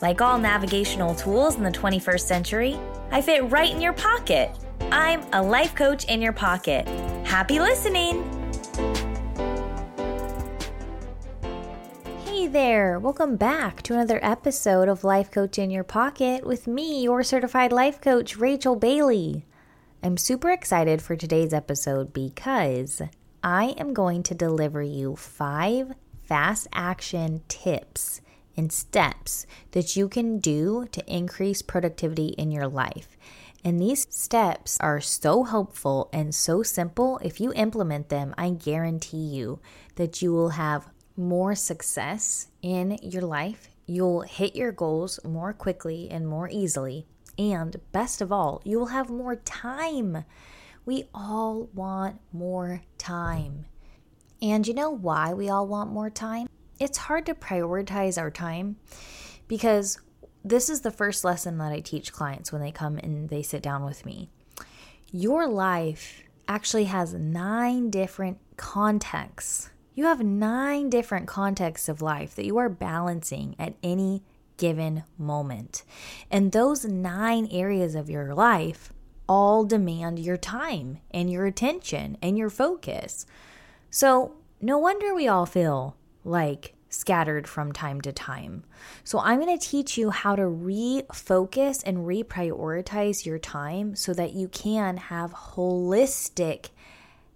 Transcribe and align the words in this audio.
Like 0.00 0.20
all 0.20 0.38
navigational 0.38 1.14
tools 1.16 1.56
in 1.56 1.64
the 1.64 1.72
21st 1.72 2.20
century, 2.20 2.78
I 3.10 3.20
fit 3.20 3.50
right 3.50 3.74
in 3.74 3.80
your 3.80 3.92
pocket. 3.92 4.56
I'm 4.92 5.22
a 5.32 5.42
life 5.42 5.74
coach 5.74 6.04
in 6.04 6.22
your 6.22 6.32
pocket. 6.32 6.86
Happy 7.26 7.58
listening! 7.58 8.22
Hey 12.24 12.46
there, 12.46 13.00
welcome 13.00 13.36
back 13.36 13.82
to 13.82 13.94
another 13.94 14.20
episode 14.22 14.88
of 14.88 15.02
Life 15.02 15.32
Coach 15.32 15.58
in 15.58 15.72
Your 15.72 15.82
Pocket 15.82 16.46
with 16.46 16.68
me, 16.68 17.02
your 17.02 17.24
certified 17.24 17.72
life 17.72 18.00
coach, 18.00 18.36
Rachel 18.36 18.76
Bailey. 18.76 19.44
I'm 20.04 20.16
super 20.16 20.50
excited 20.50 21.02
for 21.02 21.16
today's 21.16 21.52
episode 21.52 22.12
because 22.12 23.02
I 23.42 23.74
am 23.76 23.94
going 23.94 24.22
to 24.22 24.34
deliver 24.36 24.80
you 24.80 25.16
five 25.16 25.94
fast 26.22 26.68
action 26.72 27.42
tips 27.48 28.20
and 28.58 28.72
steps 28.72 29.46
that 29.70 29.96
you 29.96 30.08
can 30.08 30.38
do 30.38 30.86
to 30.92 31.02
increase 31.06 31.62
productivity 31.62 32.28
in 32.36 32.50
your 32.50 32.66
life. 32.66 33.16
And 33.64 33.80
these 33.80 34.06
steps 34.10 34.78
are 34.80 35.00
so 35.00 35.44
helpful 35.44 36.10
and 36.12 36.34
so 36.34 36.62
simple. 36.62 37.18
If 37.22 37.40
you 37.40 37.52
implement 37.54 38.08
them, 38.08 38.34
I 38.36 38.50
guarantee 38.50 39.16
you 39.16 39.60
that 39.94 40.20
you 40.20 40.32
will 40.32 40.50
have 40.50 40.88
more 41.16 41.54
success 41.54 42.48
in 42.62 42.98
your 43.02 43.22
life. 43.22 43.68
You'll 43.86 44.22
hit 44.22 44.54
your 44.54 44.72
goals 44.72 45.18
more 45.24 45.52
quickly 45.52 46.08
and 46.10 46.28
more 46.28 46.48
easily. 46.50 47.06
And 47.38 47.80
best 47.92 48.20
of 48.20 48.32
all, 48.32 48.60
you 48.64 48.78
will 48.78 48.86
have 48.86 49.08
more 49.08 49.36
time. 49.36 50.24
We 50.84 51.04
all 51.14 51.68
want 51.74 52.20
more 52.32 52.82
time. 52.96 53.66
And 54.40 54.66
you 54.66 54.74
know 54.74 54.90
why 54.90 55.34
we 55.34 55.48
all 55.48 55.66
want 55.66 55.90
more 55.90 56.10
time? 56.10 56.48
It's 56.78 56.98
hard 56.98 57.26
to 57.26 57.34
prioritize 57.34 58.18
our 58.18 58.30
time 58.30 58.76
because 59.48 60.00
this 60.44 60.70
is 60.70 60.82
the 60.82 60.90
first 60.90 61.24
lesson 61.24 61.58
that 61.58 61.72
I 61.72 61.80
teach 61.80 62.12
clients 62.12 62.52
when 62.52 62.62
they 62.62 62.70
come 62.70 62.98
and 62.98 63.28
they 63.28 63.42
sit 63.42 63.62
down 63.62 63.84
with 63.84 64.06
me. 64.06 64.30
Your 65.10 65.48
life 65.48 66.22
actually 66.46 66.84
has 66.84 67.14
nine 67.14 67.90
different 67.90 68.38
contexts. 68.56 69.70
You 69.94 70.04
have 70.04 70.22
nine 70.22 70.90
different 70.90 71.26
contexts 71.26 71.88
of 71.88 72.00
life 72.00 72.34
that 72.36 72.46
you 72.46 72.56
are 72.58 72.68
balancing 72.68 73.56
at 73.58 73.74
any 73.82 74.22
given 74.56 75.04
moment. 75.16 75.82
And 76.30 76.52
those 76.52 76.84
nine 76.84 77.48
areas 77.50 77.94
of 77.94 78.10
your 78.10 78.34
life 78.34 78.92
all 79.28 79.64
demand 79.64 80.18
your 80.18 80.36
time 80.36 80.98
and 81.10 81.30
your 81.30 81.46
attention 81.46 82.16
and 82.22 82.38
your 82.38 82.50
focus. 82.50 83.26
So, 83.90 84.36
no 84.60 84.78
wonder 84.78 85.14
we 85.14 85.28
all 85.28 85.46
feel 85.46 85.96
like 86.28 86.74
scattered 86.90 87.46
from 87.46 87.72
time 87.72 88.00
to 88.02 88.12
time. 88.12 88.64
So, 89.04 89.18
I'm 89.18 89.40
going 89.40 89.58
to 89.58 89.66
teach 89.66 89.98
you 89.98 90.10
how 90.10 90.36
to 90.36 90.42
refocus 90.42 91.82
and 91.84 91.98
reprioritize 91.98 93.26
your 93.26 93.38
time 93.38 93.96
so 93.96 94.14
that 94.14 94.32
you 94.32 94.48
can 94.48 94.96
have 94.96 95.32
holistic 95.32 96.70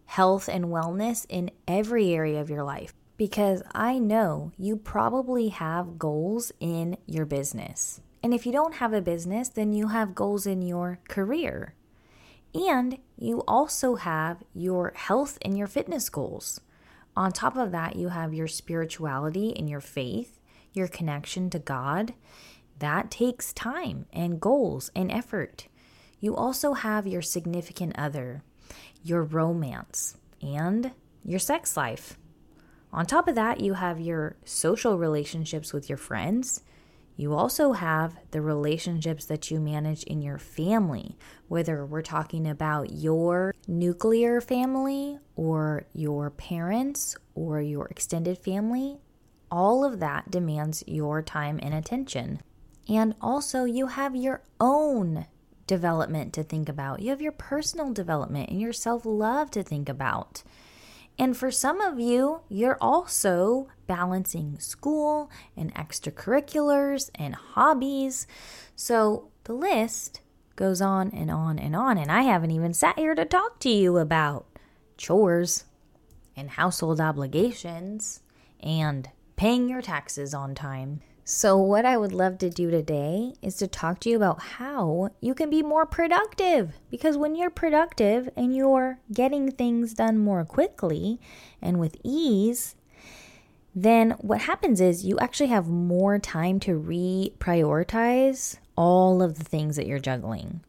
health 0.07 0.49
and 0.49 0.67
wellness 0.67 1.27
in 1.29 1.51
every 1.67 2.13
area 2.13 2.41
of 2.41 2.51
your 2.51 2.63
life. 2.63 2.93
Because 3.17 3.63
I 3.73 3.99
know 3.99 4.53
you 4.59 4.77
probably 4.77 5.49
have 5.49 5.99
goals 5.99 6.51
in 6.61 6.97
your 7.07 7.25
business. 7.25 8.01
And 8.23 8.33
if 8.33 8.47
you 8.47 8.53
don't 8.53 8.75
have 8.75 8.93
a 8.93 9.01
business, 9.01 9.49
then 9.49 9.73
you 9.73 9.89
have 9.89 10.15
goals 10.15 10.47
in 10.47 10.63
your 10.63 10.99
career. 11.09 11.75
And 12.55 12.99
you 13.19 13.43
also 13.49 13.97
have 13.97 14.43
your 14.55 14.93
health 14.95 15.39
and 15.43 15.57
your 15.57 15.67
fitness 15.67 16.09
goals. 16.09 16.61
On 17.17 17.31
top 17.31 17.57
of 17.57 17.73
that, 17.73 17.97
you 17.97 18.09
have 18.09 18.33
your 18.33 18.49
spirituality 18.49 19.55
and 19.57 19.69
your 19.69 19.81
faith, 19.81 20.41
your 20.73 20.89
connection 20.89 21.51
to 21.51 21.59
God. 21.59 22.15
That 22.79 23.11
takes 23.11 23.53
time 23.53 24.07
and 24.13 24.41
goals 24.41 24.91
and 24.97 25.11
effort. 25.11 25.69
You 26.21 26.35
also 26.35 26.73
have 26.73 27.07
your 27.07 27.23
significant 27.23 27.99
other, 27.99 28.43
your 29.03 29.23
romance, 29.23 30.17
and 30.41 30.93
your 31.25 31.39
sex 31.39 31.77
life. 31.77 32.17
On 32.93 33.07
top 33.07 33.29
of 33.29 33.35
that, 33.35 33.61
you 33.61 33.75
have 33.75 34.01
your 34.01 34.37
social 34.45 34.99
relationships 34.99 35.73
with 35.73 35.89
your 35.89 35.99
friends, 35.99 36.63
you 37.17 37.35
also 37.35 37.73
have 37.73 38.17
the 38.31 38.41
relationships 38.41 39.27
that 39.27 39.51
you 39.51 39.61
manage 39.61 40.03
in 40.05 40.23
your 40.23 40.39
family, 40.39 41.17
whether 41.49 41.85
we're 41.85 42.03
talking 42.03 42.47
about 42.47 42.93
your 42.93 43.55
nuclear 43.69 44.41
family 44.41 45.19
or 45.37 45.87
your 45.93 46.31
parents 46.31 47.17
or 47.35 47.61
your 47.61 47.87
extended 47.87 48.39
family. 48.39 48.99
All 49.51 49.85
of 49.85 50.01
that 50.01 50.31
demands 50.31 50.83
your 50.87 51.23
time 51.23 51.61
and 51.63 51.75
attention. 51.75 52.41
And 52.89 53.15
also, 53.21 53.65
you 53.65 53.89
have 53.89 54.17
your 54.17 54.43
own 54.59 55.27
development 55.67 56.33
to 56.35 56.43
think 56.43 56.69
about. 56.69 57.01
You 57.01 57.11
have 57.11 57.23
your 57.23 57.33
personal 57.33 57.93
development 57.93 58.51
and 58.51 58.61
your 58.61 58.73
self 58.73 59.05
love 59.05 59.51
to 59.53 59.63
think 59.63 59.89
about. 59.89 60.43
And 61.19 61.37
for 61.37 61.51
some 61.51 61.81
of 61.81 62.01
you, 62.01 62.41
you're 62.49 62.79
also 62.81 63.69
balancing 63.87 64.59
school 64.59 65.31
and 65.57 65.73
extracurriculars 65.75 67.11
and 67.15 67.35
hobbies. 67.35 68.27
So 68.75 69.31
the 69.45 69.53
list 69.53 70.21
goes 70.57 70.81
on 70.81 71.11
and 71.11 71.31
on 71.31 71.59
and 71.59 71.77
on. 71.77 71.99
And 71.99 72.11
I 72.11 72.23
haven't 72.23 72.51
even 72.51 72.75
sat 72.75 72.99
here 72.99 73.15
to 73.15 73.25
talk 73.25 73.61
to 73.61 73.71
you 73.71 73.99
about 73.99 74.47
chores 74.97 75.65
and 76.37 76.51
household 76.51 77.01
obligations 77.01 78.21
and 78.61 79.09
paying 79.37 79.69
your 79.69 79.83
taxes 79.83 80.33
on 80.35 80.55
time. 80.55 81.03
So, 81.25 81.57
what 81.57 81.85
I 81.85 81.97
would 81.97 82.13
love 82.13 82.39
to 82.39 82.51
do 82.51 82.69
today 82.71 83.35
is 83.41 83.57
to 83.59 83.69
talk 83.69 84.01
to 84.01 84.11
you 84.11 84.17
about 84.17 84.43
how 84.43 85.11
you 85.21 85.35
can 85.35 85.51
be 85.51 85.63
more 85.63 85.87
productive. 85.87 86.73
Because 86.91 87.17
when 87.17 87.37
you're 87.37 87.49
productive 87.49 88.29
and 88.37 88.57
you're 88.57 88.99
getting 89.13 89.53
things 89.53 89.95
done 89.95 90.19
more 90.19 90.45
quickly 90.45 91.21
and 91.61 91.79
with 91.79 91.97
ease, 92.03 92.75
then 93.73 94.11
what 94.19 94.43
happens 94.43 94.81
is 94.81 95.05
you 95.05 95.17
actually 95.21 95.47
have 95.47 95.69
more 95.69 96.19
time 96.19 96.59
to 96.61 96.73
reprioritize 96.73 98.59
all 98.77 99.23
of 99.23 99.39
the 99.39 99.45
things 99.45 99.77
that 99.77 99.87
you're 99.87 100.01
juggling. 100.01 100.61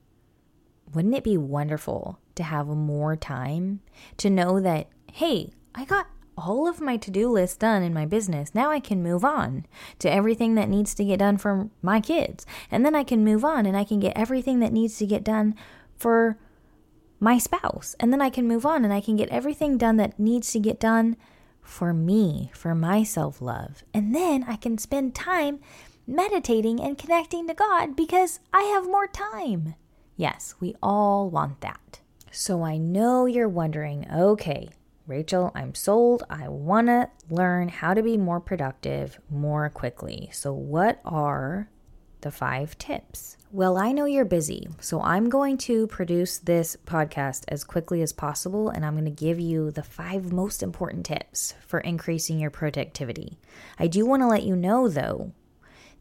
Wouldn't 0.93 1.15
it 1.15 1.23
be 1.23 1.35
wonderful 1.35 2.19
to 2.35 2.43
have 2.43 2.67
more 2.67 3.15
time 3.15 3.81
to 4.17 4.29
know 4.29 4.59
that, 4.59 4.87
hey, 5.11 5.49
I 5.73 5.85
got 5.85 6.07
all 6.37 6.67
of 6.67 6.81
my 6.81 6.97
to 6.97 7.11
do 7.11 7.29
list 7.29 7.59
done 7.59 7.83
in 7.83 7.93
my 7.93 8.05
business. 8.05 8.53
Now 8.53 8.71
I 8.71 8.79
can 8.79 9.03
move 9.03 9.23
on 9.23 9.65
to 9.99 10.11
everything 10.11 10.55
that 10.55 10.69
needs 10.69 10.93
to 10.95 11.05
get 11.05 11.19
done 11.19 11.37
for 11.37 11.69
my 11.81 11.99
kids. 11.99 12.45
And 12.71 12.85
then 12.85 12.95
I 12.95 13.03
can 13.03 13.23
move 13.23 13.45
on 13.45 13.65
and 13.65 13.77
I 13.77 13.83
can 13.83 13.99
get 13.99 14.17
everything 14.17 14.59
that 14.59 14.73
needs 14.73 14.97
to 14.97 15.05
get 15.05 15.23
done 15.23 15.55
for 15.95 16.37
my 17.19 17.37
spouse. 17.37 17.95
And 17.99 18.11
then 18.11 18.21
I 18.21 18.29
can 18.29 18.47
move 18.47 18.65
on 18.65 18.83
and 18.83 18.93
I 18.93 19.01
can 19.01 19.15
get 19.15 19.29
everything 19.29 19.77
done 19.77 19.97
that 19.97 20.19
needs 20.19 20.51
to 20.51 20.59
get 20.59 20.79
done 20.79 21.15
for 21.61 21.93
me, 21.93 22.51
for 22.53 22.75
my 22.75 23.03
self 23.03 23.41
love. 23.41 23.83
And 23.93 24.13
then 24.13 24.43
I 24.47 24.57
can 24.57 24.77
spend 24.77 25.15
time 25.15 25.59
meditating 26.05 26.81
and 26.81 26.97
connecting 26.97 27.47
to 27.47 27.53
God 27.53 27.95
because 27.95 28.39
I 28.53 28.63
have 28.63 28.85
more 28.85 29.07
time. 29.07 29.75
Yes, 30.17 30.55
we 30.59 30.75
all 30.83 31.29
want 31.29 31.61
that. 31.61 32.01
So 32.31 32.63
I 32.63 32.77
know 32.77 33.25
you're 33.25 33.47
wondering 33.47 34.05
okay, 34.11 34.69
Rachel, 35.05 35.51
I'm 35.53 35.75
sold. 35.75 36.23
I 36.29 36.47
want 36.47 36.87
to 36.87 37.09
learn 37.29 37.67
how 37.67 37.93
to 37.93 38.01
be 38.01 38.17
more 38.17 38.39
productive 38.39 39.19
more 39.29 39.69
quickly. 39.69 40.29
So, 40.31 40.53
what 40.53 41.01
are 41.03 41.69
the 42.21 42.31
five 42.31 42.77
tips? 42.77 43.35
Well, 43.51 43.77
I 43.77 43.91
know 43.91 44.05
you're 44.05 44.25
busy, 44.25 44.67
so 44.79 45.01
I'm 45.01 45.29
going 45.29 45.57
to 45.59 45.87
produce 45.87 46.39
this 46.39 46.77
podcast 46.85 47.43
as 47.49 47.63
quickly 47.63 48.01
as 48.01 48.13
possible 48.13 48.69
and 48.69 48.85
I'm 48.85 48.93
going 48.93 49.05
to 49.05 49.11
give 49.11 49.39
you 49.39 49.71
the 49.71 49.83
five 49.83 50.31
most 50.31 50.63
important 50.63 51.05
tips 51.05 51.53
for 51.67 51.81
increasing 51.81 52.39
your 52.39 52.49
productivity. 52.49 53.37
I 53.77 53.87
do 53.87 54.05
want 54.05 54.21
to 54.23 54.27
let 54.27 54.43
you 54.43 54.55
know, 54.55 54.87
though, 54.87 55.33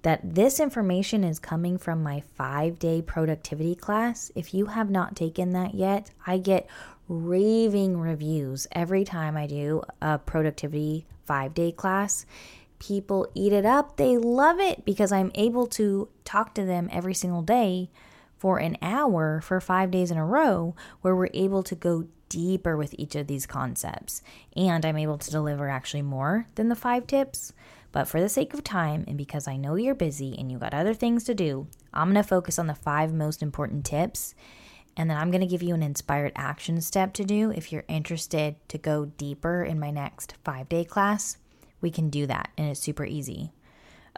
that 0.03 0.35
this 0.35 0.61
information 0.61 1.25
is 1.25 1.39
coming 1.39 1.79
from 1.79 2.03
my 2.03 2.23
five 2.35 2.79
day 2.79 3.01
productivity 3.03 3.75
class. 3.75 4.31
If 4.35 4.53
you 4.53 4.67
have 4.67 4.91
not 4.91 5.17
taken 5.17 5.53
that 5.53 5.75
yet, 5.75 6.11
I 6.27 6.39
get 6.39 6.69
raving 7.09 7.99
reviews 7.99 8.67
every 8.73 9.05
time 9.05 9.37
I 9.37 9.47
do 9.47 9.83
a 10.01 10.19
productivity 10.19 11.07
five 11.25 11.55
day 11.55 11.73
class. 11.73 12.27
People 12.79 13.29
eat 13.35 13.53
it 13.53 13.65
up. 13.65 13.97
They 13.97 14.19
love 14.19 14.59
it 14.59 14.85
because 14.85 15.13
I'm 15.13 15.31
able 15.37 15.69
to 15.69 16.09
talk 16.25 16.55
to 16.55 16.65
them 16.65 16.89
every 16.91 17.15
single 17.15 17.43
day 17.43 17.91
for 18.39 18.59
an 18.59 18.77
hour 18.83 19.41
for 19.41 19.61
five 19.61 19.93
days 19.93 20.11
in 20.11 20.19
a 20.19 20.27
row, 20.27 20.75
where 21.01 21.15
we're 21.15 21.29
able 21.33 21.63
to 21.63 21.77
go 21.77 22.07
deeper 22.29 22.77
with 22.77 22.93
each 22.99 23.15
of 23.15 23.29
these 23.29 23.47
concepts. 23.47 24.21
And 24.57 24.85
I'm 24.85 24.97
able 24.97 25.19
to 25.19 25.31
deliver 25.31 25.69
actually 25.69 26.03
more 26.03 26.47
than 26.57 26.69
the 26.69 26.75
five 26.75 27.07
tips. 27.07 27.53
But 27.93 28.09
for 28.09 28.21
the 28.21 28.29
sake 28.29 28.55
of 28.55 28.65
time, 28.65 29.05
and 29.07 29.19
because 29.19 29.47
I 29.47 29.57
know 29.57 29.77
you're 29.77 29.95
busy 29.95 30.35
and 30.39 30.51
you 30.51 30.59
got 30.59 30.75
other 30.75 30.95
things 30.95 31.25
to 31.25 31.35
do, 31.35 31.69
I'm 31.93 32.15
to 32.15 32.23
focus 32.23 32.59
on 32.59 32.67
the 32.67 32.75
five 32.75 33.13
most 33.13 33.43
important 33.43 33.85
tips. 33.85 34.35
And 34.97 35.09
then 35.09 35.17
I'm 35.17 35.31
to 35.31 35.47
give 35.47 35.63
you 35.63 35.75
an 35.75 35.83
inspired 35.83 36.33
action 36.35 36.81
step 36.81 37.13
to 37.15 37.25
do 37.25 37.51
if 37.51 37.71
you're 37.71 37.85
interested 37.89 38.57
to 38.69 38.79
go 38.79 39.07
deeper 39.07 39.63
in 39.63 39.79
my 39.79 39.91
next 39.91 40.35
five 40.45 40.69
day 40.69 40.85
class. 40.85 41.37
We 41.81 41.91
can 41.91 42.11
do 42.11 42.27
that, 42.27 42.51
and 42.57 42.69
it's 42.69 42.81
super 42.81 43.05
easy. 43.05 43.53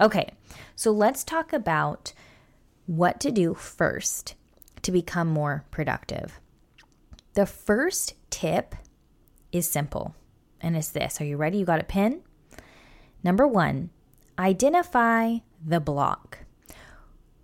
Okay, 0.01 0.31
so 0.75 0.91
let's 0.91 1.25
talk 1.25 1.53
about 1.53 2.13
what 2.87 3.21
to 3.21 3.31
do 3.31 3.55
first 3.55 4.35
to 4.83 4.93
become 4.93 5.29
more 5.29 5.65
productive. 5.71 6.41
The 7.35 7.47
first 7.47 8.15
tip 8.31 8.75
is 9.51 9.69
simple, 9.69 10.15
and 10.61 10.77
it's 10.77 10.91
this. 10.91 11.21
Are 11.21 11.25
you 11.25 11.37
ready? 11.37 11.59
You 11.59 11.65
got 11.65 11.81
a 11.81 11.85
pen? 11.85 12.23
Number 13.25 13.49
one, 13.49 13.89
identify 14.39 15.39
the 15.65 15.81
block. 15.81 16.41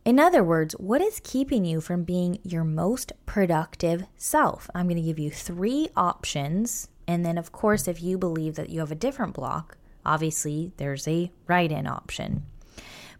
In 0.05 0.21
other 0.21 0.45
words, 0.45 0.75
what 0.75 1.01
is 1.01 1.21
keeping 1.25 1.65
you 1.65 1.81
from 1.81 2.05
being 2.05 2.39
your 2.43 2.65
most 2.65 3.13
productive 3.25 4.05
self? 4.17 4.69
I'm 4.75 4.87
going 4.87 4.97
to 4.97 5.03
give 5.03 5.19
you 5.19 5.31
three 5.31 5.89
options. 5.97 6.89
And 7.09 7.25
then, 7.25 7.39
of 7.39 7.51
course, 7.53 7.89
if 7.89 8.03
you 8.03 8.19
believe 8.19 8.57
that 8.57 8.69
you 8.69 8.81
have 8.81 8.93
a 8.93 8.97
different 8.97 9.33
block, 9.33 9.79
obviously 10.05 10.73
there's 10.77 11.09
a 11.09 11.33
write 11.47 11.73
in 11.73 11.87
option. 11.87 12.45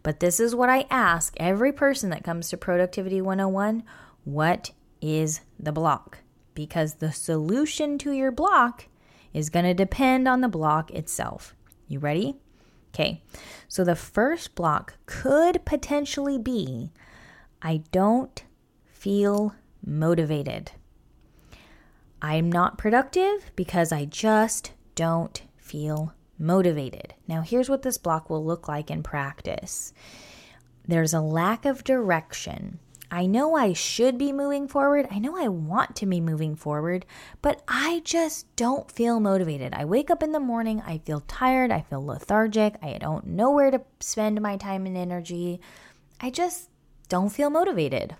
But 0.03 0.19
this 0.19 0.39
is 0.39 0.55
what 0.55 0.69
I 0.69 0.85
ask 0.89 1.33
every 1.37 1.71
person 1.71 2.11
that 2.11 2.23
comes 2.23 2.49
to 2.49 2.57
Productivity 2.57 3.21
101 3.21 3.83
what 4.23 4.69
is 5.01 5.41
the 5.59 5.71
block? 5.71 6.19
Because 6.53 6.95
the 6.95 7.11
solution 7.11 7.97
to 7.99 8.11
your 8.11 8.31
block 8.31 8.85
is 9.33 9.49
going 9.49 9.65
to 9.65 9.73
depend 9.73 10.27
on 10.27 10.41
the 10.41 10.47
block 10.47 10.91
itself. 10.91 11.55
You 11.87 11.99
ready? 11.99 12.37
Okay, 12.93 13.21
so 13.67 13.83
the 13.83 13.95
first 13.95 14.53
block 14.53 14.95
could 15.05 15.63
potentially 15.65 16.37
be 16.37 16.91
I 17.61 17.83
don't 17.91 18.43
feel 18.85 19.55
motivated. 19.85 20.71
I'm 22.21 22.51
not 22.51 22.77
productive 22.77 23.51
because 23.55 23.91
I 23.91 24.05
just 24.05 24.73
don't 24.95 25.41
feel 25.57 26.13
motivated. 26.37 27.13
Now, 27.27 27.41
here's 27.41 27.69
what 27.69 27.81
this 27.81 27.97
block 27.97 28.29
will 28.29 28.43
look 28.43 28.67
like 28.67 28.91
in 28.91 29.03
practice 29.03 29.93
there's 30.87 31.13
a 31.13 31.21
lack 31.21 31.65
of 31.65 31.83
direction. 31.83 32.79
I 33.13 33.25
know 33.25 33.57
I 33.57 33.73
should 33.73 34.17
be 34.17 34.31
moving 34.31 34.69
forward. 34.69 35.05
I 35.11 35.19
know 35.19 35.37
I 35.37 35.49
want 35.49 35.97
to 35.97 36.05
be 36.05 36.21
moving 36.21 36.55
forward, 36.55 37.05
but 37.41 37.61
I 37.67 38.01
just 38.05 38.55
don't 38.55 38.89
feel 38.89 39.19
motivated. 39.19 39.73
I 39.73 39.83
wake 39.83 40.09
up 40.09 40.23
in 40.23 40.31
the 40.31 40.39
morning, 40.39 40.81
I 40.85 40.99
feel 40.99 41.19
tired, 41.19 41.71
I 41.71 41.81
feel 41.81 42.05
lethargic, 42.05 42.77
I 42.81 42.97
don't 42.99 43.27
know 43.27 43.51
where 43.51 43.69
to 43.69 43.81
spend 43.99 44.39
my 44.39 44.55
time 44.55 44.85
and 44.85 44.95
energy. 44.95 45.59
I 46.21 46.29
just 46.29 46.69
don't 47.09 47.29
feel 47.29 47.49
motivated. 47.49 48.15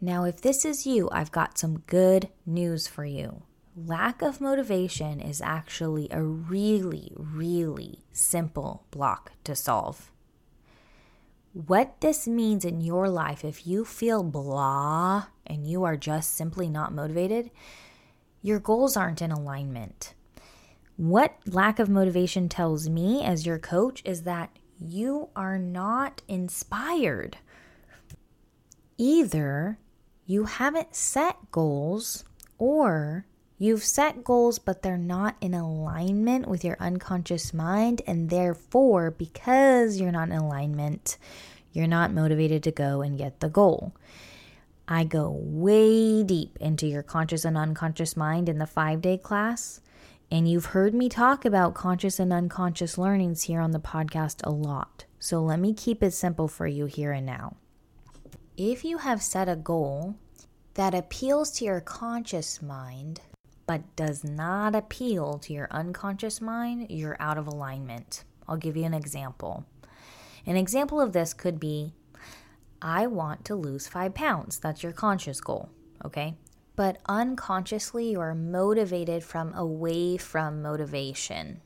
Now, 0.00 0.22
if 0.22 0.40
this 0.40 0.64
is 0.64 0.86
you, 0.86 1.08
I've 1.10 1.32
got 1.32 1.58
some 1.58 1.80
good 1.80 2.28
news 2.46 2.86
for 2.86 3.04
you. 3.04 3.42
Lack 3.74 4.22
of 4.22 4.40
motivation 4.40 5.20
is 5.20 5.40
actually 5.40 6.06
a 6.12 6.22
really, 6.22 7.12
really 7.16 8.04
simple 8.12 8.86
block 8.92 9.32
to 9.42 9.56
solve. 9.56 10.12
What 11.56 12.02
this 12.02 12.28
means 12.28 12.66
in 12.66 12.82
your 12.82 13.08
life, 13.08 13.42
if 13.42 13.66
you 13.66 13.86
feel 13.86 14.22
blah 14.22 15.28
and 15.46 15.66
you 15.66 15.84
are 15.84 15.96
just 15.96 16.36
simply 16.36 16.68
not 16.68 16.92
motivated, 16.92 17.50
your 18.42 18.60
goals 18.60 18.94
aren't 18.94 19.22
in 19.22 19.32
alignment. 19.32 20.12
What 20.98 21.38
lack 21.46 21.78
of 21.78 21.88
motivation 21.88 22.50
tells 22.50 22.90
me 22.90 23.24
as 23.24 23.46
your 23.46 23.58
coach 23.58 24.02
is 24.04 24.24
that 24.24 24.54
you 24.78 25.30
are 25.34 25.56
not 25.56 26.20
inspired. 26.28 27.38
Either 28.98 29.78
you 30.26 30.44
haven't 30.44 30.94
set 30.94 31.50
goals 31.52 32.26
or 32.58 33.24
You've 33.58 33.84
set 33.84 34.22
goals, 34.22 34.58
but 34.58 34.82
they're 34.82 34.98
not 34.98 35.36
in 35.40 35.54
alignment 35.54 36.46
with 36.46 36.62
your 36.62 36.76
unconscious 36.78 37.54
mind. 37.54 38.02
And 38.06 38.28
therefore, 38.28 39.10
because 39.10 39.98
you're 39.98 40.12
not 40.12 40.28
in 40.28 40.36
alignment, 40.36 41.16
you're 41.72 41.86
not 41.86 42.12
motivated 42.12 42.62
to 42.64 42.70
go 42.70 43.00
and 43.00 43.16
get 43.16 43.40
the 43.40 43.48
goal. 43.48 43.94
I 44.88 45.04
go 45.04 45.30
way 45.30 46.22
deep 46.22 46.58
into 46.60 46.86
your 46.86 47.02
conscious 47.02 47.44
and 47.44 47.56
unconscious 47.56 48.16
mind 48.16 48.48
in 48.48 48.58
the 48.58 48.66
five 48.66 49.00
day 49.00 49.16
class. 49.16 49.80
And 50.30 50.48
you've 50.48 50.66
heard 50.66 50.92
me 50.92 51.08
talk 51.08 51.44
about 51.44 51.74
conscious 51.74 52.18
and 52.18 52.32
unconscious 52.32 52.98
learnings 52.98 53.42
here 53.42 53.60
on 53.60 53.70
the 53.70 53.80
podcast 53.80 54.40
a 54.44 54.50
lot. 54.50 55.04
So 55.18 55.40
let 55.40 55.60
me 55.60 55.72
keep 55.72 56.02
it 56.02 56.12
simple 56.12 56.48
for 56.48 56.66
you 56.66 56.86
here 56.86 57.12
and 57.12 57.24
now. 57.24 57.56
If 58.56 58.84
you 58.84 58.98
have 58.98 59.22
set 59.22 59.48
a 59.48 59.56
goal 59.56 60.16
that 60.74 60.94
appeals 60.94 61.50
to 61.52 61.64
your 61.64 61.80
conscious 61.80 62.60
mind, 62.60 63.20
but 63.66 63.96
does 63.96 64.22
not 64.24 64.74
appeal 64.74 65.38
to 65.38 65.52
your 65.52 65.68
unconscious 65.70 66.40
mind, 66.40 66.86
you're 66.90 67.16
out 67.18 67.38
of 67.38 67.46
alignment. 67.46 68.24
I'll 68.48 68.56
give 68.56 68.76
you 68.76 68.84
an 68.84 68.94
example. 68.94 69.64
An 70.46 70.56
example 70.56 71.00
of 71.00 71.12
this 71.12 71.34
could 71.34 71.58
be 71.58 71.92
I 72.80 73.06
want 73.06 73.44
to 73.46 73.54
lose 73.54 73.88
five 73.88 74.14
pounds. 74.14 74.58
That's 74.58 74.82
your 74.82 74.92
conscious 74.92 75.40
goal, 75.40 75.70
okay? 76.04 76.36
But 76.76 76.98
unconsciously, 77.06 78.10
you 78.10 78.20
are 78.20 78.34
motivated 78.34 79.24
from 79.24 79.54
away 79.54 80.18
from 80.18 80.62
motivation, 80.62 81.62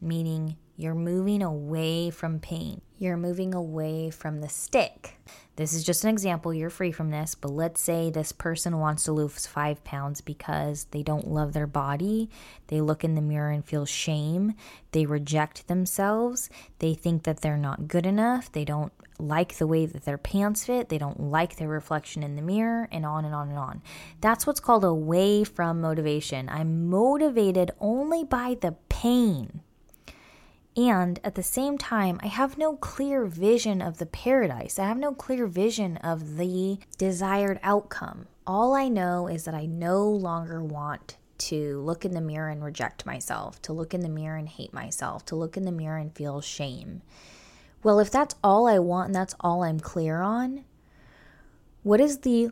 meaning 0.00 0.56
you're 0.76 0.94
moving 0.94 1.42
away 1.42 2.10
from 2.10 2.40
pain. 2.40 2.82
You're 2.98 3.16
moving 3.16 3.54
away 3.54 4.10
from 4.10 4.40
the 4.40 4.48
stick. 4.48 5.18
This 5.56 5.72
is 5.72 5.84
just 5.84 6.02
an 6.02 6.10
example. 6.10 6.52
You're 6.52 6.68
free 6.68 6.90
from 6.90 7.10
this, 7.10 7.36
but 7.36 7.50
let's 7.50 7.80
say 7.80 8.10
this 8.10 8.32
person 8.32 8.78
wants 8.78 9.04
to 9.04 9.12
lose 9.12 9.46
five 9.46 9.84
pounds 9.84 10.20
because 10.20 10.84
they 10.90 11.04
don't 11.04 11.28
love 11.28 11.52
their 11.52 11.68
body. 11.68 12.28
They 12.66 12.80
look 12.80 13.04
in 13.04 13.14
the 13.14 13.22
mirror 13.22 13.50
and 13.50 13.64
feel 13.64 13.86
shame. 13.86 14.54
They 14.90 15.06
reject 15.06 15.68
themselves. 15.68 16.50
They 16.80 16.94
think 16.94 17.22
that 17.22 17.40
they're 17.40 17.56
not 17.56 17.86
good 17.86 18.04
enough. 18.04 18.50
They 18.50 18.64
don't 18.64 18.92
like 19.20 19.58
the 19.58 19.66
way 19.68 19.86
that 19.86 20.04
their 20.04 20.18
pants 20.18 20.64
fit. 20.64 20.88
They 20.88 20.98
don't 20.98 21.20
like 21.20 21.56
their 21.56 21.68
reflection 21.68 22.24
in 22.24 22.34
the 22.34 22.42
mirror, 22.42 22.88
and 22.90 23.06
on 23.06 23.24
and 23.24 23.34
on 23.34 23.48
and 23.48 23.58
on. 23.58 23.82
That's 24.20 24.46
what's 24.46 24.58
called 24.58 24.84
away 24.84 25.44
from 25.44 25.80
motivation. 25.80 26.48
I'm 26.48 26.88
motivated 26.88 27.70
only 27.78 28.24
by 28.24 28.56
the 28.60 28.72
pain. 28.88 29.60
And 30.76 31.20
at 31.22 31.36
the 31.36 31.42
same 31.42 31.78
time, 31.78 32.18
I 32.22 32.26
have 32.26 32.58
no 32.58 32.76
clear 32.76 33.26
vision 33.26 33.80
of 33.80 33.98
the 33.98 34.06
paradise. 34.06 34.78
I 34.78 34.86
have 34.86 34.98
no 34.98 35.14
clear 35.14 35.46
vision 35.46 35.98
of 35.98 36.36
the 36.36 36.78
desired 36.98 37.60
outcome. 37.62 38.26
All 38.46 38.74
I 38.74 38.88
know 38.88 39.28
is 39.28 39.44
that 39.44 39.54
I 39.54 39.66
no 39.66 40.08
longer 40.08 40.62
want 40.62 41.16
to 41.36 41.80
look 41.80 42.04
in 42.04 42.12
the 42.12 42.20
mirror 42.20 42.48
and 42.48 42.64
reject 42.64 43.06
myself, 43.06 43.62
to 43.62 43.72
look 43.72 43.94
in 43.94 44.00
the 44.00 44.08
mirror 44.08 44.36
and 44.36 44.48
hate 44.48 44.72
myself, 44.72 45.24
to 45.26 45.36
look 45.36 45.56
in 45.56 45.64
the 45.64 45.72
mirror 45.72 45.98
and 45.98 46.14
feel 46.14 46.40
shame. 46.40 47.02
Well, 47.82 48.00
if 48.00 48.10
that's 48.10 48.34
all 48.42 48.66
I 48.66 48.78
want 48.78 49.08
and 49.08 49.14
that's 49.14 49.34
all 49.40 49.62
I'm 49.62 49.78
clear 49.78 50.22
on, 50.22 50.64
what 51.82 52.00
is 52.00 52.20
the 52.20 52.50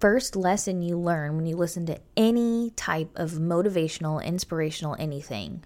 first 0.00 0.34
lesson 0.34 0.82
you 0.82 0.98
learn 0.98 1.36
when 1.36 1.46
you 1.46 1.56
listen 1.56 1.86
to 1.86 2.00
any 2.16 2.70
type 2.70 3.10
of 3.14 3.32
motivational, 3.32 4.24
inspirational 4.24 4.96
anything? 4.98 5.64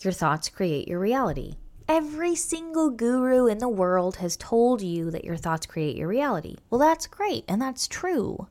Your 0.00 0.12
thoughts 0.12 0.48
create 0.48 0.88
your 0.88 1.00
reality. 1.00 1.56
Every 1.88 2.34
single 2.34 2.90
guru 2.90 3.46
in 3.46 3.58
the 3.58 3.68
world 3.68 4.16
has 4.16 4.36
told 4.36 4.80
you 4.80 5.10
that 5.10 5.24
your 5.24 5.36
thoughts 5.36 5.66
create 5.66 5.96
your 5.96 6.08
reality. 6.08 6.56
Well, 6.70 6.78
that's 6.78 7.06
great 7.06 7.44
and 7.46 7.60
that's 7.60 7.86
true. 7.86 8.48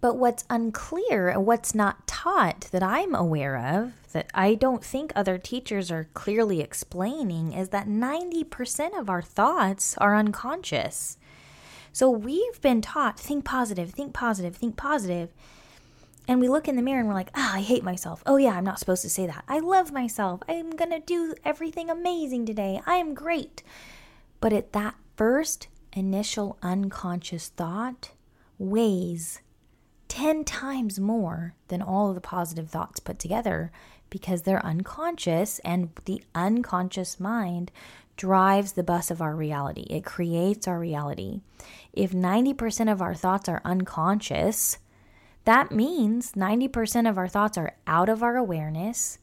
But 0.00 0.18
what's 0.18 0.44
unclear 0.48 1.28
and 1.28 1.46
what's 1.46 1.74
not 1.74 2.06
taught 2.06 2.68
that 2.70 2.82
I'm 2.82 3.14
aware 3.14 3.56
of, 3.56 3.92
that 4.12 4.30
I 4.34 4.54
don't 4.54 4.84
think 4.84 5.12
other 5.14 5.36
teachers 5.36 5.90
are 5.90 6.08
clearly 6.14 6.60
explaining, 6.60 7.52
is 7.52 7.70
that 7.70 7.88
90% 7.88 8.98
of 8.98 9.10
our 9.10 9.22
thoughts 9.22 9.96
are 9.98 10.14
unconscious. 10.14 11.18
So 11.92 12.10
we've 12.10 12.60
been 12.60 12.82
taught 12.82 13.18
think 13.18 13.44
positive, 13.44 13.90
think 13.90 14.12
positive, 14.12 14.54
think 14.54 14.76
positive 14.76 15.32
and 16.28 16.40
we 16.40 16.48
look 16.48 16.68
in 16.68 16.76
the 16.76 16.82
mirror 16.82 17.00
and 17.00 17.08
we're 17.08 17.14
like, 17.14 17.30
ah, 17.34 17.52
oh, 17.52 17.58
I 17.58 17.60
hate 17.60 17.84
myself. 17.84 18.22
Oh, 18.26 18.36
yeah, 18.36 18.50
I'm 18.50 18.64
not 18.64 18.78
supposed 18.78 19.02
to 19.02 19.10
say 19.10 19.26
that. 19.26 19.44
I 19.48 19.60
love 19.60 19.92
myself. 19.92 20.40
I'm 20.48 20.70
going 20.70 20.90
to 20.90 21.00
do 21.00 21.34
everything 21.44 21.88
amazing 21.88 22.46
today. 22.46 22.80
I 22.86 22.96
am 22.96 23.14
great. 23.14 23.62
But 24.40 24.52
at 24.52 24.72
that 24.72 24.96
first 25.16 25.68
initial 25.92 26.58
unconscious 26.62 27.48
thought 27.48 28.10
weighs 28.58 29.40
10 30.08 30.44
times 30.44 30.98
more 30.98 31.54
than 31.68 31.82
all 31.82 32.08
of 32.08 32.14
the 32.14 32.20
positive 32.20 32.70
thoughts 32.70 33.00
put 33.00 33.18
together 33.18 33.70
because 34.10 34.42
they're 34.42 34.64
unconscious 34.64 35.58
and 35.60 35.90
the 36.04 36.22
unconscious 36.34 37.18
mind 37.18 37.70
drives 38.16 38.72
the 38.72 38.82
bus 38.82 39.10
of 39.10 39.20
our 39.20 39.36
reality, 39.36 39.82
it 39.90 40.04
creates 40.04 40.66
our 40.66 40.78
reality. 40.78 41.40
If 41.92 42.12
90% 42.12 42.90
of 42.90 43.02
our 43.02 43.14
thoughts 43.14 43.48
are 43.48 43.60
unconscious, 43.64 44.78
that 45.46 45.72
means 45.72 46.32
90% 46.32 47.08
of 47.08 47.16
our 47.16 47.28
thoughts 47.28 47.56
are 47.56 47.76
out 47.86 48.08
of 48.08 48.22
our 48.22 48.36
awareness. 48.36 49.18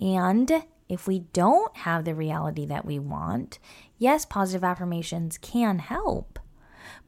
And 0.00 0.64
if 0.88 1.06
we 1.06 1.20
don't 1.32 1.76
have 1.76 2.04
the 2.04 2.14
reality 2.14 2.64
that 2.66 2.84
we 2.84 2.98
want, 2.98 3.58
yes, 3.98 4.24
positive 4.24 4.64
affirmations 4.64 5.38
can 5.38 5.78
help. 5.78 6.38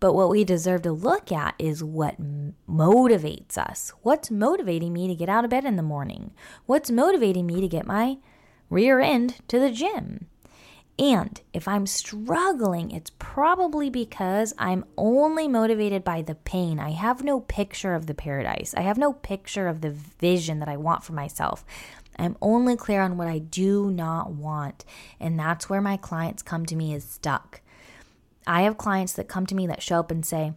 But 0.00 0.12
what 0.12 0.28
we 0.28 0.44
deserve 0.44 0.82
to 0.82 0.92
look 0.92 1.32
at 1.32 1.54
is 1.59 1.82
what 1.82 2.21
motivates 2.68 3.56
us. 3.56 3.92
What's 4.02 4.30
motivating 4.30 4.92
me 4.92 5.09
to 5.09 5.14
get 5.14 5.28
out 5.28 5.44
of 5.44 5.50
bed 5.50 5.64
in 5.64 5.76
the 5.76 5.82
morning? 5.82 6.32
What's 6.66 6.90
motivating 6.90 7.47
me 7.47 7.61
to 7.61 7.68
get 7.68 7.87
my 7.87 8.18
rear 8.68 9.00
end 9.00 9.37
to 9.49 9.59
the 9.59 9.71
gym? 9.71 10.26
And 10.99 11.40
if 11.52 11.66
I'm 11.66 11.87
struggling, 11.87 12.90
it's 12.90 13.11
probably 13.18 13.88
because 13.88 14.52
I'm 14.58 14.84
only 14.96 15.49
motivated 15.49 16.04
by 16.04 16.22
the 16.22 16.34
pain. 16.34 16.78
I 16.78 16.90
have 16.90 17.25
no 17.25 17.40
picture 17.40 17.94
of 17.94 18.06
the 18.06 18.14
paradise. 18.14 18.75
I 18.76 18.82
have 18.82 18.99
no 18.99 19.14
picture 19.14 19.68
of 19.68 19.80
the 19.80 19.90
vision 19.90 20.58
that 20.58 20.68
I 20.68 20.76
want 20.76 21.02
for 21.02 21.14
myself. 21.14 21.64
I'm 22.18 22.37
only 22.42 22.76
clear 22.76 23.00
on 23.00 23.16
what 23.16 23.28
I 23.28 23.38
do 23.38 23.90
not 23.90 24.32
want. 24.32 24.84
And 25.18 25.38
that's 25.38 25.70
where 25.70 25.80
my 25.80 25.96
clients 25.96 26.42
come 26.42 26.66
to 26.66 26.76
me 26.76 26.94
is 26.94 27.04
stuck. 27.04 27.62
I 28.46 28.62
have 28.62 28.76
clients 28.76 29.14
that 29.14 29.28
come 29.28 29.46
to 29.46 29.54
me 29.54 29.66
that 29.68 29.82
show 29.82 30.00
up 30.00 30.11
and 30.11 30.26
say, 30.26 30.52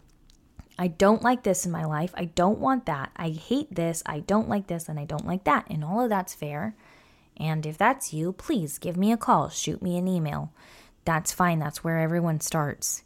I 0.77 0.87
don't 0.89 1.21
like 1.21 1.43
this 1.43 1.65
in 1.65 1.71
my 1.71 1.85
life. 1.85 2.11
I 2.15 2.25
don't 2.25 2.59
want 2.59 2.85
that. 2.87 3.11
I 3.15 3.29
hate 3.29 3.73
this. 3.73 4.03
I 4.05 4.19
don't 4.19 4.49
like 4.49 4.67
this 4.67 4.89
and 4.89 4.99
I 4.99 5.05
don't 5.05 5.25
like 5.25 5.45
that. 5.45 5.65
And 5.69 5.83
all 5.83 6.01
of 6.01 6.09
that's 6.09 6.33
fair. 6.33 6.75
And 7.37 7.65
if 7.65 7.77
that's 7.77 8.13
you, 8.13 8.33
please 8.33 8.77
give 8.77 8.97
me 8.97 9.11
a 9.11 9.17
call, 9.17 9.49
shoot 9.49 9.81
me 9.81 9.97
an 9.97 10.07
email. 10.07 10.51
That's 11.03 11.31
fine. 11.31 11.59
That's 11.59 11.83
where 11.83 11.99
everyone 11.99 12.39
starts. 12.39 13.03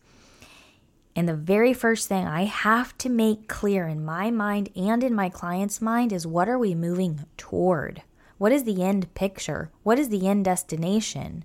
And 1.15 1.27
the 1.27 1.35
very 1.35 1.73
first 1.73 2.07
thing 2.07 2.27
I 2.27 2.45
have 2.45 2.97
to 2.99 3.09
make 3.09 3.49
clear 3.49 3.87
in 3.87 4.05
my 4.05 4.31
mind 4.31 4.69
and 4.75 5.03
in 5.03 5.13
my 5.13 5.27
client's 5.29 5.81
mind 5.81 6.13
is 6.13 6.25
what 6.25 6.47
are 6.47 6.57
we 6.57 6.73
moving 6.75 7.25
toward? 7.35 8.03
What 8.37 8.53
is 8.53 8.63
the 8.63 8.81
end 8.81 9.13
picture? 9.15 9.69
What 9.83 9.99
is 9.99 10.09
the 10.09 10.27
end 10.27 10.45
destination? 10.45 11.43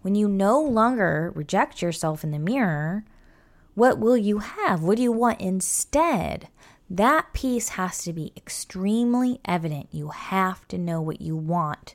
When 0.00 0.14
you 0.14 0.28
no 0.28 0.60
longer 0.60 1.30
reject 1.34 1.82
yourself 1.82 2.24
in 2.24 2.30
the 2.30 2.38
mirror, 2.38 3.04
what 3.74 3.98
will 3.98 4.16
you 4.16 4.38
have? 4.38 4.82
What 4.82 4.96
do 4.96 5.02
you 5.02 5.12
want 5.12 5.40
instead? 5.40 6.48
That 6.88 7.32
piece 7.32 7.70
has 7.70 8.02
to 8.04 8.12
be 8.12 8.32
extremely 8.36 9.40
evident. 9.44 9.88
You 9.92 10.08
have 10.08 10.66
to 10.68 10.78
know 10.78 11.00
what 11.00 11.20
you 11.20 11.36
want. 11.36 11.94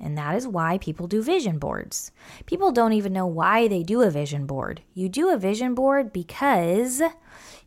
And 0.00 0.16
that 0.16 0.36
is 0.36 0.46
why 0.46 0.78
people 0.78 1.06
do 1.06 1.22
vision 1.22 1.58
boards. 1.58 2.12
People 2.46 2.70
don't 2.70 2.92
even 2.92 3.12
know 3.12 3.26
why 3.26 3.66
they 3.68 3.82
do 3.82 4.02
a 4.02 4.10
vision 4.10 4.46
board. 4.46 4.82
You 4.94 5.08
do 5.08 5.30
a 5.30 5.38
vision 5.38 5.74
board 5.74 6.12
because 6.12 7.02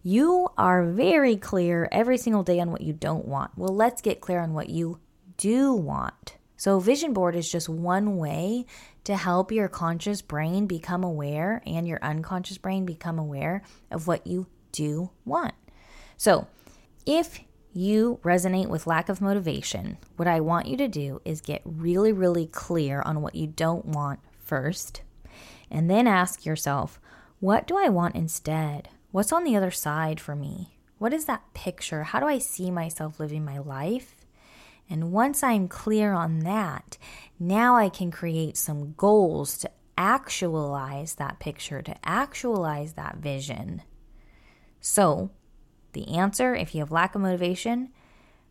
you 0.03 0.47
are 0.57 0.85
very 0.85 1.35
clear 1.35 1.89
every 1.91 2.17
single 2.17 2.43
day 2.43 2.59
on 2.59 2.71
what 2.71 2.81
you 2.81 2.93
don't 2.93 3.25
want. 3.25 3.51
Well, 3.57 3.75
let's 3.75 4.01
get 4.01 4.21
clear 4.21 4.39
on 4.39 4.53
what 4.53 4.69
you 4.69 4.99
do 5.37 5.73
want. 5.73 6.37
So, 6.55 6.79
vision 6.79 7.13
board 7.13 7.35
is 7.35 7.51
just 7.51 7.67
one 7.67 8.17
way 8.17 8.65
to 9.03 9.15
help 9.15 9.51
your 9.51 9.67
conscious 9.67 10.21
brain 10.21 10.67
become 10.67 11.03
aware 11.03 11.63
and 11.65 11.87
your 11.87 11.97
unconscious 12.03 12.59
brain 12.59 12.85
become 12.85 13.17
aware 13.17 13.63
of 13.89 14.05
what 14.05 14.27
you 14.27 14.45
do 14.71 15.09
want. 15.25 15.55
So, 16.17 16.47
if 17.05 17.39
you 17.73 18.19
resonate 18.23 18.67
with 18.67 18.87
lack 18.87 19.09
of 19.09 19.21
motivation, 19.21 19.97
what 20.17 20.27
I 20.27 20.39
want 20.39 20.67
you 20.67 20.77
to 20.77 20.87
do 20.87 21.21
is 21.23 21.41
get 21.41 21.61
really, 21.63 22.11
really 22.11 22.45
clear 22.45 23.01
on 23.01 23.21
what 23.21 23.35
you 23.35 23.47
don't 23.47 23.85
want 23.85 24.19
first, 24.43 25.01
and 25.69 25.89
then 25.89 26.07
ask 26.07 26.45
yourself, 26.45 26.99
what 27.39 27.67
do 27.67 27.77
I 27.77 27.89
want 27.89 28.15
instead? 28.15 28.89
What's 29.11 29.31
on 29.31 29.43
the 29.43 29.55
other 29.55 29.71
side 29.71 30.19
for 30.19 30.35
me? 30.35 30.77
What 30.97 31.13
is 31.13 31.25
that 31.25 31.53
picture? 31.53 32.03
How 32.03 32.19
do 32.19 32.27
I 32.27 32.37
see 32.37 32.69
myself 32.69 33.19
living 33.19 33.43
my 33.43 33.57
life? 33.57 34.15
And 34.89 35.11
once 35.11 35.41
I'm 35.41 35.67
clear 35.67 36.13
on 36.13 36.39
that, 36.39 36.97
now 37.39 37.75
I 37.77 37.89
can 37.89 38.11
create 38.11 38.57
some 38.57 38.93
goals 38.93 39.57
to 39.59 39.71
actualize 39.97 41.15
that 41.15 41.39
picture, 41.39 41.81
to 41.81 41.95
actualize 42.03 42.93
that 42.93 43.17
vision. 43.17 43.81
So, 44.81 45.31
the 45.93 46.15
answer, 46.15 46.55
if 46.55 46.73
you 46.73 46.81
have 46.81 46.91
lack 46.91 47.15
of 47.15 47.21
motivation, 47.21 47.89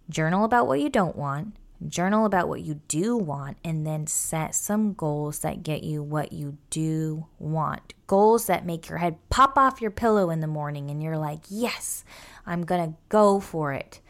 journal 0.08 0.44
about 0.44 0.66
what 0.66 0.80
you 0.80 0.88
don't 0.88 1.16
want, 1.16 1.54
journal 1.88 2.26
about 2.26 2.48
what 2.48 2.60
you 2.60 2.80
do 2.88 3.16
want, 3.16 3.56
and 3.64 3.86
then 3.86 4.06
set 4.06 4.54
some 4.54 4.92
goals 4.92 5.40
that 5.40 5.62
get 5.62 5.82
you 5.82 6.02
what 6.02 6.32
you 6.32 6.58
do 6.68 7.26
want. 7.38 7.94
Goals 8.06 8.46
that 8.46 8.66
make 8.66 8.88
your 8.88 8.98
head 8.98 9.16
pop 9.30 9.56
off 9.56 9.80
your 9.80 9.90
pillow 9.90 10.30
in 10.30 10.40
the 10.40 10.46
morning 10.46 10.90
and 10.90 11.02
you're 11.02 11.18
like, 11.18 11.40
yes, 11.48 12.04
I'm 12.46 12.64
to 12.64 12.96
go 13.08 13.40
for 13.40 13.72
it. 13.72 14.00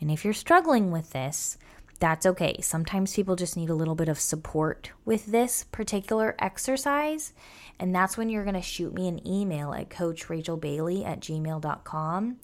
And 0.00 0.10
if 0.10 0.24
you're 0.24 0.34
struggling 0.34 0.90
with 0.90 1.10
this, 1.10 1.56
that's 1.98 2.26
okay. 2.26 2.60
Sometimes 2.60 3.14
people 3.14 3.36
just 3.36 3.56
need 3.56 3.70
a 3.70 3.74
little 3.74 3.94
bit 3.94 4.08
of 4.08 4.20
support 4.20 4.90
with 5.06 5.26
this 5.26 5.64
particular 5.64 6.36
exercise. 6.38 7.32
And 7.78 7.94
that's 7.94 8.18
when 8.18 8.28
you're 8.28 8.44
going 8.44 8.54
to 8.54 8.62
shoot 8.62 8.92
me 8.92 9.08
an 9.08 9.26
email 9.26 9.72
at 9.72 9.88
coachrachelbailey 9.88 11.06
at 11.06 11.20
gmail.com 11.20 12.36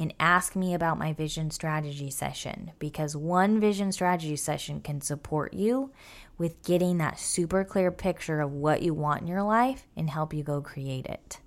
and 0.00 0.14
ask 0.18 0.56
me 0.56 0.72
about 0.72 0.98
my 0.98 1.12
vision 1.12 1.50
strategy 1.50 2.10
session 2.10 2.70
because 2.78 3.14
one 3.14 3.60
vision 3.60 3.92
strategy 3.92 4.34
session 4.34 4.80
can 4.80 5.02
support 5.02 5.52
you 5.52 5.90
with 6.38 6.62
getting 6.64 6.96
that 6.96 7.18
super 7.18 7.64
clear 7.64 7.90
picture 7.90 8.40
of 8.40 8.50
what 8.50 8.80
you 8.80 8.94
want 8.94 9.20
in 9.20 9.28
your 9.28 9.42
life 9.42 9.86
and 9.94 10.08
help 10.08 10.32
you 10.32 10.42
go 10.42 10.62
create 10.62 11.04
it. 11.04 11.38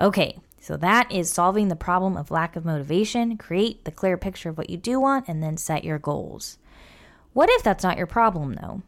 Okay, 0.00 0.36
so 0.60 0.76
that 0.76 1.10
is 1.12 1.30
solving 1.30 1.68
the 1.68 1.76
problem 1.76 2.16
of 2.16 2.32
lack 2.32 2.56
of 2.56 2.64
motivation. 2.64 3.36
Create 3.36 3.84
the 3.84 3.92
clear 3.92 4.16
picture 4.16 4.48
of 4.48 4.58
what 4.58 4.68
you 4.68 4.76
do 4.76 4.98
want 4.98 5.28
and 5.28 5.40
then 5.40 5.56
set 5.56 5.84
your 5.84 6.00
goals. 6.00 6.58
What 7.34 7.48
if 7.50 7.62
that's 7.62 7.84
not 7.84 7.98
your 7.98 8.08
problem 8.08 8.58
though? 8.60 8.82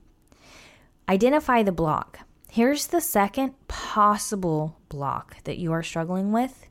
Identify 1.09 1.62
the 1.62 1.71
block. 1.71 2.19
Here's 2.50 2.88
the 2.88 3.00
second 3.00 3.55
possible 3.69 4.76
block 4.88 5.45
that 5.45 5.59
you 5.59 5.71
are 5.71 5.85
struggling 5.85 6.33
with 6.33 6.67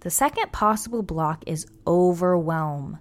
the 0.00 0.10
second 0.10 0.52
possible 0.52 1.02
block 1.02 1.44
is 1.46 1.66
overwhelm. 1.86 2.98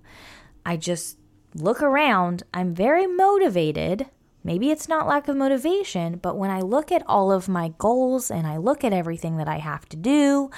I 0.66 0.78
just 0.78 1.18
look 1.56 1.82
around, 1.82 2.44
I'm 2.54 2.74
very 2.74 3.08
motivated. 3.08 4.08
Maybe 4.44 4.72
it's 4.72 4.88
not 4.88 5.08
lack 5.08 5.28
of 5.28 5.36
motivation, 5.36 6.18
but 6.18 6.38
when 6.38 6.50
I 6.50 6.62
look 6.62 6.92
at 6.92 7.04
all 7.08 7.32
of 7.32 7.50
my 7.50 7.74
goals 7.78 8.32
and 8.32 8.46
I 8.48 8.58
look 8.58 8.84
at 8.84 8.94
everything 8.94 9.38
that 9.38 9.48
I 9.48 9.58
have 9.58 9.88
to 9.90 9.98
do, 9.98 10.50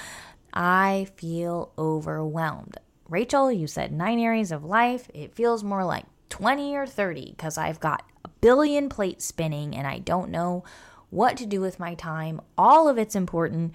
I 0.52 1.08
feel 1.16 1.72
overwhelmed. 1.78 2.76
Rachel, 3.08 3.50
you 3.50 3.66
said 3.66 3.92
nine 3.92 4.18
areas 4.18 4.52
of 4.52 4.64
life. 4.64 5.10
It 5.14 5.34
feels 5.34 5.64
more 5.64 5.84
like 5.84 6.06
20 6.28 6.76
or 6.76 6.86
30 6.86 7.30
because 7.30 7.58
I've 7.58 7.80
got 7.80 8.04
a 8.24 8.28
billion 8.40 8.88
plates 8.88 9.24
spinning 9.24 9.74
and 9.74 9.86
I 9.86 9.98
don't 9.98 10.30
know 10.30 10.64
what 11.10 11.36
to 11.38 11.46
do 11.46 11.60
with 11.60 11.78
my 11.78 11.94
time. 11.94 12.40
All 12.56 12.88
of 12.88 12.98
it's 12.98 13.14
important. 13.14 13.74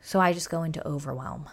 So 0.00 0.20
I 0.20 0.32
just 0.32 0.50
go 0.50 0.62
into 0.62 0.86
overwhelm. 0.86 1.48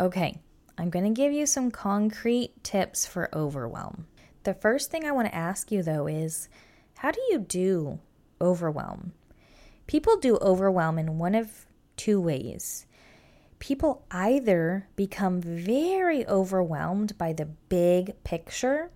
Okay, 0.00 0.40
I'm 0.78 0.90
going 0.90 1.04
to 1.04 1.20
give 1.20 1.32
you 1.32 1.46
some 1.46 1.70
concrete 1.70 2.64
tips 2.64 3.06
for 3.06 3.28
overwhelm. 3.34 4.06
The 4.44 4.54
first 4.54 4.90
thing 4.90 5.04
I 5.04 5.12
want 5.12 5.28
to 5.28 5.34
ask 5.34 5.70
you 5.70 5.82
though 5.82 6.06
is 6.06 6.48
how 6.98 7.10
do 7.10 7.20
you 7.30 7.38
do 7.38 8.00
overwhelm? 8.40 9.12
People 9.86 10.16
do 10.16 10.38
overwhelm 10.38 10.98
in 10.98 11.18
one 11.18 11.34
of 11.34 11.66
two 11.96 12.20
ways. 12.20 12.86
People 13.58 14.04
either 14.10 14.88
become 14.96 15.40
very 15.40 16.26
overwhelmed 16.26 17.16
by 17.18 17.32
the 17.32 17.44
big 17.44 18.14
picture 18.24 18.90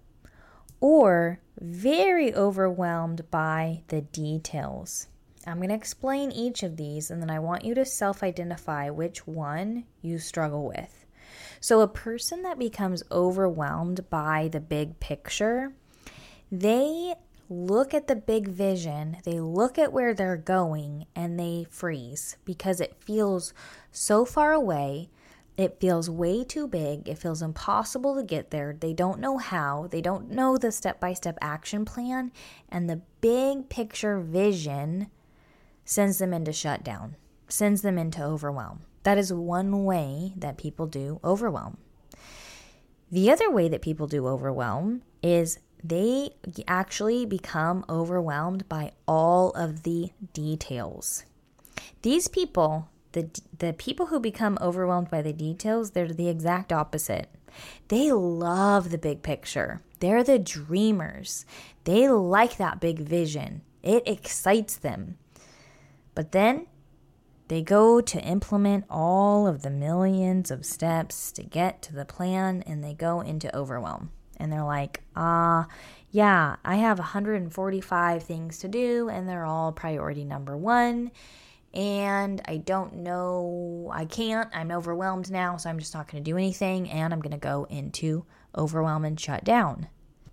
or 0.80 1.40
very 1.60 2.34
overwhelmed 2.34 3.30
by 3.30 3.82
the 3.88 4.00
details. 4.00 5.08
I'm 5.46 5.58
going 5.58 5.68
to 5.68 5.74
explain 5.74 6.32
each 6.32 6.62
of 6.62 6.76
these 6.76 7.10
and 7.10 7.22
then 7.22 7.30
I 7.30 7.38
want 7.38 7.64
you 7.64 7.74
to 7.74 7.84
self 7.84 8.22
identify 8.22 8.90
which 8.90 9.26
one 9.26 9.84
you 10.02 10.18
struggle 10.18 10.66
with. 10.66 11.04
So, 11.60 11.80
a 11.80 11.88
person 11.88 12.42
that 12.42 12.58
becomes 12.58 13.02
overwhelmed 13.10 14.08
by 14.10 14.48
the 14.48 14.60
big 14.60 15.00
picture, 15.00 15.72
they 16.50 17.14
look 17.48 17.94
at 17.94 18.08
the 18.08 18.16
big 18.16 18.48
vision, 18.48 19.18
they 19.24 19.40
look 19.40 19.78
at 19.78 19.92
where 19.92 20.14
they're 20.14 20.36
going, 20.36 21.06
and 21.14 21.38
they 21.38 21.66
freeze 21.70 22.36
because 22.44 22.80
it 22.80 22.96
feels 23.00 23.54
so 23.90 24.24
far 24.24 24.52
away. 24.52 25.10
It 25.56 25.80
feels 25.80 26.10
way 26.10 26.44
too 26.44 26.68
big. 26.68 27.08
It 27.08 27.16
feels 27.16 27.40
impossible 27.40 28.14
to 28.16 28.22
get 28.22 28.50
there. 28.50 28.76
They 28.78 28.92
don't 28.92 29.20
know 29.20 29.38
how. 29.38 29.88
They 29.90 30.02
don't 30.02 30.30
know 30.30 30.58
the 30.58 30.70
step 30.70 31.00
by 31.00 31.14
step 31.14 31.38
action 31.40 31.86
plan. 31.86 32.30
And 32.68 32.90
the 32.90 33.00
big 33.22 33.70
picture 33.70 34.20
vision 34.20 35.06
sends 35.86 36.18
them 36.18 36.34
into 36.34 36.52
shutdown, 36.52 37.16
sends 37.48 37.80
them 37.80 37.96
into 37.96 38.22
overwhelm. 38.22 38.80
That 39.04 39.16
is 39.16 39.32
one 39.32 39.84
way 39.84 40.34
that 40.36 40.58
people 40.58 40.86
do 40.86 41.20
overwhelm. 41.24 41.78
The 43.10 43.30
other 43.30 43.50
way 43.50 43.68
that 43.68 43.82
people 43.82 44.08
do 44.08 44.26
overwhelm 44.26 45.02
is 45.22 45.60
they 45.82 46.30
actually 46.66 47.24
become 47.24 47.84
overwhelmed 47.88 48.68
by 48.68 48.92
all 49.06 49.50
of 49.52 49.84
the 49.84 50.10
details. 50.32 51.24
These 52.02 52.26
people, 52.26 52.88
the 53.12 53.30
the 53.56 53.72
people 53.72 54.06
who 54.06 54.18
become 54.18 54.58
overwhelmed 54.60 55.08
by 55.08 55.22
the 55.22 55.32
details, 55.32 55.92
they're 55.92 56.08
the 56.08 56.28
exact 56.28 56.72
opposite. 56.72 57.28
They 57.88 58.10
love 58.10 58.90
the 58.90 58.98
big 58.98 59.22
picture. 59.22 59.82
They're 60.00 60.24
the 60.24 60.40
dreamers. 60.40 61.46
They 61.84 62.08
like 62.08 62.56
that 62.56 62.80
big 62.80 62.98
vision. 62.98 63.62
It 63.82 64.02
excites 64.06 64.76
them. 64.76 65.16
But 66.16 66.32
then 66.32 66.66
they 67.48 67.62
go 67.62 68.00
to 68.00 68.20
implement 68.20 68.86
all 68.90 69.46
of 69.46 69.62
the 69.62 69.70
millions 69.70 70.50
of 70.50 70.66
steps 70.66 71.30
to 71.32 71.44
get 71.44 71.82
to 71.82 71.94
the 71.94 72.06
plan 72.06 72.64
and 72.66 72.82
they 72.82 72.94
go 72.94 73.20
into 73.20 73.54
overwhelm. 73.54 74.10
And 74.38 74.50
they're 74.50 74.64
like, 74.64 75.02
ah, 75.14 75.64
uh, 75.64 75.66
yeah, 76.10 76.56
I 76.64 76.76
have 76.76 76.98
145 76.98 78.22
things 78.22 78.58
to 78.60 78.68
do 78.68 79.08
and 79.10 79.28
they're 79.28 79.44
all 79.44 79.72
priority 79.72 80.24
number 80.24 80.56
one. 80.56 81.12
And 81.74 82.40
I 82.46 82.56
don't 82.56 82.96
know, 82.96 83.90
I 83.92 84.06
can't, 84.06 84.48
I'm 84.54 84.70
overwhelmed 84.70 85.30
now, 85.30 85.58
so 85.58 85.68
I'm 85.68 85.78
just 85.78 85.92
not 85.92 86.10
going 86.10 86.24
to 86.24 86.30
do 86.30 86.38
anything 86.38 86.88
and 86.88 87.12
I'm 87.12 87.20
going 87.20 87.32
to 87.32 87.36
go 87.36 87.66
into 87.68 88.24
overwhelm 88.56 89.04
and 89.04 89.20
shut 89.20 89.44
down. 89.44 89.88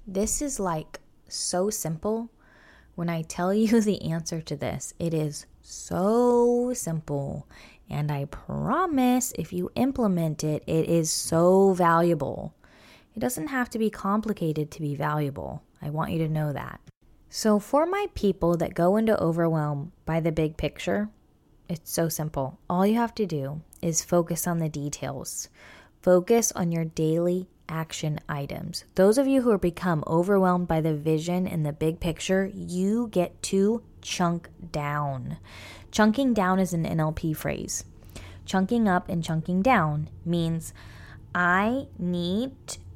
This 0.08 0.42
is 0.42 0.62
like 0.62 1.02
so 1.28 1.70
simple. 1.70 2.32
When 2.96 3.10
I 3.10 3.24
tell 3.24 3.54
you 3.54 3.82
the 3.82 4.02
answer 4.04 4.40
to 4.40 4.56
this, 4.56 4.94
it 4.98 5.14
is 5.14 5.46
so 5.64 6.72
simple. 6.74 7.48
And 7.90 8.12
I 8.12 8.26
promise 8.26 9.34
if 9.38 9.54
you 9.54 9.72
implement 9.76 10.44
it, 10.44 10.64
it 10.68 10.88
is 10.88 11.12
so 11.12 11.74
valuable. 11.74 12.54
It 13.16 13.20
doesn't 13.20 13.48
have 13.48 13.70
to 13.72 13.80
be 13.80 13.90
complicated 13.90 14.72
to 14.72 14.82
be 14.82 14.96
valuable. 14.96 15.64
I 15.82 15.90
want 15.90 16.12
you 16.12 16.20
to 16.20 16.30
know 16.30 16.54
that. 16.54 16.80
So, 17.30 17.58
for 17.60 17.86
my 17.86 18.08
people 18.14 18.58
that 18.58 18.76
go 18.76 18.96
into 18.96 19.20
overwhelm 19.20 19.92
by 20.06 20.20
the 20.20 20.32
big 20.32 20.56
picture, 20.56 21.10
it's 21.68 21.92
so 21.92 22.10
simple. 22.10 22.60
All 22.70 22.86
you 22.86 22.96
have 22.96 23.16
to 23.16 23.26
do 23.26 23.62
is 23.82 24.04
focus 24.04 24.46
on 24.46 24.60
the 24.60 24.70
details. 24.70 25.50
Focus 26.02 26.52
on 26.52 26.72
your 26.72 26.86
daily 26.86 27.48
action 27.70 28.20
items. 28.28 28.86
Those 28.96 29.18
of 29.18 29.28
you 29.28 29.42
who 29.42 29.52
are 29.52 29.58
become 29.58 30.04
overwhelmed 30.08 30.68
by 30.68 30.82
the 30.82 30.96
vision 30.96 31.48
and 31.48 31.66
the 31.66 31.74
big 31.74 32.00
picture, 32.00 32.50
you 32.54 33.08
get 33.08 33.42
to 33.44 33.84
chunk 34.02 34.50
down. 34.72 35.38
Chunking 35.92 36.34
down 36.34 36.60
is 36.60 36.74
an 36.74 36.86
NLP 36.86 37.36
phrase. 37.36 37.86
Chunking 38.46 38.88
up 38.88 39.10
and 39.10 39.24
chunking 39.24 39.62
down 39.62 40.10
means 40.26 40.74
I 41.34 41.88
need 41.98 42.52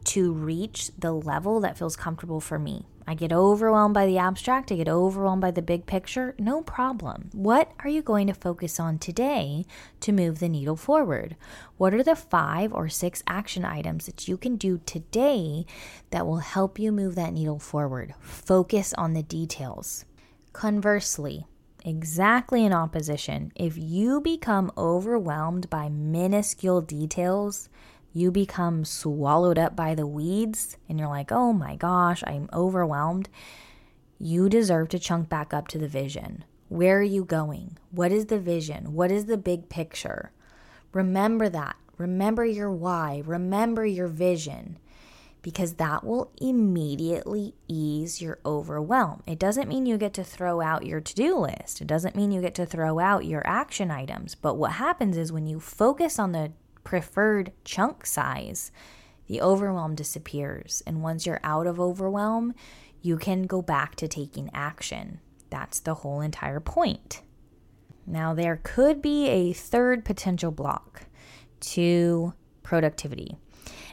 to 0.05 0.33
reach 0.33 0.91
the 0.97 1.11
level 1.11 1.59
that 1.61 1.77
feels 1.77 1.95
comfortable 1.95 2.39
for 2.39 2.59
me. 2.59 2.85
I 3.09 3.13
get 3.13 3.31
overwhelmed 3.31 3.93
by 3.93 4.05
the 4.05 4.17
abstract, 4.17 4.69
I 4.69 4.75
get 4.75 4.89
overwhelmed 4.89 5.41
by 5.41 5.51
the 5.51 5.61
big 5.61 5.85
picture, 5.85 6.35
no 6.37 6.61
problem. 6.61 7.29
What 7.31 7.71
are 7.79 7.89
you 7.89 8.01
going 8.01 8.27
to 8.27 8.33
focus 8.33 8.81
on 8.81 8.99
today 8.99 9.65
to 10.01 10.11
move 10.11 10.39
the 10.39 10.49
needle 10.49 10.75
forward? 10.75 11.37
What 11.77 11.93
are 11.93 12.03
the 12.03 12.17
five 12.17 12.73
or 12.73 12.89
six 12.89 13.23
action 13.25 13.63
items 13.63 14.07
that 14.07 14.27
you 14.27 14.35
can 14.35 14.57
do 14.57 14.81
today 14.85 15.65
that 16.09 16.27
will 16.27 16.39
help 16.39 16.77
you 16.77 16.91
move 16.91 17.15
that 17.15 17.31
needle 17.31 17.59
forward? 17.59 18.13
Focus 18.19 18.93
on 18.95 19.13
the 19.13 19.23
details. 19.23 20.03
Conversely, 20.51 21.47
exactly 21.85 22.65
in 22.65 22.73
opposition, 22.73 23.53
if 23.55 23.77
you 23.77 24.19
become 24.19 24.69
overwhelmed 24.77 25.69
by 25.69 25.87
minuscule 25.87 26.81
details, 26.81 27.69
you 28.17 28.31
become 28.31 28.83
swallowed 28.83 29.59
up 29.59 29.75
by 29.75 29.93
the 29.93 30.07
weeds 30.07 30.75
and 30.89 30.97
you're 30.97 31.07
like, 31.07 31.31
oh 31.31 31.53
my 31.53 31.75
gosh, 31.75 32.23
I'm 32.25 32.49
overwhelmed, 32.51 33.29
you 34.19 34.49
deserve 34.49 34.89
to 34.89 34.99
chunk 34.99 35.29
back 35.29 35.53
up 35.53 35.67
to 35.69 35.77
the 35.77 35.87
vision. 35.87 36.43
Where 36.67 36.97
are 36.97 37.03
you 37.03 37.23
going? 37.23 37.77
What 37.91 38.11
is 38.11 38.25
the 38.25 38.39
vision? 38.39 38.93
What 38.93 39.11
is 39.11 39.25
the 39.25 39.37
big 39.37 39.69
picture? 39.69 40.31
Remember 40.93 41.47
that. 41.47 41.75
Remember 41.97 42.43
your 42.43 42.71
why. 42.71 43.21
Remember 43.23 43.85
your 43.85 44.07
vision 44.07 44.79
because 45.43 45.75
that 45.75 46.03
will 46.03 46.31
immediately 46.41 47.53
ease 47.67 48.21
your 48.21 48.39
overwhelm. 48.45 49.21
It 49.27 49.39
doesn't 49.39 49.69
mean 49.69 49.85
you 49.85 49.97
get 49.97 50.13
to 50.15 50.23
throw 50.23 50.59
out 50.59 50.85
your 50.85 50.99
to 50.99 51.15
do 51.15 51.37
list, 51.37 51.81
it 51.81 51.87
doesn't 51.87 52.15
mean 52.15 52.31
you 52.31 52.41
get 52.41 52.55
to 52.55 52.65
throw 52.65 52.99
out 52.99 53.25
your 53.25 53.45
action 53.45 53.91
items. 53.91 54.33
But 54.35 54.55
what 54.55 54.73
happens 54.73 55.17
is 55.17 55.31
when 55.31 55.45
you 55.45 55.59
focus 55.59 56.17
on 56.17 56.31
the 56.31 56.51
preferred 56.87 57.51
chunk 57.65 58.05
size, 58.05 58.71
the 59.27 59.41
overwhelm 59.41 59.93
disappears. 59.93 60.81
And 60.87 61.03
once 61.03 61.25
you're 61.25 61.41
out 61.43 61.67
of 61.67 61.81
overwhelm, 61.81 62.55
you 63.01 63.17
can 63.17 63.43
go 63.43 63.61
back 63.61 63.95
to 63.95 64.07
taking 64.07 64.49
action. 64.53 65.19
That's 65.49 65.81
the 65.81 65.95
whole 65.95 66.21
entire 66.21 66.61
point. 66.61 67.23
Now, 68.05 68.33
there 68.33 68.61
could 68.63 69.01
be 69.01 69.27
a 69.27 69.51
third 69.51 70.05
potential 70.05 70.49
block 70.49 71.07
to 71.59 72.33
productivity. 72.63 73.35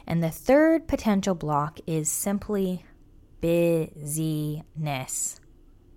And 0.07 0.23
the 0.23 0.31
third 0.31 0.87
potential 0.87 1.35
block 1.35 1.79
is 1.85 2.09
simply 2.09 2.85
busyness. 3.41 5.41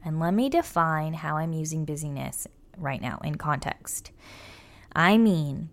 And 0.04 0.18
let 0.18 0.34
me 0.34 0.48
define 0.48 1.14
how 1.14 1.37
I'm 1.37 1.52
using 1.52 1.84
busyness 1.84 2.48
right 2.76 3.00
now 3.00 3.20
in 3.22 3.37
context. 3.37 4.11
I 4.96 5.16
mean, 5.16 5.68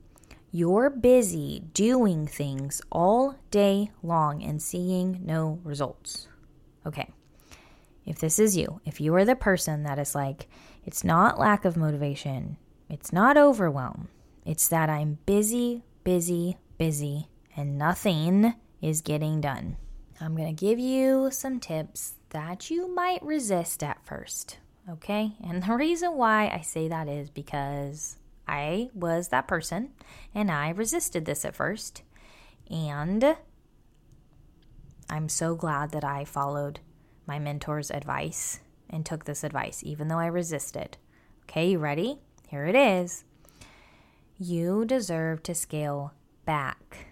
you're 0.55 0.89
busy 0.89 1.61
doing 1.73 2.25
things 2.25 2.81
all 2.89 3.35
day 3.51 3.91
long 4.01 4.41
and 4.41 4.61
seeing 4.61 5.19
no 5.21 5.59
results. 5.65 6.29
Okay. 6.85 7.09
If 8.05 8.19
this 8.19 8.39
is 8.39 8.55
you, 8.55 8.79
if 8.85 9.01
you 9.01 9.13
are 9.15 9.25
the 9.25 9.35
person 9.35 9.83
that 9.83 9.99
is 9.99 10.15
like, 10.15 10.47
it's 10.85 11.03
not 11.03 11.37
lack 11.37 11.65
of 11.65 11.75
motivation, 11.75 12.55
it's 12.89 13.11
not 13.11 13.35
overwhelm, 13.35 14.07
it's 14.45 14.69
that 14.69 14.89
I'm 14.89 15.17
busy, 15.25 15.83
busy, 16.05 16.57
busy, 16.77 17.27
and 17.57 17.77
nothing 17.77 18.53
is 18.81 19.01
getting 19.01 19.41
done. 19.41 19.75
I'm 20.21 20.37
going 20.37 20.55
to 20.55 20.65
give 20.65 20.79
you 20.79 21.31
some 21.31 21.59
tips 21.59 22.13
that 22.29 22.69
you 22.69 22.87
might 22.95 23.21
resist 23.21 23.83
at 23.83 24.05
first. 24.05 24.59
Okay. 24.89 25.33
And 25.43 25.63
the 25.63 25.73
reason 25.73 26.15
why 26.15 26.47
I 26.47 26.61
say 26.61 26.87
that 26.87 27.09
is 27.09 27.29
because 27.29 28.15
I 28.47 28.89
was 28.93 29.29
that 29.29 29.47
person 29.47 29.91
and 30.33 30.51
I 30.51 30.69
resisted 30.69 31.25
this 31.25 31.45
at 31.45 31.55
first. 31.55 32.03
And 32.69 33.35
I'm 35.09 35.29
so 35.29 35.55
glad 35.55 35.91
that 35.91 36.03
I 36.03 36.25
followed 36.25 36.79
my 37.27 37.39
mentor's 37.39 37.91
advice 37.91 38.59
and 38.89 39.05
took 39.05 39.25
this 39.25 39.43
advice, 39.43 39.81
even 39.83 40.07
though 40.07 40.19
I 40.19 40.27
resisted. 40.27 40.97
Okay, 41.43 41.71
you 41.71 41.79
ready? 41.79 42.19
Here 42.47 42.65
it 42.65 42.75
is. 42.75 43.23
You 44.37 44.85
deserve 44.85 45.43
to 45.43 45.55
scale 45.55 46.13
back. 46.45 47.07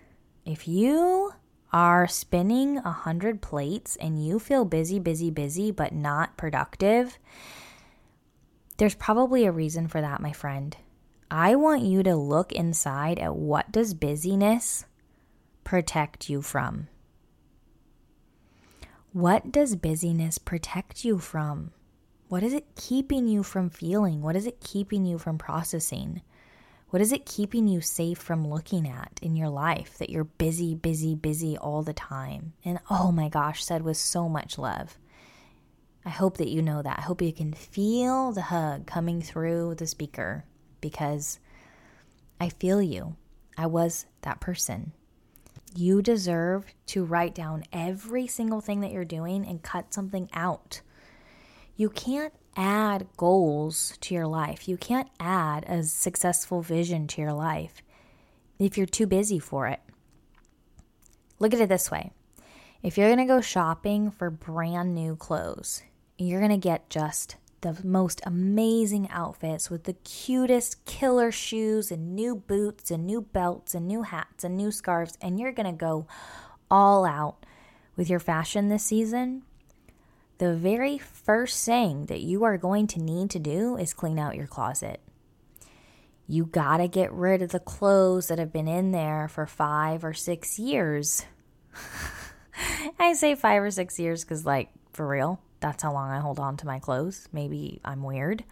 If 0.46 0.68
you 0.68 1.34
are 1.72 2.08
spinning 2.08 2.78
a 2.80 2.92
hundred 2.92 3.42
plates 3.42 3.96
and 3.96 4.24
you 4.24 4.40
feel 4.40 4.66
busy, 4.66 5.00
busy, 5.00 5.32
busy, 5.32 5.72
but 5.72 5.94
not 5.94 6.38
productive, 6.38 7.18
there's 8.78 8.96
probably 8.96 9.46
a 9.46 9.52
reason 9.52 9.88
for 9.88 10.02
that, 10.02 10.22
my 10.22 10.32
friend. 10.32 10.76
I 11.36 11.56
want 11.56 11.82
you 11.82 12.04
to 12.04 12.16
look 12.16 12.52
inside 12.52 13.18
at 13.18 13.36
what 13.36 13.72
does 13.72 13.96
busyness 13.96 14.86
protect 15.64 16.30
you 16.30 16.44
from? 16.44 16.90
What 19.14 19.52
does 19.52 19.76
busyness 19.76 20.38
protect 20.38 21.04
you 21.04 21.18
from? 21.18 21.72
What 22.28 22.44
is 22.44 22.54
it 22.54 22.76
keeping 22.76 23.28
you 23.28 23.42
from 23.42 23.72
feeling? 23.72 24.22
What 24.22 24.36
is 24.36 24.46
it 24.46 24.62
keeping 24.62 25.08
you 25.08 25.18
from 25.18 25.40
processing? 25.40 26.22
What 26.92 27.02
is 27.02 27.12
it 27.12 27.26
keeping 27.26 27.68
you 27.68 27.82
safe 27.82 28.20
from 28.20 28.48
looking 28.48 28.88
at 28.88 29.20
in 29.24 29.36
your 29.36 29.50
life 29.50 29.98
that 29.98 30.12
you're 30.12 30.26
busy, 30.26 30.76
busy, 30.76 31.16
busy 31.16 31.58
all 31.58 31.82
the 31.82 31.94
time? 31.94 32.54
And 32.64 32.78
oh 32.92 33.12
my 33.12 33.28
gosh, 33.28 33.66
said 33.66 33.82
with 33.82 33.98
so 33.98 34.30
much 34.30 34.60
love. 34.60 35.00
I 36.06 36.12
hope 36.12 36.38
that 36.38 36.50
you 36.50 36.62
know 36.62 36.84
that. 36.84 37.00
I 37.00 37.02
hope 37.02 37.24
you 37.24 37.34
can 37.34 37.54
feel 37.54 38.34
the 38.34 38.44
hug 38.44 38.86
coming 38.86 39.20
through 39.20 39.74
the 39.74 39.88
speaker 39.88 40.46
because 40.84 41.40
I 42.40 42.50
feel 42.50 42.82
you. 42.82 43.16
I 43.58 43.68
was 43.68 44.06
that 44.22 44.42
person. 44.42 44.92
You 45.76 46.02
deserve 46.02 46.66
to 46.88 47.06
write 47.06 47.34
down 47.34 47.64
every 47.72 48.28
single 48.28 48.60
thing 48.60 48.82
that 48.82 48.92
you're 48.92 49.06
doing 49.06 49.48
and 49.48 49.64
cut 49.64 49.94
something 49.94 50.30
out. 50.34 50.82
You 51.78 51.90
can't 51.90 52.34
add 52.58 53.08
goals 53.16 53.98
to 54.02 54.14
your 54.14 54.28
life. 54.28 54.68
You 54.68 54.76
can't 54.76 55.10
add 55.20 55.64
a 55.68 55.84
successful 55.84 56.62
vision 56.62 57.08
to 57.08 57.22
your 57.22 57.34
life 57.34 57.82
if 58.60 58.78
you're 58.78 58.86
too 58.86 59.08
busy 59.08 59.40
for 59.40 59.68
it. 59.68 59.80
Look 61.40 61.54
at 61.54 61.62
it 61.62 61.70
this 61.70 61.90
way 61.90 62.12
if 62.84 62.98
you're 62.98 63.08
going 63.08 63.26
to 63.26 63.34
go 63.34 63.40
shopping 63.40 64.12
for 64.12 64.30
brand 64.30 64.94
new 64.94 65.16
clothes, 65.16 65.82
you're 66.18 66.42
going 66.42 66.52
to 66.52 66.58
get 66.58 66.90
just 66.90 67.38
the 67.64 67.78
most 67.84 68.22
amazing 68.26 69.10
outfits 69.10 69.70
with 69.70 69.86
the 69.86 69.94
cutest 69.94 70.86
killer 70.86 71.32
shoes 71.32 71.92
and 71.92 72.16
new 72.16 72.36
boots 72.36 72.92
and 72.92 73.08
new 73.08 73.22
belts 73.22 73.74
and 73.74 73.88
new 73.88 74.04
hats 74.04 74.44
and 74.44 74.56
new 74.56 74.72
scarves, 74.72 75.18
and 75.22 75.40
you're 75.40 75.52
going 75.52 75.66
to 75.66 75.72
go 75.72 76.06
all 76.70 77.06
out 77.06 77.46
with 77.96 78.10
your 78.10 78.20
fashion 78.20 78.70
this 78.70 78.84
season, 78.84 79.44
the 80.38 80.54
very 80.54 80.98
first 80.98 81.66
thing 81.66 82.08
that 82.08 82.22
you 82.22 82.44
are 82.44 82.58
going 82.58 82.88
to 82.88 83.02
need 83.02 83.30
to 83.30 83.40
do 83.40 83.78
is 83.78 83.94
clean 83.94 84.20
out 84.20 84.36
your 84.36 84.48
closet. 84.48 85.00
You 86.28 86.46
got 86.46 86.78
to 86.78 86.88
get 86.88 87.12
rid 87.12 87.42
of 87.42 87.52
the 87.52 87.60
clothes 87.60 88.28
that 88.28 88.40
have 88.40 88.52
been 88.52 88.68
in 88.68 88.92
there 88.92 89.28
for 89.28 89.46
five 89.46 90.04
or 90.04 90.14
six 90.14 90.58
years. 90.58 91.26
I 93.00 93.14
say 93.14 93.36
five 93.36 93.62
or 93.62 93.72
six 93.72 94.00
years 94.00 94.24
because, 94.24 94.46
like, 94.46 94.70
for 94.94 95.08
real, 95.08 95.40
that's 95.64 95.82
how 95.82 95.94
long 95.94 96.12
I 96.12 96.20
hold 96.20 96.40
on 96.40 96.58
to 96.58 96.66
my 96.66 96.78
clothes. 96.78 97.30
Maybe 97.32 97.80
I'm 97.86 98.04
weird. 98.04 98.44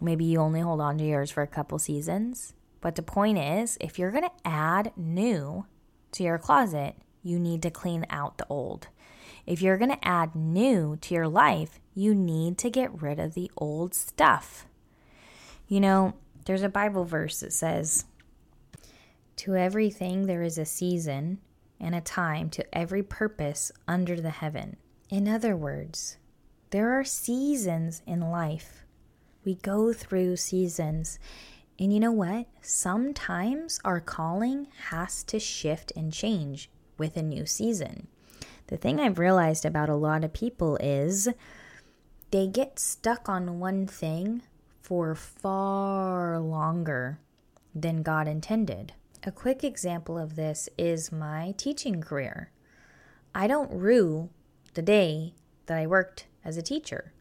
Maybe 0.00 0.24
you 0.24 0.38
only 0.38 0.60
hold 0.60 0.80
on 0.80 0.96
to 0.96 1.04
yours 1.04 1.30
for 1.30 1.42
a 1.42 1.46
couple 1.46 1.78
seasons. 1.78 2.54
But 2.80 2.94
the 2.94 3.02
point 3.02 3.36
is, 3.36 3.76
if 3.78 3.98
you're 3.98 4.10
going 4.10 4.24
to 4.24 4.48
add 4.48 4.92
new 4.96 5.66
to 6.12 6.22
your 6.22 6.38
closet, 6.38 6.94
you 7.22 7.38
need 7.38 7.60
to 7.60 7.70
clean 7.70 8.06
out 8.08 8.38
the 8.38 8.46
old. 8.48 8.88
If 9.44 9.60
you're 9.60 9.76
going 9.76 9.90
to 9.90 10.08
add 10.08 10.34
new 10.34 10.96
to 11.02 11.14
your 11.14 11.28
life, 11.28 11.78
you 11.94 12.14
need 12.14 12.56
to 12.58 12.70
get 12.70 13.02
rid 13.02 13.18
of 13.18 13.34
the 13.34 13.50
old 13.58 13.94
stuff. 13.94 14.66
You 15.66 15.80
know, 15.80 16.14
there's 16.46 16.62
a 16.62 16.70
Bible 16.70 17.04
verse 17.04 17.40
that 17.40 17.52
says, 17.52 18.06
To 19.36 19.56
everything 19.56 20.26
there 20.26 20.42
is 20.42 20.56
a 20.56 20.64
season 20.64 21.40
and 21.78 21.94
a 21.94 22.00
time 22.00 22.48
to 22.50 22.74
every 22.74 23.02
purpose 23.02 23.70
under 23.86 24.18
the 24.18 24.30
heaven. 24.30 24.78
In 25.10 25.26
other 25.26 25.56
words, 25.56 26.18
there 26.70 26.92
are 26.92 27.04
seasons 27.04 28.02
in 28.06 28.20
life. 28.20 28.84
We 29.42 29.54
go 29.54 29.94
through 29.94 30.36
seasons. 30.36 31.18
And 31.78 31.92
you 31.92 32.00
know 32.00 32.12
what? 32.12 32.46
Sometimes 32.60 33.80
our 33.84 34.00
calling 34.00 34.66
has 34.90 35.22
to 35.24 35.38
shift 35.38 35.92
and 35.96 36.12
change 36.12 36.68
with 36.98 37.16
a 37.16 37.22
new 37.22 37.46
season. 37.46 38.08
The 38.66 38.76
thing 38.76 39.00
I've 39.00 39.18
realized 39.18 39.64
about 39.64 39.88
a 39.88 39.94
lot 39.94 40.24
of 40.24 40.34
people 40.34 40.76
is 40.76 41.28
they 42.30 42.46
get 42.46 42.78
stuck 42.78 43.30
on 43.30 43.58
one 43.58 43.86
thing 43.86 44.42
for 44.82 45.14
far 45.14 46.38
longer 46.38 47.18
than 47.74 48.02
God 48.02 48.28
intended. 48.28 48.92
A 49.24 49.32
quick 49.32 49.64
example 49.64 50.18
of 50.18 50.36
this 50.36 50.68
is 50.76 51.10
my 51.10 51.54
teaching 51.56 52.02
career. 52.02 52.50
I 53.34 53.46
don't 53.46 53.70
rue 53.70 54.28
the 54.78 54.82
day 54.82 55.34
that 55.66 55.76
I 55.76 55.88
worked 55.88 56.28
as 56.44 56.56
a 56.56 56.62
teacher. 56.62 57.12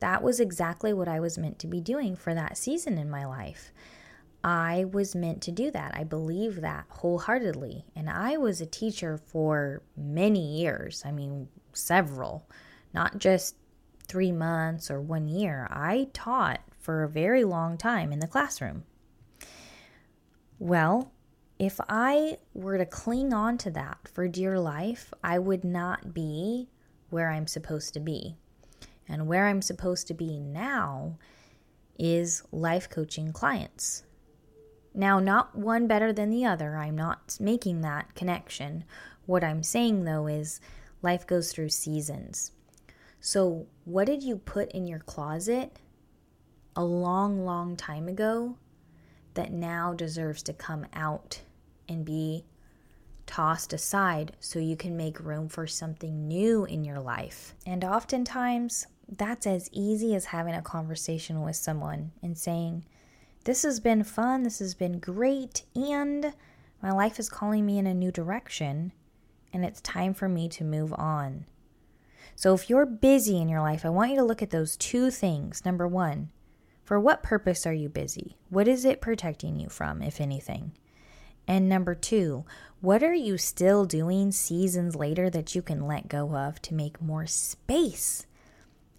That 0.00 0.24
was 0.24 0.40
exactly 0.40 0.92
what 0.92 1.06
I 1.06 1.20
was 1.20 1.38
meant 1.38 1.60
to 1.60 1.68
be 1.68 1.80
doing 1.80 2.16
for 2.16 2.34
that 2.34 2.58
season 2.58 2.98
in 2.98 3.08
my 3.08 3.24
life. 3.24 3.70
I 4.42 4.86
was 4.90 5.14
meant 5.14 5.40
to 5.42 5.52
do 5.52 5.70
that. 5.70 5.92
I 5.94 6.02
believe 6.02 6.62
that 6.62 6.86
wholeheartedly. 6.88 7.84
And 7.94 8.10
I 8.10 8.38
was 8.38 8.60
a 8.60 8.66
teacher 8.66 9.18
for 9.18 9.82
many 9.96 10.58
years. 10.58 11.04
I 11.06 11.12
mean, 11.12 11.46
several, 11.74 12.50
not 12.92 13.18
just 13.18 13.54
three 14.08 14.32
months 14.32 14.90
or 14.90 15.00
one 15.00 15.28
year. 15.28 15.68
I 15.70 16.08
taught 16.12 16.60
for 16.80 17.04
a 17.04 17.08
very 17.08 17.44
long 17.44 17.78
time 17.78 18.10
in 18.10 18.18
the 18.18 18.26
classroom. 18.26 18.82
Well, 20.58 21.12
if 21.56 21.78
I 21.88 22.38
were 22.52 22.78
to 22.78 22.84
cling 22.84 23.32
on 23.32 23.58
to 23.58 23.70
that 23.70 24.08
for 24.12 24.26
dear 24.26 24.58
life, 24.58 25.14
I 25.22 25.38
would 25.38 25.62
not 25.62 26.12
be 26.12 26.68
where 27.10 27.30
I'm 27.30 27.46
supposed 27.46 27.94
to 27.94 28.00
be. 28.00 28.36
And 29.08 29.26
where 29.26 29.46
I'm 29.46 29.62
supposed 29.62 30.06
to 30.08 30.14
be 30.14 30.38
now 30.38 31.18
is 31.98 32.42
life 32.52 32.88
coaching 32.90 33.32
clients. 33.32 34.02
Now, 34.94 35.20
not 35.20 35.56
one 35.56 35.86
better 35.86 36.12
than 36.12 36.30
the 36.30 36.44
other. 36.44 36.76
I'm 36.76 36.96
not 36.96 37.36
making 37.38 37.82
that 37.82 38.14
connection. 38.14 38.84
What 39.26 39.44
I'm 39.44 39.62
saying, 39.62 40.04
though, 40.04 40.26
is 40.26 40.60
life 41.02 41.26
goes 41.26 41.52
through 41.52 41.68
seasons. 41.68 42.52
So, 43.20 43.66
what 43.84 44.06
did 44.06 44.22
you 44.22 44.36
put 44.36 44.72
in 44.72 44.86
your 44.86 45.00
closet 45.00 45.78
a 46.74 46.84
long, 46.84 47.44
long 47.44 47.76
time 47.76 48.08
ago 48.08 48.56
that 49.34 49.52
now 49.52 49.92
deserves 49.92 50.42
to 50.44 50.52
come 50.52 50.86
out 50.94 51.40
and 51.88 52.04
be 52.04 52.44
tossed 53.26 53.72
aside 53.72 54.32
so 54.40 54.58
you 54.58 54.76
can 54.76 54.96
make 54.96 55.20
room 55.20 55.48
for 55.48 55.66
something 55.66 56.26
new 56.26 56.64
in 56.64 56.84
your 56.84 57.00
life? 57.00 57.54
And 57.66 57.84
oftentimes, 57.84 58.86
that's 59.08 59.46
as 59.46 59.68
easy 59.72 60.14
as 60.14 60.26
having 60.26 60.54
a 60.54 60.62
conversation 60.62 61.42
with 61.42 61.56
someone 61.56 62.12
and 62.22 62.36
saying, 62.36 62.84
this 63.44 63.62
has 63.62 63.78
been 63.78 64.02
fun. 64.02 64.42
This 64.42 64.58
has 64.58 64.74
been 64.74 64.98
great. 64.98 65.62
And 65.76 66.34
my 66.82 66.90
life 66.90 67.20
is 67.20 67.28
calling 67.28 67.64
me 67.64 67.78
in 67.78 67.86
a 67.86 67.94
new 67.94 68.10
direction. 68.10 68.92
And 69.52 69.64
it's 69.64 69.80
time 69.80 70.14
for 70.14 70.28
me 70.28 70.48
to 70.48 70.64
move 70.64 70.92
on. 70.94 71.46
So 72.34 72.52
if 72.54 72.68
you're 72.68 72.84
busy 72.84 73.40
in 73.40 73.48
your 73.48 73.62
life, 73.62 73.86
I 73.86 73.88
want 73.90 74.10
you 74.10 74.16
to 74.16 74.24
look 74.24 74.42
at 74.42 74.50
those 74.50 74.76
two 74.76 75.10
things. 75.10 75.64
Number 75.64 75.86
one, 75.86 76.30
for 76.82 77.00
what 77.00 77.22
purpose 77.22 77.66
are 77.66 77.72
you 77.72 77.88
busy? 77.88 78.36
What 78.50 78.68
is 78.68 78.84
it 78.84 79.00
protecting 79.00 79.56
you 79.56 79.68
from, 79.68 80.02
if 80.02 80.20
anything? 80.20 80.72
And 81.48 81.68
number 81.68 81.94
two, 81.94 82.44
what 82.80 83.02
are 83.02 83.14
you 83.14 83.38
still 83.38 83.84
doing 83.84 84.32
seasons 84.32 84.94
later 84.96 85.30
that 85.30 85.54
you 85.54 85.62
can 85.62 85.86
let 85.86 86.08
go 86.08 86.36
of 86.36 86.60
to 86.62 86.74
make 86.74 87.00
more 87.00 87.26
space 87.26 88.26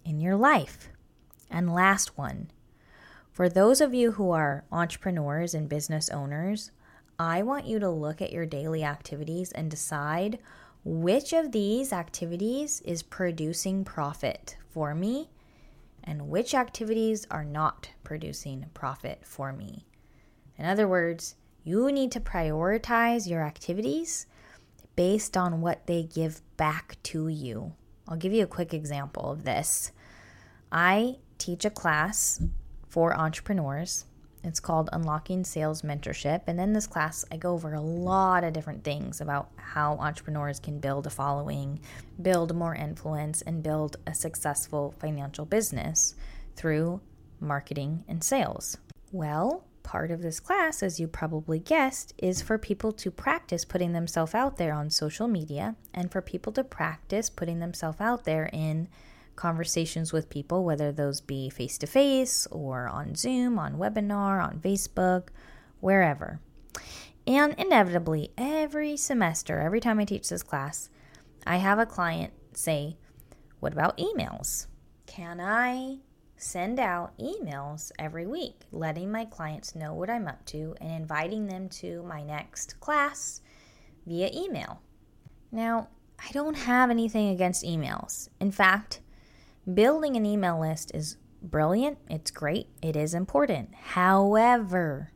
in 0.04 0.20
your 0.20 0.36
life? 0.36 0.88
And 1.50 1.72
last 1.72 2.16
one, 2.16 2.50
for 3.30 3.48
those 3.48 3.80
of 3.80 3.94
you 3.94 4.12
who 4.12 4.30
are 4.30 4.64
entrepreneurs 4.72 5.54
and 5.54 5.68
business 5.68 6.08
owners, 6.08 6.70
I 7.18 7.42
want 7.42 7.66
you 7.66 7.78
to 7.78 7.90
look 7.90 8.22
at 8.22 8.32
your 8.32 8.46
daily 8.46 8.84
activities 8.84 9.52
and 9.52 9.70
decide 9.70 10.38
which 10.84 11.32
of 11.32 11.52
these 11.52 11.92
activities 11.92 12.80
is 12.82 13.02
producing 13.02 13.84
profit 13.84 14.56
for 14.70 14.94
me 14.94 15.28
and 16.04 16.28
which 16.28 16.54
activities 16.54 17.26
are 17.30 17.44
not 17.44 17.90
producing 18.04 18.66
profit 18.72 19.20
for 19.24 19.52
me. 19.52 19.84
In 20.56 20.64
other 20.64 20.88
words, 20.88 21.34
you 21.68 21.92
need 21.92 22.10
to 22.10 22.18
prioritize 22.18 23.28
your 23.28 23.42
activities 23.42 24.26
based 24.96 25.36
on 25.36 25.60
what 25.60 25.86
they 25.86 26.02
give 26.02 26.40
back 26.56 26.96
to 27.02 27.28
you. 27.28 27.74
I'll 28.08 28.16
give 28.16 28.32
you 28.32 28.42
a 28.42 28.46
quick 28.46 28.72
example 28.72 29.30
of 29.30 29.44
this. 29.44 29.92
I 30.72 31.16
teach 31.36 31.66
a 31.66 31.70
class 31.70 32.42
for 32.88 33.14
entrepreneurs. 33.14 34.06
It's 34.42 34.60
called 34.60 34.88
Unlocking 34.94 35.44
Sales 35.44 35.82
Mentorship. 35.82 36.40
And 36.46 36.58
in 36.58 36.72
this 36.72 36.86
class, 36.86 37.26
I 37.30 37.36
go 37.36 37.52
over 37.52 37.74
a 37.74 37.82
lot 37.82 38.44
of 38.44 38.54
different 38.54 38.82
things 38.82 39.20
about 39.20 39.50
how 39.56 39.96
entrepreneurs 39.96 40.58
can 40.58 40.80
build 40.80 41.06
a 41.06 41.10
following, 41.10 41.80
build 42.22 42.56
more 42.56 42.74
influence, 42.74 43.42
and 43.42 43.62
build 43.62 43.96
a 44.06 44.14
successful 44.14 44.94
financial 45.00 45.44
business 45.44 46.14
through 46.56 47.02
marketing 47.40 48.04
and 48.08 48.24
sales. 48.24 48.78
Well, 49.12 49.67
part 49.88 50.10
of 50.10 50.20
this 50.20 50.38
class, 50.38 50.82
as 50.82 51.00
you 51.00 51.08
probably 51.08 51.58
guessed, 51.58 52.12
is 52.18 52.42
for 52.42 52.58
people 52.58 52.92
to 52.92 53.10
practice 53.10 53.64
putting 53.64 53.94
themselves 53.94 54.34
out 54.34 54.58
there 54.58 54.74
on 54.74 54.90
social 54.90 55.26
media 55.26 55.74
and 55.94 56.12
for 56.12 56.20
people 56.20 56.52
to 56.52 56.62
practice 56.62 57.30
putting 57.30 57.58
themselves 57.58 57.98
out 57.98 58.24
there 58.24 58.50
in 58.52 58.86
conversations 59.34 60.12
with 60.12 60.28
people, 60.28 60.62
whether 60.62 60.92
those 60.92 61.22
be 61.22 61.48
face 61.48 61.78
to 61.78 61.86
face 61.86 62.46
or 62.50 62.86
on 62.86 63.14
Zoom, 63.14 63.58
on 63.58 63.78
webinar, 63.78 64.46
on 64.46 64.60
Facebook, 64.60 65.28
wherever. 65.80 66.38
And 67.26 67.54
inevitably, 67.56 68.30
every 68.36 68.94
semester, 68.98 69.58
every 69.58 69.80
time 69.80 69.98
I 69.98 70.04
teach 70.04 70.28
this 70.28 70.42
class, 70.42 70.90
I 71.46 71.56
have 71.56 71.78
a 71.78 71.86
client 71.86 72.34
say, 72.52 72.98
What 73.58 73.72
about 73.72 73.96
emails? 73.96 74.66
Can 75.06 75.40
I 75.40 76.00
send 76.38 76.80
out 76.80 77.16
emails 77.18 77.92
every 77.98 78.26
week, 78.26 78.62
letting 78.72 79.10
my 79.10 79.24
clients 79.24 79.74
know 79.74 79.92
what 79.92 80.10
I'm 80.10 80.28
up 80.28 80.44
to 80.46 80.74
and 80.80 80.90
inviting 80.90 81.46
them 81.46 81.68
to 81.70 82.02
my 82.04 82.22
next 82.22 82.80
class 82.80 83.42
via 84.06 84.30
email? 84.32 84.80
Now, 85.52 85.88
I 86.18 86.32
don't 86.32 86.54
have 86.56 86.90
anything 86.90 87.28
against 87.28 87.64
emails. 87.64 88.28
In 88.40 88.50
fact, 88.50 89.00
Building 89.72 90.16
an 90.16 90.24
email 90.24 90.58
list 90.58 90.92
is 90.94 91.18
brilliant, 91.42 91.98
it's 92.08 92.30
great, 92.30 92.68
it 92.80 92.96
is 92.96 93.12
important. 93.12 93.74
However, 93.74 95.12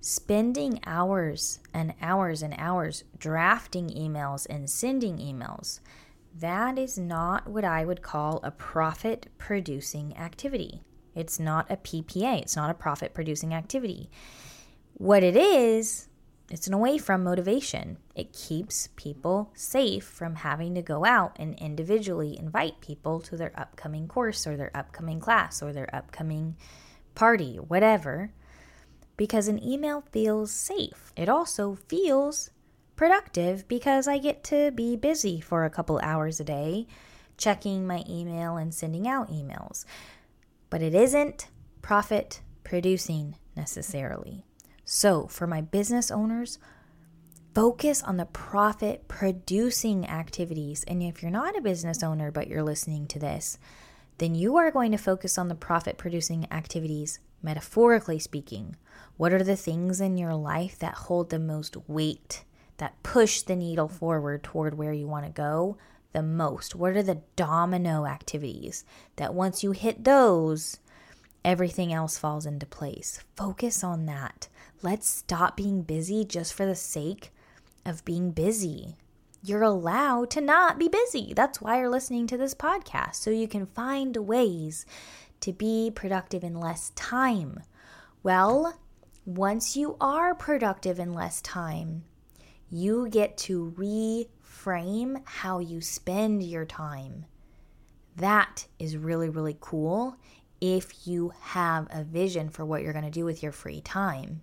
spending 0.00 0.80
hours 0.86 1.60
and 1.74 1.92
hours 2.00 2.40
and 2.40 2.54
hours 2.56 3.04
drafting 3.18 3.88
emails 3.90 4.46
and 4.48 4.70
sending 4.70 5.18
emails, 5.18 5.80
that 6.34 6.78
is 6.78 6.98
not 6.98 7.48
what 7.48 7.64
I 7.64 7.84
would 7.84 8.02
call 8.02 8.40
a 8.42 8.50
profit 8.50 9.26
producing 9.38 10.16
activity. 10.16 10.82
It's 11.14 11.40
not 11.40 11.70
a 11.70 11.76
PPA, 11.76 12.40
it's 12.42 12.56
not 12.56 12.70
a 12.70 12.74
profit 12.74 13.14
producing 13.14 13.52
activity. 13.52 14.10
What 14.94 15.22
it 15.22 15.36
is, 15.36 16.08
it's 16.50 16.66
an 16.66 16.74
away 16.74 16.98
from 16.98 17.24
motivation. 17.24 17.98
It 18.14 18.32
keeps 18.32 18.88
people 18.96 19.50
safe 19.54 20.04
from 20.04 20.36
having 20.36 20.74
to 20.74 20.82
go 20.82 21.04
out 21.04 21.36
and 21.38 21.54
individually 21.58 22.38
invite 22.38 22.80
people 22.80 23.20
to 23.22 23.36
their 23.36 23.52
upcoming 23.58 24.08
course 24.08 24.46
or 24.46 24.56
their 24.56 24.76
upcoming 24.76 25.20
class 25.20 25.62
or 25.62 25.72
their 25.72 25.94
upcoming 25.94 26.56
party, 27.14 27.56
whatever, 27.56 28.32
because 29.16 29.48
an 29.48 29.62
email 29.62 30.02
feels 30.10 30.50
safe. 30.50 31.12
It 31.16 31.28
also 31.28 31.76
feels 31.88 32.50
productive 33.00 33.66
because 33.66 34.06
I 34.06 34.18
get 34.18 34.44
to 34.44 34.70
be 34.72 34.94
busy 34.94 35.40
for 35.40 35.64
a 35.64 35.70
couple 35.70 35.98
hours 36.02 36.38
a 36.38 36.44
day 36.44 36.86
checking 37.38 37.86
my 37.86 38.04
email 38.06 38.58
and 38.58 38.74
sending 38.74 39.08
out 39.08 39.30
emails. 39.30 39.86
But 40.68 40.82
it 40.82 40.94
isn't 40.94 41.48
profit 41.80 42.42
producing 42.62 43.36
necessarily. 43.56 44.44
So, 44.84 45.26
for 45.28 45.46
my 45.46 45.62
business 45.62 46.10
owners, 46.10 46.58
focus 47.54 48.02
on 48.02 48.18
the 48.18 48.26
profit 48.26 49.08
producing 49.08 50.06
activities. 50.06 50.84
And 50.86 51.02
if 51.02 51.22
you're 51.22 51.30
not 51.30 51.56
a 51.56 51.62
business 51.62 52.02
owner 52.02 52.30
but 52.30 52.48
you're 52.48 52.62
listening 52.62 53.06
to 53.06 53.18
this, 53.18 53.56
then 54.18 54.34
you 54.34 54.58
are 54.58 54.70
going 54.70 54.92
to 54.92 54.98
focus 54.98 55.38
on 55.38 55.48
the 55.48 55.54
profit 55.54 55.96
producing 55.96 56.46
activities, 56.50 57.18
metaphorically 57.42 58.18
speaking. 58.18 58.76
What 59.16 59.32
are 59.32 59.42
the 59.42 59.56
things 59.56 60.02
in 60.02 60.18
your 60.18 60.34
life 60.34 60.78
that 60.80 61.06
hold 61.06 61.30
the 61.30 61.38
most 61.38 61.78
weight, 61.88 62.44
that 62.80 63.02
push 63.02 63.42
the 63.42 63.54
needle 63.54 63.88
forward 63.88 64.42
toward 64.42 64.76
where 64.76 64.92
you 64.92 65.06
want 65.06 65.26
to 65.26 65.30
go 65.30 65.76
the 66.12 66.22
most? 66.22 66.74
What 66.74 66.96
are 66.96 67.02
the 67.02 67.22
domino 67.36 68.06
activities 68.06 68.84
that 69.16 69.34
once 69.34 69.62
you 69.62 69.72
hit 69.72 70.04
those, 70.04 70.78
everything 71.44 71.92
else 71.92 72.16
falls 72.18 72.46
into 72.46 72.64
place? 72.64 73.22
Focus 73.36 73.84
on 73.84 74.06
that. 74.06 74.48
Let's 74.82 75.06
stop 75.06 75.58
being 75.58 75.82
busy 75.82 76.24
just 76.24 76.54
for 76.54 76.64
the 76.64 76.74
sake 76.74 77.32
of 77.84 78.04
being 78.06 78.30
busy. 78.30 78.96
You're 79.42 79.62
allowed 79.62 80.30
to 80.30 80.40
not 80.40 80.78
be 80.78 80.88
busy. 80.88 81.34
That's 81.34 81.60
why 81.60 81.78
you're 81.78 81.90
listening 81.90 82.26
to 82.28 82.38
this 82.38 82.54
podcast, 82.54 83.16
so 83.16 83.30
you 83.30 83.46
can 83.46 83.66
find 83.66 84.16
ways 84.16 84.86
to 85.40 85.52
be 85.52 85.92
productive 85.94 86.42
in 86.42 86.58
less 86.58 86.90
time. 86.90 87.60
Well, 88.22 88.78
once 89.26 89.76
you 89.76 89.96
are 90.00 90.34
productive 90.34 90.98
in 90.98 91.12
less 91.12 91.42
time, 91.42 92.04
you 92.70 93.08
get 93.08 93.36
to 93.36 93.74
reframe 93.76 95.20
how 95.24 95.58
you 95.58 95.80
spend 95.80 96.42
your 96.42 96.64
time. 96.64 97.26
That 98.16 98.66
is 98.78 98.96
really, 98.96 99.28
really 99.28 99.56
cool 99.60 100.16
if 100.60 101.06
you 101.06 101.32
have 101.40 101.88
a 101.90 102.04
vision 102.04 102.48
for 102.48 102.64
what 102.64 102.82
you're 102.82 102.92
going 102.92 103.04
to 103.04 103.10
do 103.10 103.24
with 103.24 103.42
your 103.42 103.52
free 103.52 103.80
time. 103.80 104.42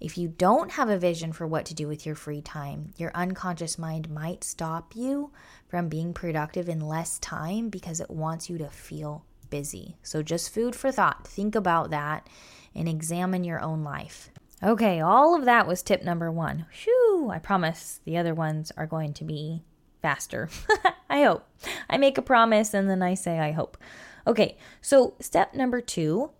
If 0.00 0.16
you 0.16 0.28
don't 0.28 0.72
have 0.72 0.88
a 0.88 0.98
vision 0.98 1.32
for 1.32 1.46
what 1.46 1.66
to 1.66 1.74
do 1.74 1.86
with 1.86 2.06
your 2.06 2.14
free 2.14 2.40
time, 2.40 2.94
your 2.96 3.10
unconscious 3.14 3.78
mind 3.78 4.08
might 4.08 4.44
stop 4.44 4.96
you 4.96 5.30
from 5.68 5.88
being 5.88 6.14
productive 6.14 6.68
in 6.68 6.80
less 6.80 7.18
time 7.18 7.68
because 7.68 8.00
it 8.00 8.10
wants 8.10 8.48
you 8.48 8.58
to 8.58 8.70
feel 8.70 9.24
busy. 9.50 9.96
So, 10.02 10.22
just 10.22 10.52
food 10.52 10.74
for 10.74 10.90
thought. 10.90 11.26
Think 11.26 11.54
about 11.54 11.90
that 11.90 12.28
and 12.74 12.88
examine 12.88 13.44
your 13.44 13.60
own 13.60 13.84
life. 13.84 14.30
Okay, 14.62 15.00
all 15.00 15.36
of 15.36 15.44
that 15.44 15.68
was 15.68 15.82
tip 15.82 16.02
number 16.02 16.32
one. 16.32 16.66
Shoo! 16.72 17.30
I 17.32 17.38
promise 17.38 18.00
the 18.04 18.16
other 18.16 18.34
ones 18.34 18.72
are 18.76 18.86
going 18.86 19.12
to 19.14 19.24
be 19.24 19.62
faster. 20.02 20.48
I 21.10 21.22
hope. 21.22 21.46
I 21.88 21.96
make 21.96 22.18
a 22.18 22.22
promise 22.22 22.74
and 22.74 22.90
then 22.90 23.02
I 23.02 23.14
say 23.14 23.38
I 23.38 23.52
hope. 23.52 23.78
Okay, 24.26 24.56
so 24.80 25.14
step 25.20 25.54
number 25.54 25.80
two 25.80 26.30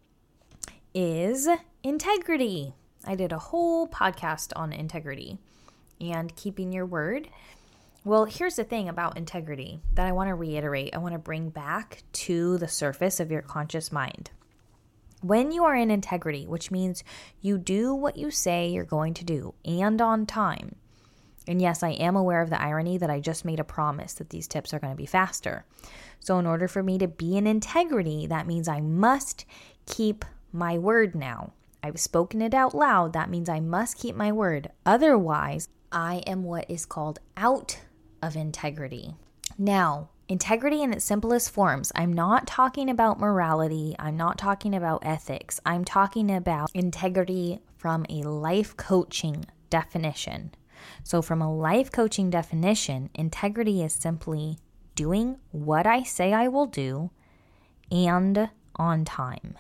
is 0.95 1.49
integrity. 1.85 2.75
I 3.05 3.15
did 3.15 3.33
a 3.33 3.39
whole 3.39 3.87
podcast 3.87 4.53
on 4.57 4.73
integrity 4.73 5.39
and 6.01 6.35
keeping 6.35 6.73
your 6.73 6.87
word. 6.87 7.29
Well, 8.05 8.25
here's 8.25 8.57
the 8.57 8.65
thing 8.65 8.89
about 8.89 9.17
integrity 9.17 9.81
that 9.95 10.07
I 10.07 10.13
want 10.13 10.29
to 10.29 10.35
reiterate, 10.35 10.95
I 10.95 10.99
want 10.99 11.13
to 11.13 11.19
bring 11.19 11.51
back 11.51 12.03
to 12.13 12.59
the 12.59 12.69
surface 12.69 13.21
of 13.21 13.31
your 13.31 13.43
conscious 13.43 13.93
mind. 13.93 14.31
When 15.21 15.51
you 15.51 15.65
are 15.65 15.75
in 15.75 15.91
integrity, 15.91 16.47
which 16.47 16.71
means 16.71 17.03
you 17.41 17.59
do 17.59 17.95
what 17.95 18.17
you 18.17 18.31
say 18.31 18.69
you're 18.69 18.85
going 18.85 19.15
to 19.15 19.25
do 19.25 19.55
and 19.65 20.01
on 20.01 20.27
time, 20.27 20.77
and 21.49 21.63
yes, 21.63 21.83
I 21.83 21.91
am 21.91 22.15
aware 22.15 22.43
of 22.43 22.51
the 22.51 22.61
irony 22.61 22.99
that 22.99 23.09
I 23.09 23.21
just 23.21 23.45
made 23.45 23.59
a 23.59 23.65
promise 23.65 24.13
that 24.15 24.29
these 24.29 24.47
tips 24.47 24.75
are 24.75 24.79
going 24.79 24.93
to 24.93 24.97
be 24.97 25.07
faster. 25.07 25.65
So, 26.21 26.39
in 26.39 26.47
order 26.47 26.69
for 26.69 26.83
me 26.83 26.99
to 26.99 27.09
be 27.09 27.39
in 27.39 27.47
integrity, 27.47 28.27
that 28.27 28.47
means 28.47 28.69
I 28.69 28.81
must 28.81 29.47
keep 29.87 30.27
my 30.53 30.77
word 30.77 31.15
now. 31.15 31.55
I've 31.83 31.99
spoken 31.99 32.43
it 32.43 32.53
out 32.53 32.75
loud. 32.75 33.15
That 33.15 33.31
means 33.31 33.49
I 33.49 33.61
must 33.61 33.99
keep 33.99 34.15
my 34.15 34.31
word. 34.31 34.71
Otherwise, 34.85 35.69
I 35.91 36.17
am 36.27 36.45
what 36.45 36.71
is 36.71 36.85
called 36.85 37.19
out 37.37 37.81
of 38.23 38.37
integrity. 38.37 39.15
Now, 39.57 40.11
integrity 40.29 40.83
in 40.83 40.93
its 40.93 41.05
simplest 41.05 41.51
forms, 41.51 41.91
I'm 41.95 42.13
not 42.13 42.47
talking 42.47 42.91
about 42.91 43.19
morality. 43.19 43.97
I'm 43.99 44.17
not 44.17 44.39
talking 44.39 44.75
about 44.75 45.03
ethics. 45.05 45.59
I'm 45.65 45.85
talking 45.85 46.31
about 46.31 46.71
integrity 46.75 47.61
from 47.77 48.05
a 48.09 48.23
life 48.23 48.77
coaching 48.77 49.47
definition. 49.71 50.55
So, 51.03 51.23
from 51.23 51.43
a 51.43 51.53
life 51.53 51.91
coaching 51.91 52.31
definition, 52.31 53.11
integrity 53.15 53.83
is 53.83 53.93
simply 53.93 54.59
doing 54.95 55.39
what 55.51 55.87
I 55.87 56.03
say 56.03 56.33
I 56.33 56.49
will 56.49 56.67
do 56.67 57.11
and 57.91 58.51
on 58.77 59.05
time. 59.05 59.57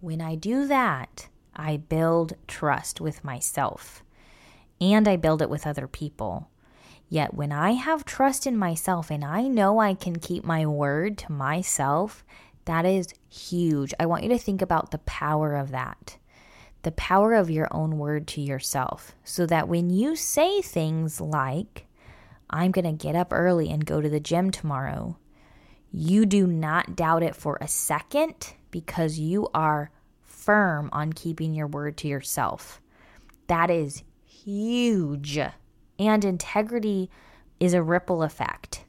When 0.00 0.20
I 0.20 0.34
do 0.34 0.66
that, 0.66 1.28
I 1.54 1.76
build 1.76 2.34
trust 2.46 3.00
with 3.00 3.24
myself 3.24 4.02
and 4.80 5.08
I 5.08 5.16
build 5.16 5.42
it 5.42 5.50
with 5.50 5.66
other 5.66 5.86
people. 5.88 6.50
Yet 7.08 7.34
when 7.34 7.52
I 7.52 7.72
have 7.72 8.04
trust 8.04 8.46
in 8.46 8.56
myself 8.56 9.10
and 9.10 9.24
I 9.24 9.48
know 9.48 9.78
I 9.78 9.94
can 9.94 10.18
keep 10.18 10.44
my 10.44 10.66
word 10.66 11.16
to 11.18 11.32
myself, 11.32 12.24
that 12.66 12.84
is 12.84 13.14
huge. 13.30 13.94
I 13.98 14.06
want 14.06 14.24
you 14.24 14.28
to 14.30 14.38
think 14.38 14.60
about 14.60 14.90
the 14.90 14.98
power 14.98 15.56
of 15.56 15.70
that. 15.70 16.18
The 16.82 16.92
power 16.92 17.32
of 17.32 17.50
your 17.50 17.68
own 17.70 17.98
word 17.98 18.26
to 18.28 18.42
yourself. 18.42 19.14
So 19.24 19.46
that 19.46 19.68
when 19.68 19.88
you 19.90 20.16
say 20.16 20.60
things 20.60 21.20
like, 21.20 21.86
I'm 22.50 22.72
going 22.72 22.84
to 22.84 23.06
get 23.06 23.16
up 23.16 23.32
early 23.32 23.70
and 23.70 23.84
go 23.84 24.00
to 24.00 24.08
the 24.08 24.20
gym 24.20 24.50
tomorrow, 24.50 25.16
you 25.90 26.26
do 26.26 26.46
not 26.46 26.94
doubt 26.94 27.22
it 27.22 27.34
for 27.34 27.56
a 27.60 27.68
second 27.68 28.54
because 28.70 29.18
you 29.18 29.48
are 29.54 29.90
firm 30.22 30.90
on 30.92 31.12
keeping 31.12 31.54
your 31.54 31.66
word 31.66 31.96
to 31.98 32.08
yourself. 32.08 32.82
That 33.46 33.70
is 33.70 34.02
huge. 34.26 35.38
And 35.98 36.24
integrity 36.24 37.10
is 37.60 37.74
a 37.74 37.82
ripple 37.82 38.22
effect. 38.22 38.84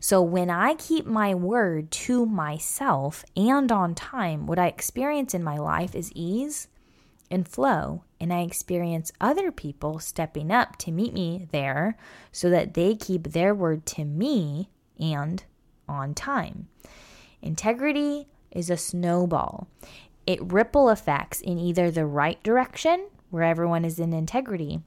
So 0.00 0.20
when 0.22 0.50
I 0.50 0.74
keep 0.74 1.06
my 1.06 1.34
word 1.34 1.90
to 1.92 2.26
myself 2.26 3.24
and 3.36 3.70
on 3.70 3.94
time, 3.94 4.46
what 4.46 4.58
I 4.58 4.66
experience 4.66 5.34
in 5.34 5.44
my 5.44 5.56
life 5.56 5.94
is 5.94 6.12
ease 6.14 6.68
and 7.30 7.46
flow. 7.46 8.02
And 8.20 8.32
I 8.32 8.40
experience 8.40 9.12
other 9.20 9.52
people 9.52 9.98
stepping 9.98 10.50
up 10.50 10.76
to 10.78 10.90
meet 10.90 11.12
me 11.12 11.46
there 11.52 11.96
so 12.32 12.50
that 12.50 12.74
they 12.74 12.96
keep 12.96 13.28
their 13.28 13.54
word 13.54 13.86
to 13.86 14.04
me 14.04 14.70
and 14.98 15.44
on 15.88 16.14
time. 16.14 16.68
Integrity 17.42 18.26
is 18.50 18.68
a 18.68 18.76
snowball 18.76 19.68
it 20.26 20.52
ripple 20.52 20.90
effects 20.90 21.40
in 21.40 21.58
either 21.58 21.90
the 21.90 22.06
right 22.06 22.40
direction, 22.44 23.08
where 23.30 23.42
everyone 23.42 23.84
is 23.84 23.98
in 23.98 24.12
integrity, 24.12 24.80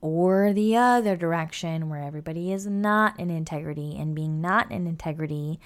or 0.00 0.52
the 0.52 0.76
other 0.76 1.16
direction, 1.16 1.88
where 1.88 2.02
everybody 2.02 2.52
is 2.52 2.66
not 2.66 3.18
in 3.18 3.30
integrity. 3.30 3.96
And 3.98 4.14
being 4.14 4.40
not 4.40 4.70
in 4.70 4.86
integrity 4.86 5.58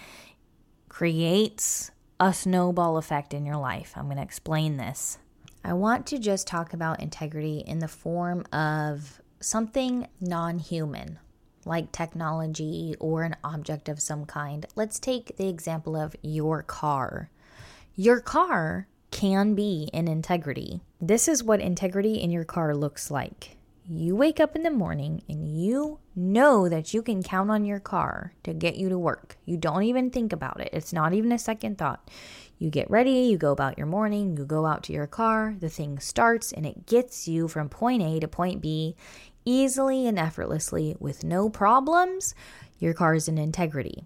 creates 0.89 1.91
a 2.19 2.33
snowball 2.33 2.97
effect 2.99 3.35
in 3.35 3.45
your 3.45 3.57
life. 3.57 3.95
I'm 3.97 4.05
going 4.05 4.17
to 4.17 4.23
explain 4.23 4.77
this. 4.77 5.19
I 5.65 5.73
want 5.75 6.07
to 6.07 6.19
just 6.19 6.47
talk 6.47 6.73
about 6.73 7.01
integrity 7.01 7.65
in 7.67 7.79
the 7.79 7.89
form 7.89 8.45
of 8.53 9.21
something 9.41 10.09
non 10.21 10.59
human, 10.59 11.19
like 11.65 11.93
technology 11.93 12.95
or 13.01 13.23
an 13.23 13.37
object 13.45 13.89
of 13.89 14.01
some 14.01 14.25
kind. 14.25 14.67
Let's 14.75 14.99
take 14.99 15.37
the 15.37 15.49
example 15.49 15.97
of 15.97 16.17
your 16.23 16.63
car. 16.63 17.31
Your 17.95 18.21
car 18.21 18.89
can 19.11 19.55
be 19.55 19.89
in 19.93 20.09
integrity. 20.09 20.81
This 21.01 21.29
is 21.29 21.45
what 21.45 21.61
integrity 21.61 22.15
in 22.15 22.31
your 22.31 22.45
car 22.45 22.75
looks 22.75 23.11
like. 23.11 23.57
You 23.89 24.15
wake 24.15 24.41
up 24.41 24.55
in 24.55 24.63
the 24.63 24.71
morning 24.71 25.23
and 25.29 25.49
you 25.49 25.99
know 26.15 26.69
that 26.69 26.95
you 26.95 27.03
can 27.03 27.23
count 27.23 27.51
on 27.51 27.65
your 27.65 27.81
car 27.81 28.33
to 28.45 28.55
get 28.55 28.77
you 28.77 28.89
to 28.89 28.99
work. 28.99 29.37
You 29.45 29.57
don't 29.57 29.83
even 29.83 30.11
think 30.11 30.33
about 30.33 30.61
it, 30.61 30.71
it's 30.73 30.93
not 30.93 31.13
even 31.13 31.33
a 31.33 31.39
second 31.39 31.79
thought. 31.79 32.11
You 32.59 32.71
get 32.71 32.91
ready, 32.91 33.11
you 33.11 33.39
go 33.39 33.51
about 33.51 33.77
your 33.77 33.89
morning, 33.89 34.37
you 34.37 34.45
go 34.45 34.67
out 34.67 34.85
to 34.85 34.93
your 34.93 35.09
car, 35.09 35.57
the 35.59 35.69
thing 35.69 35.99
starts, 35.99 36.53
and 36.53 36.65
it 36.65 36.87
gets 36.87 37.27
you 37.27 37.49
from 37.49 37.69
point 37.69 38.03
A 38.03 38.21
to 38.21 38.29
point 38.29 38.61
B 38.61 38.95
easily 39.45 40.07
and 40.07 40.19
effortlessly 40.19 40.95
with 41.01 41.25
no 41.25 41.51
problems. 41.51 42.37
Your 42.79 42.95
car 42.95 43.15
is 43.15 43.27
in 43.27 43.37
integrity 43.37 44.05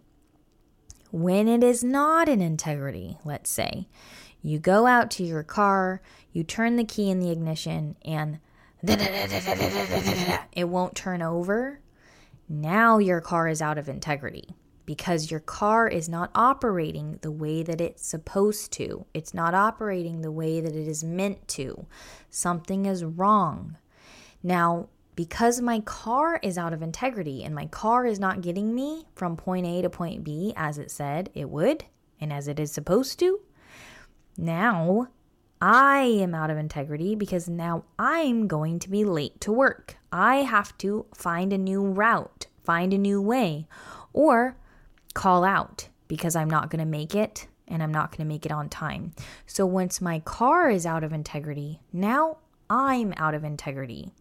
when 1.17 1.49
it 1.49 1.62
is 1.62 1.83
not 1.83 2.29
in 2.29 2.41
integrity, 2.41 3.19
let's 3.25 3.51
say, 3.51 3.89
you 4.43 4.59
go 4.59 4.87
out 4.87 5.11
to 5.12 5.25
your 5.25 5.43
car, 5.43 6.03
you 6.33 6.45
turn 6.45 6.77
the 6.77 6.85
key 6.85 7.11
in 7.11 7.21
the 7.21 7.31
ignition, 7.31 7.97
and 8.05 8.39
it 10.53 10.68
won't 10.68 10.94
turn 10.94 11.22
over. 11.22 11.81
Now 12.49 12.99
your 12.99 13.20
car 13.20 13.49
is 13.49 13.61
out 13.61 13.79
of 13.79 13.88
integrity 13.88 14.55
because 14.87 15.31
your 15.31 15.40
car 15.40 15.88
is 15.88 16.09
not 16.09 16.31
operating 16.35 17.18
the 17.20 17.33
way 17.33 17.62
that 17.64 17.81
it's 17.81 18.07
supposed 18.07 18.72
to. 18.72 19.05
It's 19.12 19.35
not 19.35 19.55
operating 19.55 20.20
the 20.20 20.31
way 20.31 20.61
that 20.61 20.75
it 20.75 20.87
is 20.87 21.03
meant 21.03 21.49
to. 21.49 21.87
Something 22.31 22.87
is 22.87 23.05
wrong. 23.05 23.77
Now, 24.42 24.88
because 25.16 25.61
my 25.61 25.81
car 25.81 26.38
is 26.42 26.57
out 26.57 26.72
of 26.72 26.83
integrity 26.83 27.42
and 27.42 27.55
my 27.55 27.66
car 27.66 28.07
is 28.07 28.20
not 28.20 28.42
getting 28.42 28.75
me 28.75 29.07
from 29.14 29.37
point 29.37 29.66
A 29.66 29.83
to 29.83 29.90
point 29.90 30.22
B 30.22 30.53
as 30.57 30.79
it 30.79 30.90
said 30.90 31.31
it 31.35 31.51
would 31.51 31.85
and 32.20 32.33
as 32.33 32.46
it 32.46 32.61
is 32.61 32.70
supposed 32.70 33.18
to, 33.18 33.40
now 34.37 35.09
I 35.61 36.01
am 36.01 36.35
out 36.35 36.51
of 36.51 36.59
integrity 36.59 37.14
because 37.14 37.49
now 37.49 37.85
I'm 37.99 38.47
going 38.47 38.79
to 38.81 38.90
be 38.90 39.05
late 39.05 39.40
to 39.42 39.53
work. 39.53 39.97
I 40.12 40.37
have 40.37 40.77
to 40.79 41.07
find 41.14 41.53
a 41.53 41.59
new 41.59 41.83
route, 41.83 42.47
find 42.62 42.92
a 42.92 42.99
new 42.99 43.23
way, 43.23 43.66
or 44.12 44.57
call 45.14 45.45
out 45.45 45.88
because 46.09 46.37
I'm 46.37 46.51
not 46.51 46.71
going 46.71 46.81
to 46.81 46.85
make 46.85 47.14
it 47.14 47.47
and 47.69 47.83
I'm 47.83 47.92
not 47.92 48.11
going 48.11 48.27
to 48.27 48.33
make 48.33 48.47
it 48.47 48.53
on 48.53 48.69
time. 48.69 49.12
So 49.47 49.66
once 49.66 50.01
my 50.01 50.21
car 50.21 50.71
is 50.71 50.87
out 50.87 51.03
of 51.03 51.12
integrity, 51.12 51.81
now 51.92 52.38
I'm 52.69 53.14
out 53.16 53.35
of 53.35 53.45
integrity. 53.45 54.12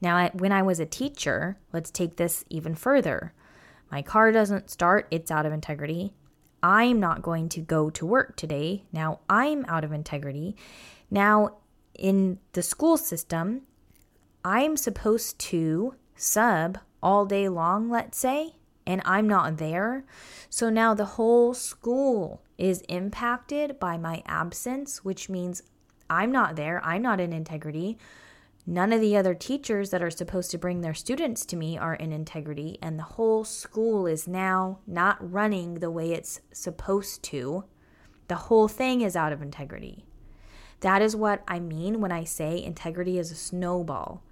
Now, 0.00 0.28
when 0.30 0.52
I 0.52 0.62
was 0.62 0.80
a 0.80 0.86
teacher, 0.86 1.58
let's 1.72 1.90
take 1.90 2.16
this 2.16 2.44
even 2.50 2.74
further. 2.74 3.32
My 3.90 4.02
car 4.02 4.32
doesn't 4.32 4.70
start, 4.70 5.08
it's 5.10 5.30
out 5.30 5.46
of 5.46 5.52
integrity. 5.52 6.12
I'm 6.62 6.98
not 7.00 7.22
going 7.22 7.48
to 7.50 7.60
go 7.60 7.90
to 7.90 8.06
work 8.06 8.36
today. 8.36 8.84
Now 8.92 9.20
I'm 9.28 9.64
out 9.66 9.84
of 9.84 9.92
integrity. 9.92 10.56
Now, 11.10 11.56
in 11.94 12.38
the 12.52 12.62
school 12.62 12.96
system, 12.96 13.62
I'm 14.44 14.76
supposed 14.76 15.38
to 15.40 15.94
sub 16.14 16.78
all 17.02 17.26
day 17.26 17.48
long, 17.48 17.90
let's 17.90 18.18
say, 18.18 18.54
and 18.86 19.02
I'm 19.04 19.28
not 19.28 19.58
there. 19.58 20.04
So 20.48 20.70
now 20.70 20.94
the 20.94 21.04
whole 21.04 21.54
school 21.54 22.42
is 22.56 22.82
impacted 22.88 23.78
by 23.78 23.96
my 23.96 24.22
absence, 24.26 25.04
which 25.04 25.28
means 25.28 25.62
I'm 26.10 26.32
not 26.32 26.56
there. 26.56 26.84
I'm 26.84 27.02
not 27.02 27.20
in 27.20 27.32
integrity. 27.32 27.98
None 28.70 28.92
of 28.92 29.00
the 29.00 29.16
other 29.16 29.32
teachers 29.32 29.88
that 29.88 30.02
are 30.02 30.10
supposed 30.10 30.50
to 30.50 30.58
bring 30.58 30.82
their 30.82 30.92
students 30.92 31.46
to 31.46 31.56
me 31.56 31.78
are 31.78 31.94
in 31.94 32.12
integrity, 32.12 32.76
and 32.82 32.98
the 32.98 33.02
whole 33.02 33.42
school 33.42 34.06
is 34.06 34.28
now 34.28 34.80
not 34.86 35.16
running 35.32 35.76
the 35.76 35.90
way 35.90 36.12
it's 36.12 36.42
supposed 36.52 37.22
to. 37.22 37.64
The 38.26 38.34
whole 38.34 38.68
thing 38.68 39.00
is 39.00 39.16
out 39.16 39.32
of 39.32 39.40
integrity. 39.40 40.04
That 40.80 41.00
is 41.00 41.16
what 41.16 41.42
I 41.48 41.60
mean 41.60 42.02
when 42.02 42.12
I 42.12 42.24
say 42.24 42.62
integrity 42.62 43.18
is 43.18 43.30
a 43.30 43.36
snowball. 43.36 44.22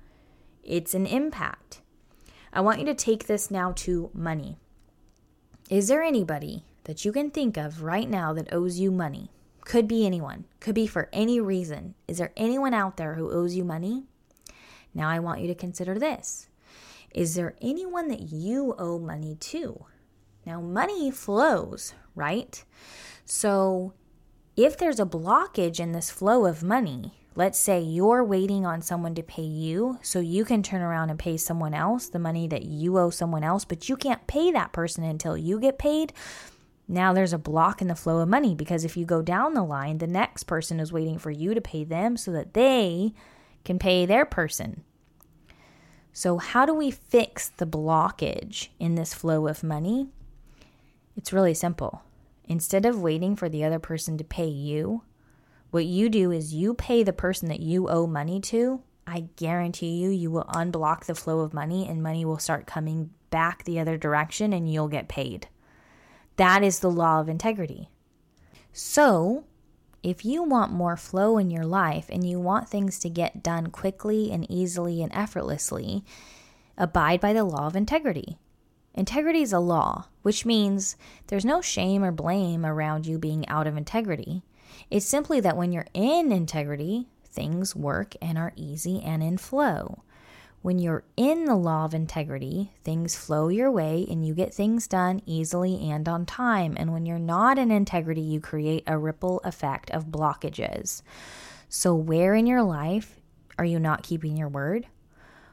It's 0.63 0.93
an 0.93 1.07
impact. 1.07 1.81
I 2.53 2.61
want 2.61 2.79
you 2.81 2.85
to 2.85 2.95
take 2.95 3.29
this 3.29 3.51
now 3.51 3.73
to 3.77 4.11
money. 4.13 4.59
Is 5.71 5.89
there 5.89 6.03
anybody 6.03 6.63
that 6.85 7.07
you 7.07 7.11
can 7.11 7.31
think 7.31 7.57
of 7.57 7.83
right 7.83 8.11
now 8.11 8.35
that 8.35 8.53
owes 8.53 8.79
you 8.79 8.91
money? 8.91 9.31
Could 9.63 9.89
be 9.89 10.05
anyone, 10.05 10.45
could 10.61 10.75
be 10.75 10.87
for 10.87 11.09
any 11.11 11.41
reason. 11.41 11.95
Is 12.07 12.19
there 12.19 12.35
anyone 12.37 12.75
out 12.75 12.99
there 12.99 13.15
who 13.15 13.31
owes 13.31 13.55
you 13.55 13.65
money? 13.65 14.05
Now 14.97 15.11
I 15.11 15.19
want 15.19 15.43
you 15.43 15.47
to 15.49 15.55
consider 15.55 15.99
this 15.99 16.49
Is 17.15 17.35
there 17.35 17.55
anyone 17.61 18.09
that 18.09 18.33
you 18.33 18.75
owe 18.79 18.99
money 18.99 19.37
to? 19.37 19.85
Now, 20.47 20.61
money 20.61 21.11
flows, 21.11 21.93
right? 22.15 22.65
So, 23.25 23.93
if 24.57 24.79
there's 24.79 25.01
a 25.01 25.05
blockage 25.05 25.81
in 25.81 25.93
this 25.93 26.09
flow 26.09 26.47
of 26.47 26.63
money, 26.63 27.13
let's 27.35 27.59
say 27.59 27.81
you're 27.81 28.25
waiting 28.25 28.65
on 28.65 28.81
someone 28.81 29.15
to 29.17 29.23
pay 29.23 29.43
you 29.43 29.99
so 30.03 30.21
you 30.21 30.45
can 30.45 30.63
turn 30.63 30.81
around 30.81 31.11
and 31.11 31.19
pay 31.19 31.37
someone 31.37 31.75
else 31.75 32.09
the 32.09 32.21
money 32.21 32.47
that 32.49 32.65
you 32.65 32.97
owe 32.97 33.11
someone 33.11 33.43
else, 33.45 33.65
but 33.65 33.89
you 33.89 33.97
can't 33.97 34.27
pay 34.29 34.53
that 34.53 34.73
person 34.73 35.03
until 35.05 35.37
you 35.37 35.61
get 35.61 35.79
paid. 35.79 36.13
Now 36.89 37.13
there's 37.13 37.33
a 37.33 37.39
block 37.39 37.83
in 37.83 37.89
the 37.89 37.97
flow 37.97 38.21
of 38.21 38.29
money 38.29 38.55
because 38.55 38.85
if 38.85 38.97
you 38.97 39.05
go 39.05 39.21
down 39.21 39.55
the 39.55 39.65
line, 39.65 39.99
the 39.99 40.07
next 40.07 40.45
person 40.45 40.79
is 40.79 40.93
waiting 40.93 41.19
for 41.19 41.33
you 41.33 41.53
to 41.55 41.61
pay 41.61 41.83
them 41.83 42.17
so 42.17 42.31
that 42.31 42.55
they 42.55 43.13
can 43.67 43.79
pay 43.79 44.07
their 44.07 44.25
person. 44.25 44.83
So, 46.13 46.39
how 46.39 46.65
do 46.65 46.73
we 46.73 46.91
fix 46.91 47.49
the 47.49 47.67
blockage 47.67 48.69
in 48.79 48.95
this 48.95 49.13
flow 49.13 49.47
of 49.49 49.63
money? 49.63 50.09
It's 51.15 51.33
really 51.33 51.53
simple. 51.53 52.03
Instead 52.49 52.87
of 52.87 53.03
waiting 53.03 53.37
for 53.37 53.51
the 53.51 53.65
other 53.65 53.79
person 53.79 54.17
to 54.17 54.25
pay 54.25 54.47
you, 54.47 55.03
what 55.71 55.85
you 55.85 56.09
do 56.09 56.31
is 56.31 56.55
you 56.55 56.73
pay 56.73 57.03
the 57.03 57.13
person 57.13 57.49
that 57.49 57.61
you 57.61 57.91
owe 57.91 58.07
money 58.07 58.41
to. 58.41 58.81
I 59.07 59.29
guarantee 59.37 59.97
you, 59.97 60.09
you 60.09 60.31
will 60.31 60.45
unblock 60.45 61.05
the 61.05 61.15
flow 61.15 61.41
of 61.41 61.53
money 61.53 61.87
and 61.87 62.03
money 62.03 62.25
will 62.25 62.39
start 62.39 62.67
coming 62.67 63.11
back 63.31 63.65
the 63.65 63.79
other 63.79 63.99
direction 63.99 64.53
and 64.53 64.73
you'll 64.73 64.89
get 64.89 65.09
paid. 65.09 65.49
That 66.37 66.63
is 66.63 66.79
the 66.79 66.91
law 66.91 67.21
of 67.21 67.29
integrity. 67.29 67.91
So, 68.73 69.45
if 70.03 70.25
you 70.25 70.43
want 70.43 70.73
more 70.73 70.97
flow 70.97 71.39
in 71.39 71.51
your 71.51 71.65
life 71.65 72.07
and 72.11 72.29
you 72.29 72.39
want 72.39 72.69
things 72.69 72.99
to 73.01 73.11
get 73.11 73.43
done 73.43 73.69
quickly 73.69 74.31
and 74.31 74.51
easily 74.51 75.03
and 75.03 75.13
effortlessly, 75.15 76.05
abide 76.79 77.21
by 77.21 77.33
the 77.33 77.45
law 77.45 77.67
of 77.67 77.77
integrity. 77.77 78.39
Integrity 78.95 79.43
is 79.43 79.53
a 79.53 79.59
law, 79.59 80.07
which 80.23 80.47
means 80.47 80.97
there's 81.27 81.45
no 81.45 81.61
shame 81.61 82.03
or 82.03 82.13
blame 82.13 82.65
around 82.65 83.07
you 83.07 83.19
being 83.19 83.47
out 83.49 83.67
of 83.67 83.77
integrity. 83.77 84.43
It's 84.91 85.07
simply 85.07 85.41
that 85.41 85.57
when 85.57 85.73
you're 85.73 85.87
in 85.93 86.33
integrity, 86.33 87.09
things 87.25 87.77
work 87.77 88.15
and 88.23 88.39
are 88.39 88.53
easy 88.57 89.03
and 89.03 89.23
in 89.23 89.37
flow. 89.37 90.03
When 90.67 90.81
you're 90.81 91.05
in 91.17 91.45
the 91.45 91.55
law 91.55 91.85
of 91.85 91.95
integrity, 91.95 92.73
things 92.83 93.15
flow 93.15 93.47
your 93.47 93.71
way 93.71 94.05
and 94.11 94.27
you 94.27 94.35
get 94.35 94.53
things 94.53 94.89
done 94.89 95.23
easily 95.25 95.89
and 95.93 96.09
on 96.09 96.27
time. 96.27 96.75
And 96.77 96.93
when 96.93 97.07
you're 97.07 97.21
not 97.21 97.57
in 97.57 97.71
integrity, 97.71 98.21
you 98.21 98.41
create 98.41 98.83
a 98.85 98.99
ripple 98.99 99.41
effect 99.45 99.93
of 99.93 100.07
blockages. 100.07 101.03
So, 101.69 101.95
where 101.95 102.35
in 102.35 102.49
your 102.49 102.65
life 102.65 103.21
are 103.57 103.65
you 103.65 103.79
not 103.79 104.03
keeping 104.03 104.37
your 104.37 104.49
word? 104.49 104.89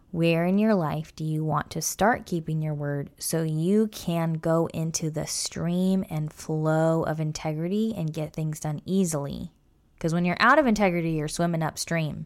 Where 0.10 0.45
in 0.45 0.58
your 0.58 0.73
life 0.73 1.15
do 1.15 1.23
you 1.23 1.45
want 1.45 1.69
to 1.69 1.82
start 1.84 2.26
keeping 2.26 2.63
your 2.63 2.73
word 2.73 3.12
so 3.19 3.43
you 3.43 3.89
can 3.89 4.34
go 4.34 4.65
into 4.73 5.12
the 5.12 5.28
stream 5.28 6.04
and 6.10 6.34
flow 6.34 7.04
of 7.04 7.19
integrity 7.19 7.93
and 7.95 8.12
get 8.12 8.34
things 8.34 8.60
done 8.60 8.82
easily? 8.84 9.52
Because 9.93 10.12
when 10.12 10.26
you're 10.26 10.38
out 10.39 10.58
of 10.58 10.65
integrity, 10.65 11.12
you're 11.12 11.28
swimming 11.28 11.62
upstream. 11.62 12.26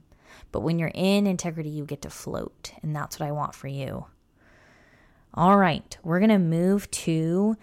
But 0.51 0.61
when 0.61 0.79
you're 0.79 0.91
in 0.93 1.27
integrity, 1.27 1.69
you 1.69 1.85
get 1.85 2.01
to 2.03 2.09
float. 2.09 2.73
And 2.81 2.95
that's 2.95 3.19
what 3.19 3.27
I 3.27 3.31
want 3.31 3.53
for 3.53 3.67
you. 3.67 4.05
All 5.33 5.57
right, 5.57 5.97
we're 6.03 6.19
going 6.19 6.29
to 6.29 6.39
move 6.39 6.89
to 6.91 7.57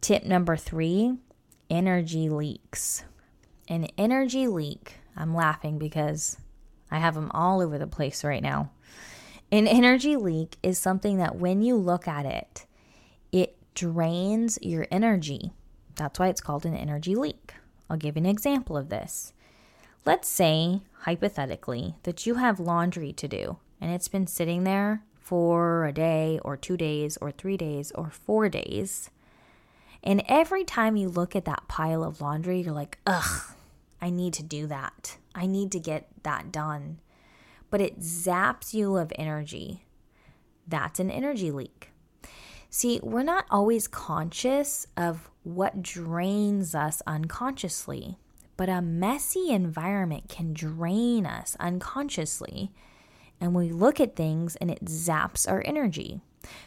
tip 0.00 0.24
number 0.24 0.56
three 0.56 1.16
energy 1.68 2.28
leaks. 2.28 3.04
An 3.68 3.86
energy 3.96 4.48
leak, 4.48 4.94
I'm 5.16 5.34
laughing 5.34 5.78
because 5.78 6.38
I 6.90 6.98
have 6.98 7.14
them 7.14 7.30
all 7.32 7.60
over 7.60 7.78
the 7.78 7.86
place 7.86 8.24
right 8.24 8.42
now. 8.42 8.70
An 9.52 9.68
energy 9.68 10.16
leak 10.16 10.56
is 10.62 10.78
something 10.78 11.18
that 11.18 11.36
when 11.36 11.62
you 11.62 11.76
look 11.76 12.08
at 12.08 12.26
it, 12.26 12.66
it 13.30 13.56
drains 13.74 14.58
your 14.62 14.86
energy. 14.90 15.52
That's 15.94 16.18
why 16.18 16.28
it's 16.28 16.40
called 16.40 16.66
an 16.66 16.74
energy 16.76 17.14
leak. 17.14 17.54
I'll 17.88 17.96
give 17.96 18.16
an 18.16 18.26
example 18.26 18.76
of 18.76 18.88
this. 18.88 19.32
Let's 20.06 20.28
say, 20.28 20.80
hypothetically, 21.00 21.96
that 22.04 22.26
you 22.26 22.36
have 22.36 22.58
laundry 22.58 23.12
to 23.12 23.28
do 23.28 23.58
and 23.80 23.90
it's 23.90 24.08
been 24.08 24.26
sitting 24.26 24.64
there 24.64 25.02
for 25.18 25.84
a 25.84 25.92
day 25.92 26.38
or 26.42 26.56
two 26.56 26.76
days 26.76 27.16
or 27.18 27.30
three 27.30 27.56
days 27.56 27.92
or 27.92 28.10
four 28.10 28.48
days. 28.48 29.10
And 30.02 30.22
every 30.28 30.64
time 30.64 30.96
you 30.96 31.08
look 31.08 31.36
at 31.36 31.44
that 31.44 31.68
pile 31.68 32.02
of 32.02 32.20
laundry, 32.20 32.60
you're 32.60 32.72
like, 32.72 32.98
ugh, 33.06 33.54
I 34.00 34.10
need 34.10 34.32
to 34.34 34.42
do 34.42 34.66
that. 34.66 35.18
I 35.34 35.46
need 35.46 35.70
to 35.72 35.78
get 35.78 36.08
that 36.22 36.50
done. 36.50 36.98
But 37.70 37.80
it 37.80 38.00
zaps 38.00 38.74
you 38.74 38.96
of 38.96 39.12
energy. 39.16 39.84
That's 40.66 40.98
an 40.98 41.10
energy 41.10 41.50
leak. 41.50 41.90
See, 42.68 43.00
we're 43.02 43.22
not 43.22 43.46
always 43.50 43.86
conscious 43.88 44.86
of 44.96 45.30
what 45.42 45.82
drains 45.82 46.74
us 46.74 47.02
unconsciously 47.06 48.18
but 48.60 48.68
a 48.68 48.82
messy 48.82 49.48
environment 49.48 50.28
can 50.28 50.52
drain 50.52 51.24
us 51.24 51.56
unconsciously. 51.58 52.70
And 53.40 53.54
we 53.54 53.70
look 53.70 54.00
at 54.00 54.16
things 54.16 54.54
and 54.56 54.70
it 54.70 54.84
zaps 54.84 55.50
our 55.50 55.62
energy. 55.64 56.20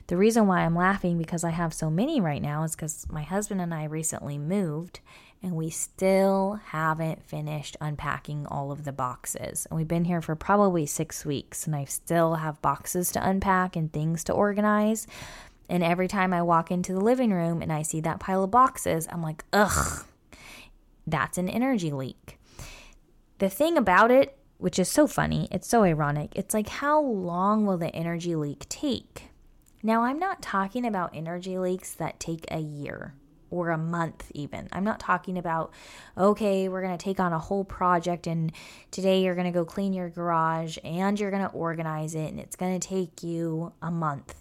The 0.07 0.17
reason 0.17 0.47
why 0.47 0.61
I'm 0.61 0.75
laughing 0.75 1.19
because 1.19 1.43
I 1.43 1.51
have 1.51 1.71
so 1.71 1.91
many 1.91 2.19
right 2.19 2.41
now 2.41 2.63
is 2.63 2.75
because 2.75 3.05
my 3.11 3.21
husband 3.21 3.61
and 3.61 3.71
I 3.75 3.83
recently 3.83 4.39
moved 4.39 5.01
and 5.43 5.55
we 5.55 5.69
still 5.69 6.59
haven't 6.69 7.21
finished 7.21 7.77
unpacking 7.79 8.47
all 8.47 8.71
of 8.71 8.85
the 8.85 8.91
boxes. 8.91 9.67
And 9.69 9.77
we've 9.77 9.87
been 9.87 10.05
here 10.05 10.23
for 10.23 10.35
probably 10.35 10.87
six 10.87 11.23
weeks 11.23 11.67
and 11.67 11.75
I 11.75 11.85
still 11.85 12.33
have 12.33 12.59
boxes 12.63 13.11
to 13.11 13.23
unpack 13.23 13.75
and 13.75 13.93
things 13.93 14.23
to 14.23 14.33
organize. 14.33 15.05
And 15.69 15.83
every 15.83 16.07
time 16.07 16.33
I 16.33 16.41
walk 16.41 16.71
into 16.71 16.93
the 16.93 17.01
living 17.01 17.31
room 17.31 17.61
and 17.61 17.71
I 17.71 17.83
see 17.83 18.01
that 18.01 18.19
pile 18.19 18.43
of 18.43 18.49
boxes, 18.49 19.07
I'm 19.11 19.21
like, 19.21 19.45
ugh, 19.53 20.05
that's 21.05 21.37
an 21.37 21.49
energy 21.49 21.91
leak. 21.91 22.37
The 23.39 23.49
thing 23.49 23.77
about 23.77 24.11
it, 24.11 24.37
which 24.57 24.79
is 24.79 24.87
so 24.87 25.07
funny, 25.07 25.47
it's 25.51 25.67
so 25.67 25.83
ironic, 25.83 26.33
it's 26.35 26.53
like 26.53 26.69
how 26.69 27.01
long 27.01 27.65
will 27.65 27.77
the 27.77 27.93
energy 27.95 28.35
leak 28.35 28.67
take? 28.69 29.29
Now, 29.81 30.03
I'm 30.03 30.17
not 30.17 30.41
talking 30.41 30.85
about 30.85 31.13
energy 31.13 31.57
leaks 31.57 31.93
that 31.95 32.19
take 32.19 32.45
a 32.49 32.59
year 32.59 33.15
or 33.53 33.69
a 33.69 33.77
month, 33.77 34.31
even. 34.33 34.67
I'm 34.71 34.83
not 34.83 34.99
talking 34.99 35.37
about, 35.37 35.73
okay, 36.17 36.69
we're 36.69 36.81
going 36.81 36.97
to 36.97 37.03
take 37.03 37.19
on 37.19 37.33
a 37.33 37.39
whole 37.39 37.63
project 37.63 38.25
and 38.25 38.51
today 38.89 39.21
you're 39.21 39.35
going 39.35 39.45
to 39.45 39.51
go 39.51 39.65
clean 39.65 39.93
your 39.93 40.09
garage 40.09 40.77
and 40.83 41.19
you're 41.19 41.29
going 41.29 41.47
to 41.47 41.53
organize 41.53 42.15
it 42.15 42.31
and 42.31 42.39
it's 42.39 42.55
going 42.55 42.79
to 42.79 42.87
take 42.87 43.21
you 43.21 43.73
a 43.81 43.91
month. 43.91 44.35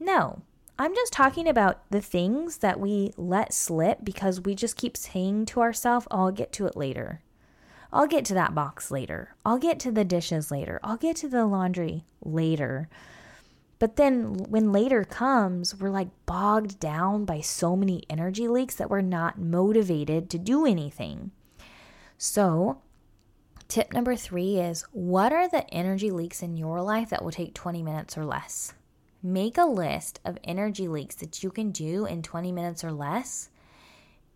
No, 0.00 0.42
I'm 0.76 0.94
just 0.94 1.12
talking 1.12 1.48
about 1.48 1.88
the 1.90 2.00
things 2.00 2.58
that 2.58 2.80
we 2.80 3.12
let 3.16 3.54
slip 3.54 3.98
because 4.02 4.40
we 4.40 4.56
just 4.56 4.76
keep 4.76 4.96
saying 4.96 5.46
to 5.46 5.60
ourselves, 5.60 6.08
oh, 6.10 6.24
I'll 6.24 6.32
get 6.32 6.52
to 6.54 6.66
it 6.66 6.76
later. 6.76 7.22
I'll 7.92 8.08
get 8.08 8.24
to 8.26 8.34
that 8.34 8.56
box 8.56 8.90
later. 8.90 9.36
I'll 9.46 9.58
get 9.58 9.78
to 9.80 9.92
the 9.92 10.04
dishes 10.04 10.50
later. 10.50 10.80
I'll 10.82 10.96
get 10.96 11.14
to 11.16 11.28
the 11.28 11.46
laundry 11.46 12.04
later. 12.24 12.88
But 13.78 13.94
then 13.94 14.34
when 14.34 14.72
later 14.72 15.04
comes, 15.04 15.76
we're 15.78 15.90
like 15.90 16.08
bogged 16.26 16.80
down 16.80 17.24
by 17.24 17.40
so 17.40 17.76
many 17.76 18.02
energy 18.10 18.48
leaks 18.48 18.74
that 18.74 18.90
we're 18.90 19.00
not 19.00 19.38
motivated 19.38 20.28
to 20.30 20.38
do 20.38 20.66
anything. 20.66 21.30
So, 22.18 22.80
tip 23.68 23.92
number 23.92 24.16
three 24.16 24.58
is 24.58 24.82
what 24.90 25.32
are 25.32 25.48
the 25.48 25.68
energy 25.72 26.10
leaks 26.10 26.42
in 26.42 26.56
your 26.56 26.82
life 26.82 27.10
that 27.10 27.22
will 27.22 27.30
take 27.30 27.54
20 27.54 27.80
minutes 27.84 28.18
or 28.18 28.24
less? 28.24 28.74
Make 29.26 29.56
a 29.56 29.64
list 29.64 30.20
of 30.22 30.36
energy 30.44 30.86
leaks 30.86 31.14
that 31.14 31.42
you 31.42 31.50
can 31.50 31.70
do 31.70 32.04
in 32.04 32.22
20 32.22 32.52
minutes 32.52 32.84
or 32.84 32.92
less 32.92 33.48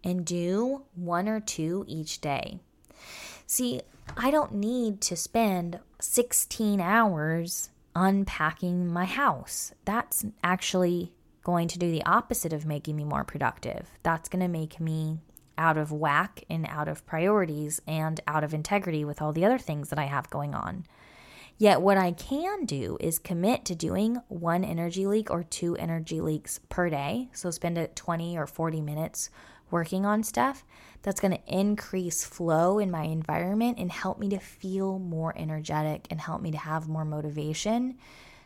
and 0.03 0.25
do 0.25 0.85
one 0.95 1.29
or 1.29 1.41
two 1.41 1.85
each 1.87 2.23
day. 2.23 2.59
See, 3.47 3.83
I 4.17 4.31
don't 4.31 4.55
need 4.55 5.03
to 5.03 5.15
spend 5.15 5.81
16 6.01 6.81
hours 6.81 7.69
unpacking 7.95 8.87
my 8.87 9.05
house. 9.05 9.75
That's 9.85 10.25
actually 10.43 11.13
going 11.43 11.69
to 11.69 11.79
do 11.79 11.91
the 11.91 12.07
opposite 12.07 12.55
of 12.55 12.65
making 12.65 12.97
me 12.97 13.05
more 13.05 13.25
productive. 13.25 13.91
That's 14.03 14.31
going 14.31 14.41
to 14.41 14.49
make 14.49 14.81
me 14.81 15.19
out 15.59 15.77
of 15.77 15.93
whack 15.93 16.45
and 16.49 16.67
out 16.67 16.89
of 16.89 17.05
priorities 17.05 17.83
and 17.87 18.23
out 18.27 18.43
of 18.43 18.55
integrity 18.55 19.05
with 19.05 19.21
all 19.21 19.35
the 19.35 19.45
other 19.45 19.59
things 19.59 19.91
that 19.91 19.99
I 19.99 20.05
have 20.05 20.31
going 20.31 20.55
on. 20.55 20.87
Yet, 21.61 21.83
what 21.83 21.99
I 21.99 22.13
can 22.13 22.67
do 22.67 22.97
is 23.01 23.19
commit 23.19 23.65
to 23.65 23.75
doing 23.75 24.19
one 24.29 24.63
energy 24.63 25.07
leak 25.07 25.29
or 25.29 25.43
two 25.43 25.75
energy 25.77 26.21
leaks 26.21 26.61
per 26.69 26.89
day. 26.89 27.31
So, 27.33 27.51
spend 27.51 27.77
it 27.77 27.97
20 27.97 28.39
or 28.39 28.47
40 28.47 28.81
minutes 28.81 29.29
working 29.69 30.07
on 30.07 30.23
stuff 30.23 30.65
that's 31.03 31.21
going 31.21 31.33
to 31.33 31.43
increase 31.47 32.25
flow 32.25 32.79
in 32.79 32.91
my 32.91 33.03
environment 33.03 33.79
and 33.79 33.91
help 33.91 34.19
me 34.19 34.29
to 34.29 34.39
feel 34.39 35.01
more 35.01 35.37
energetic 35.37 36.07
and 36.11 36.21
help 36.21 36.41
me 36.41 36.53
to 36.53 36.59
have 36.59 36.89
more 36.89 37.05
motivation 37.05 37.99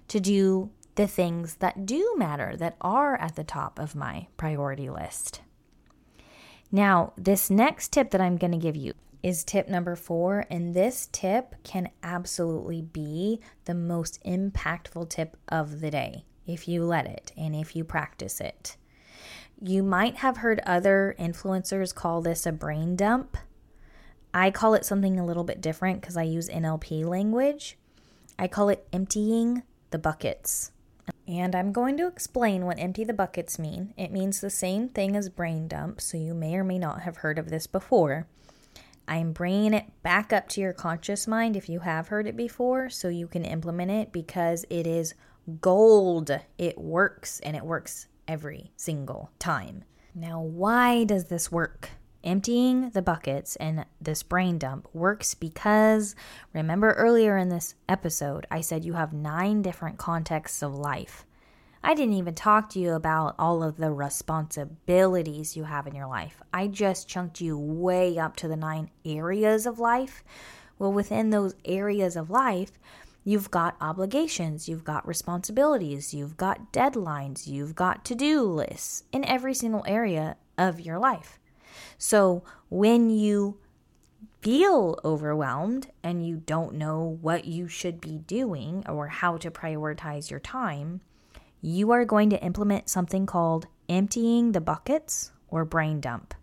to 0.08 0.18
do 0.18 0.70
the 0.94 1.06
things 1.06 1.56
that 1.56 1.86
do 1.86 2.14
matter, 2.16 2.56
that 2.56 2.76
are 2.80 3.16
at 3.16 3.36
the 3.36 3.44
top 3.44 3.78
of 3.78 3.94
my 3.94 4.26
priority 4.36 4.90
list. 4.90 5.42
Now, 6.70 7.12
this 7.16 7.50
next 7.50 7.92
tip 7.92 8.10
that 8.10 8.20
I'm 8.20 8.36
going 8.36 8.52
to 8.52 8.58
give 8.58 8.76
you 8.76 8.94
is 9.22 9.44
tip 9.44 9.68
number 9.68 9.96
four. 9.96 10.46
And 10.50 10.74
this 10.74 11.08
tip 11.12 11.54
can 11.64 11.90
absolutely 12.02 12.82
be 12.82 13.40
the 13.64 13.74
most 13.74 14.22
impactful 14.24 15.08
tip 15.10 15.36
of 15.48 15.80
the 15.80 15.90
day 15.90 16.24
if 16.46 16.66
you 16.66 16.84
let 16.84 17.06
it 17.06 17.32
and 17.36 17.54
if 17.54 17.76
you 17.76 17.84
practice 17.84 18.40
it. 18.40 18.76
You 19.60 19.82
might 19.82 20.16
have 20.16 20.38
heard 20.38 20.60
other 20.66 21.14
influencers 21.18 21.94
call 21.94 22.20
this 22.20 22.46
a 22.46 22.52
brain 22.52 22.96
dump. 22.96 23.36
I 24.34 24.50
call 24.50 24.74
it 24.74 24.84
something 24.84 25.20
a 25.20 25.26
little 25.26 25.44
bit 25.44 25.60
different 25.60 26.00
because 26.00 26.16
I 26.16 26.22
use 26.22 26.48
NLP 26.48 27.04
language. 27.04 27.78
I 28.38 28.48
call 28.48 28.70
it 28.70 28.88
emptying 28.92 29.62
the 29.90 29.98
buckets. 29.98 30.72
And 31.28 31.54
I'm 31.54 31.72
going 31.72 31.96
to 31.98 32.08
explain 32.08 32.66
what 32.66 32.78
empty 32.78 33.04
the 33.04 33.12
buckets 33.12 33.58
mean. 33.58 33.94
It 33.96 34.10
means 34.10 34.40
the 34.40 34.50
same 34.50 34.88
thing 34.88 35.14
as 35.14 35.28
brain 35.28 35.68
dump, 35.68 36.00
so 36.00 36.16
you 36.16 36.34
may 36.34 36.56
or 36.56 36.64
may 36.64 36.78
not 36.78 37.02
have 37.02 37.18
heard 37.18 37.38
of 37.38 37.48
this 37.48 37.66
before. 37.66 38.26
I'm 39.08 39.32
bringing 39.32 39.74
it 39.74 39.86
back 40.02 40.32
up 40.32 40.48
to 40.50 40.60
your 40.60 40.72
conscious 40.72 41.26
mind 41.26 41.56
if 41.56 41.68
you 41.68 41.80
have 41.80 42.08
heard 42.08 42.26
it 42.26 42.36
before 42.36 42.88
so 42.88 43.08
you 43.08 43.26
can 43.26 43.44
implement 43.44 43.90
it 43.90 44.12
because 44.12 44.64
it 44.70 44.86
is 44.86 45.14
gold. 45.60 46.30
It 46.58 46.78
works 46.78 47.40
and 47.40 47.56
it 47.56 47.64
works 47.64 48.08
every 48.28 48.72
single 48.76 49.30
time. 49.38 49.84
Now, 50.14 50.40
why 50.40 51.04
does 51.04 51.24
this 51.24 51.50
work? 51.50 51.90
Emptying 52.24 52.90
the 52.90 53.02
buckets 53.02 53.56
and 53.56 53.84
this 54.00 54.22
brain 54.22 54.56
dump 54.56 54.86
works 54.92 55.34
because 55.34 56.14
remember 56.52 56.92
earlier 56.92 57.36
in 57.36 57.48
this 57.48 57.74
episode, 57.88 58.46
I 58.48 58.60
said 58.60 58.84
you 58.84 58.92
have 58.92 59.12
nine 59.12 59.60
different 59.60 59.98
contexts 59.98 60.62
of 60.62 60.72
life. 60.72 61.26
I 61.84 61.94
didn't 61.94 62.14
even 62.14 62.34
talk 62.34 62.70
to 62.70 62.78
you 62.78 62.92
about 62.92 63.34
all 63.38 63.62
of 63.62 63.76
the 63.76 63.90
responsibilities 63.90 65.56
you 65.56 65.64
have 65.64 65.86
in 65.86 65.94
your 65.94 66.06
life. 66.06 66.40
I 66.52 66.68
just 66.68 67.08
chunked 67.08 67.40
you 67.40 67.58
way 67.58 68.18
up 68.18 68.36
to 68.36 68.48
the 68.48 68.56
nine 68.56 68.90
areas 69.04 69.66
of 69.66 69.78
life. 69.78 70.22
Well, 70.78 70.92
within 70.92 71.30
those 71.30 71.54
areas 71.64 72.16
of 72.16 72.30
life, 72.30 72.72
You've 73.24 73.52
got 73.52 73.76
obligations, 73.80 74.68
you've 74.68 74.82
got 74.82 75.06
responsibilities, 75.06 76.12
you've 76.12 76.36
got 76.36 76.72
deadlines, 76.72 77.46
you've 77.46 77.76
got 77.76 78.04
to 78.06 78.16
do 78.16 78.42
lists 78.42 79.04
in 79.12 79.24
every 79.24 79.54
single 79.54 79.84
area 79.86 80.36
of 80.58 80.80
your 80.80 80.98
life. 80.98 81.38
So 81.98 82.42
when 82.68 83.10
you 83.10 83.58
feel 84.40 84.98
overwhelmed 85.04 85.88
and 86.02 86.26
you 86.26 86.42
don't 86.44 86.74
know 86.74 87.16
what 87.20 87.44
you 87.44 87.68
should 87.68 88.00
be 88.00 88.18
doing 88.18 88.84
or 88.88 89.06
how 89.06 89.36
to 89.36 89.52
prioritize 89.52 90.28
your 90.28 90.40
time, 90.40 91.00
you 91.62 91.92
are 91.92 92.04
going 92.04 92.28
to 92.30 92.44
implement 92.44 92.90
something 92.90 93.24
called 93.24 93.68
emptying 93.88 94.50
the 94.50 94.60
buckets 94.60 95.30
or 95.46 95.64
brain 95.64 96.00
dump. 96.00 96.34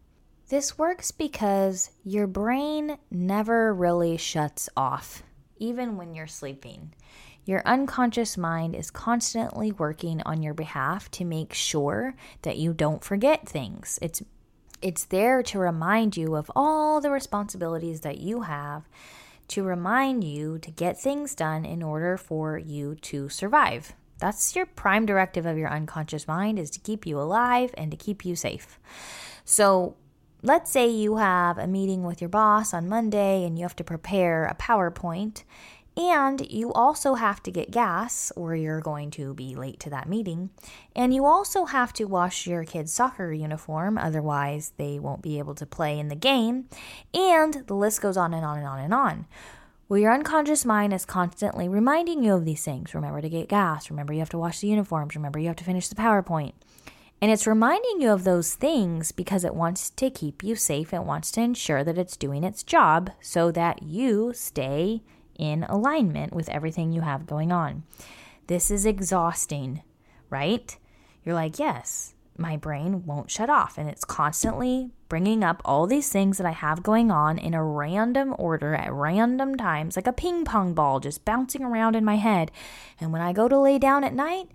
This 0.47 0.78
works 0.78 1.11
because 1.11 1.91
your 2.03 2.26
brain 2.26 2.97
never 3.11 3.74
really 3.74 4.15
shuts 4.15 4.70
off 4.78 5.22
even 5.57 5.97
when 5.97 6.15
you're 6.15 6.26
sleeping. 6.26 6.93
Your 7.43 7.61
unconscious 7.65 8.38
mind 8.38 8.76
is 8.76 8.89
constantly 8.91 9.74
working 9.74 10.22
on 10.26 10.41
your 10.41 10.53
behalf 10.53 11.11
to 11.11 11.26
make 11.26 11.53
sure 11.53 12.15
that 12.43 12.57
you 12.57 12.74
don't 12.74 13.03
forget 13.03 13.47
things. 13.47 13.99
It's 14.01 14.24
it's 14.82 15.03
there 15.03 15.43
to 15.43 15.59
remind 15.59 16.15
you 16.15 16.36
of 16.36 16.49
all 16.55 17.01
the 17.01 17.11
responsibilities 17.11 17.99
that 18.01 18.20
you 18.20 18.41
have, 18.43 18.88
to 19.49 19.63
remind 19.63 20.24
you 20.24 20.57
to 20.59 20.72
get 20.72 20.97
things 20.97 21.36
done 21.36 21.65
in 21.65 21.84
order 21.84 22.15
for 22.15 22.57
you 22.57 22.95
to 22.95 23.28
survive. 23.28 23.93
That's 24.20 24.55
your 24.55 24.65
prime 24.65 25.05
directive 25.05 25.45
of 25.45 25.57
your 25.57 25.70
unconscious 25.70 26.28
mind 26.28 26.59
is 26.59 26.70
to 26.72 26.80
keep 26.80 27.05
you 27.05 27.20
alive 27.20 27.74
and 27.78 27.89
to 27.91 27.97
keep 27.97 28.26
you 28.26 28.36
safe. 28.36 28.80
So, 29.45 29.95
let's 30.41 30.72
say 30.72 30.88
you 30.88 31.17
have 31.17 31.57
a 31.57 31.67
meeting 31.67 32.03
with 32.03 32.22
your 32.22 32.30
boss 32.30 32.74
on 32.74 32.88
Monday 32.88 33.43
and 33.43 33.57
you 33.57 33.63
have 33.63 33.76
to 33.78 33.84
prepare 33.84 34.45
a 34.45 34.55
PowerPoint 34.55 35.43
and 35.99 36.49
you 36.49 36.72
also 36.72 37.15
have 37.15 37.43
to 37.43 37.51
get 37.51 37.72
gas 37.72 38.32
or 38.38 38.55
you're 38.55 38.80
going 38.80 39.11
to 39.11 39.34
be 39.34 39.53
late 39.55 39.82
to 39.82 39.89
that 39.89 40.07
meeting. 40.07 40.49
And 40.95 41.13
you 41.13 41.26
also 41.26 41.65
have 41.65 41.91
to 41.93 42.05
wash 42.05 42.47
your 42.47 42.63
kid's 42.63 42.93
soccer 42.93 43.34
uniform, 43.34 43.97
otherwise, 43.97 44.72
they 44.78 44.97
won't 44.97 45.22
be 45.22 45.39
able 45.39 45.55
to 45.55 45.65
play 45.65 45.99
in 45.99 46.07
the 46.07 46.15
game. 46.15 46.70
And 47.13 47.65
the 47.67 47.74
list 47.74 48.01
goes 48.01 48.15
on 48.15 48.34
and 48.34 48.45
on 48.45 48.59
and 48.59 48.67
on 48.67 48.80
and 48.80 48.93
on. 48.93 49.26
Well, 49.90 49.98
your 49.98 50.14
unconscious 50.14 50.66
mind 50.66 50.94
is 50.94 51.04
constantly 51.04 51.68
reminding 51.68 52.24
you 52.24 52.36
of 52.36 52.46
these 52.46 52.64
things. 52.64 52.94
Remember 52.94 53.22
to 53.22 53.28
get 53.28 53.50
gas. 53.50 53.90
Remember 53.90 54.14
you 54.14 54.20
have 54.20 54.30
to 54.30 54.38
wash 54.38 54.60
the 54.60 54.68
uniforms. 54.68 55.16
Remember 55.16 55.40
you 55.40 55.48
have 55.48 55.56
to 55.56 55.64
finish 55.64 55.88
the 55.88 55.96
PowerPoint. 55.96 56.54
And 57.20 57.32
it's 57.32 57.48
reminding 57.48 58.00
you 58.00 58.12
of 58.12 58.24
those 58.24 58.54
things 58.54 59.12
because 59.12 59.44
it 59.44 59.56
wants 59.56 59.90
to 59.90 60.12
keep 60.12 60.44
you 60.44 60.56
safe. 60.56 60.94
It 60.94 61.06
wants 61.06 61.32
to 61.32 61.42
ensure 61.42 61.84
that 61.84 61.98
it's 61.98 62.16
doing 62.16 62.44
its 62.44 62.62
job 62.62 63.10
so 63.20 63.50
that 63.50 63.82
you 63.82 64.32
stay 64.36 65.02
in 65.40 65.64
alignment 65.64 66.34
with 66.34 66.50
everything 66.50 66.92
you 66.92 67.02
have 67.02 67.26
going 67.26 67.52
on. 67.52 67.82
This 68.46 68.70
is 68.70 68.86
exhausting, 68.86 69.82
right? 70.30 70.78
You're 71.26 71.34
like, 71.34 71.58
yes, 71.58 72.14
my 72.40 72.58
brain 72.58 73.06
won't 73.06 73.30
shut 73.30 73.50
off. 73.50 73.78
And 73.78 73.90
it's 73.90 74.06
constantly 74.06 74.92
bringing 75.10 75.44
up 75.44 75.62
all 75.66 75.88
these 75.88 76.10
things 76.10 76.38
that 76.38 76.48
I 76.48 76.52
have 76.52 76.84
going 76.84 77.12
on 77.12 77.38
in 77.38 77.54
a 77.54 77.64
random 77.64 78.36
order 78.38 78.76
at 78.76 78.94
random 78.94 79.56
times, 79.56 79.96
like 79.96 80.08
a 80.08 80.14
ping 80.14 80.46
pong 80.46 80.74
ball 80.74 81.00
just 81.00 81.26
bouncing 81.26 81.64
around 81.64 81.96
in 81.96 82.06
my 82.06 82.16
head. 82.16 82.52
And 83.00 83.12
when 83.12 83.22
I 83.22 83.34
go 83.34 83.48
to 83.48 83.60
lay 83.60 83.80
down 83.80 84.04
at 84.04 84.14
night, 84.14 84.50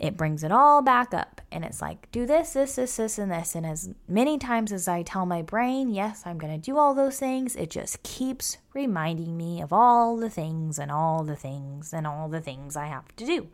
it 0.00 0.16
brings 0.16 0.42
it 0.42 0.50
all 0.50 0.80
back 0.80 1.12
up 1.12 1.42
and 1.52 1.62
it's 1.62 1.82
like 1.82 2.10
do 2.10 2.24
this 2.24 2.54
this 2.54 2.76
this 2.76 2.96
this 2.96 3.18
and 3.18 3.30
this 3.30 3.54
and 3.54 3.66
as 3.66 3.90
many 4.08 4.38
times 4.38 4.72
as 4.72 4.88
i 4.88 5.02
tell 5.02 5.26
my 5.26 5.42
brain 5.42 5.90
yes 5.90 6.22
i'm 6.24 6.38
going 6.38 6.52
to 6.52 6.70
do 6.70 6.78
all 6.78 6.94
those 6.94 7.18
things 7.18 7.54
it 7.54 7.68
just 7.68 8.02
keeps 8.02 8.56
reminding 8.72 9.36
me 9.36 9.60
of 9.60 9.74
all 9.74 10.16
the 10.16 10.30
things 10.30 10.78
and 10.78 10.90
all 10.90 11.22
the 11.22 11.36
things 11.36 11.92
and 11.92 12.06
all 12.06 12.28
the 12.30 12.40
things 12.40 12.76
i 12.76 12.86
have 12.86 13.14
to 13.14 13.26
do 13.26 13.48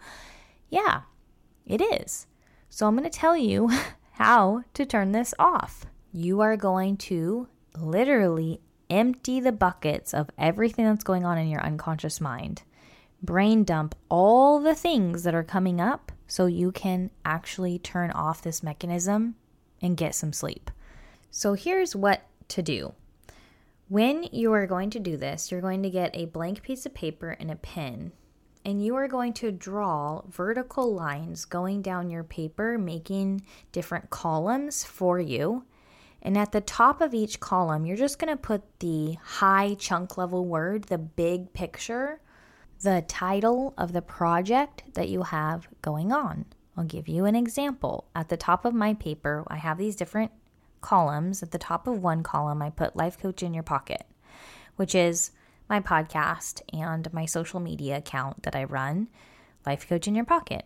yeah 0.71 1.01
it 1.67 1.81
is 1.81 2.29
so 2.77 2.87
i'm 2.87 2.97
going 2.97 3.09
to 3.09 3.19
tell 3.19 3.37
you 3.37 3.71
how 4.13 4.63
to 4.75 4.85
turn 4.85 5.13
this 5.13 5.33
off 5.39 5.87
you 6.13 6.41
are 6.41 6.57
going 6.57 6.97
to 6.97 7.49
literally 7.79 8.61
empty 8.91 9.41
the 9.41 9.53
buckets 9.53 10.13
of 10.13 10.29
everything 10.37 10.85
that's 10.85 11.05
going 11.05 11.25
on 11.25 11.39
in 11.39 11.49
your 11.49 11.63
unconscious 11.63 12.21
mind 12.21 12.63
brain 13.23 13.65
dump 13.65 13.95
all 14.11 14.61
the 14.61 14.75
things 14.75 15.23
that 15.23 15.35
are 15.35 15.43
coming 15.43 15.81
up 15.81 16.13
so 16.27 16.47
you 16.47 16.73
can 16.73 17.11
actually 17.25 17.79
turn 17.79 18.11
off 18.11 18.43
this 18.43 18.63
mechanism 18.63 19.35
and 19.81 19.97
get 19.97 20.15
some 20.15 20.33
sleep. 20.33 20.71
So 21.31 21.55
here's 21.55 21.95
what 21.95 22.27
to 22.49 22.63
do. 22.63 22.95
When 23.89 24.25
you 24.33 24.53
are 24.53 24.67
going 24.67 24.91
to 24.91 25.01
do 25.01 25.17
this, 25.17 25.51
you're 25.51 25.61
going 25.61 25.83
to 25.83 25.91
get 25.91 26.11
a 26.15 26.27
blank 26.27 26.63
piece 26.63 26.87
of 26.87 26.95
paper 26.95 27.31
and 27.31 27.51
a 27.51 27.57
pen, 27.57 28.13
and 28.67 28.85
you 28.85 28.97
are 28.97 29.07
going 29.07 29.33
to 29.33 29.53
draw 29.53 30.23
vertical 30.29 30.93
lines 30.93 31.45
going 31.45 31.83
down 31.83 32.11
your 32.11 32.25
paper, 32.25 32.77
making 32.77 33.41
different 33.71 34.11
columns 34.11 34.83
for 34.83 35.21
you. 35.21 35.65
And 36.21 36.37
at 36.37 36.51
the 36.51 36.61
top 36.61 37.01
of 37.01 37.15
each 37.15 37.39
column, 37.39 37.87
you're 37.87 37.97
just 37.97 38.19
going 38.19 38.33
to 38.33 38.37
put 38.37 38.81
the 38.81 39.19
high 39.23 39.77
chunk 39.79 40.19
level 40.19 40.45
word, 40.45 40.83
the 40.83 40.99
big 40.99 41.53
picture, 41.53 42.21
the 42.81 43.05
title 43.07 43.73
of 43.79 43.93
the 43.93 44.03
project 44.03 44.83
that 44.95 45.09
you 45.09 45.23
have 45.23 45.69
going 45.81 46.11
on. 46.11 46.45
I'll 46.77 46.83
give 46.83 47.07
you 47.07 47.25
an 47.25 47.37
example. 47.37 48.09
At 48.17 48.31
the 48.31 48.37
top 48.37 48.65
of 48.65 48.75
my 48.75 48.95
paper, 48.95 49.45
I 49.47 49.59
have 49.59 49.79
these 49.79 49.95
different 49.95 50.33
columns. 50.81 51.41
At 51.41 51.53
the 51.53 51.59
top 51.59 51.87
of 51.87 52.03
one 52.03 52.25
column, 52.25 52.61
I 52.61 52.71
put 52.71 52.97
Life 52.97 53.17
Coach 53.17 53.45
in 53.45 53.55
Your 53.55 53.63
Pocket, 53.63 54.05
which 54.75 54.97
is 54.97 55.31
my 55.69 55.81
podcast 55.81 56.63
and 56.73 57.13
my 57.13 57.27
social 57.27 57.61
media 57.61 57.99
account 57.99 58.43
that 58.45 58.55
I 58.55 58.65
run, 58.65 59.09
Life 59.65 59.89
Coach 59.89 60.07
in 60.07 60.15
Your 60.15 60.25
Pocket. 60.25 60.65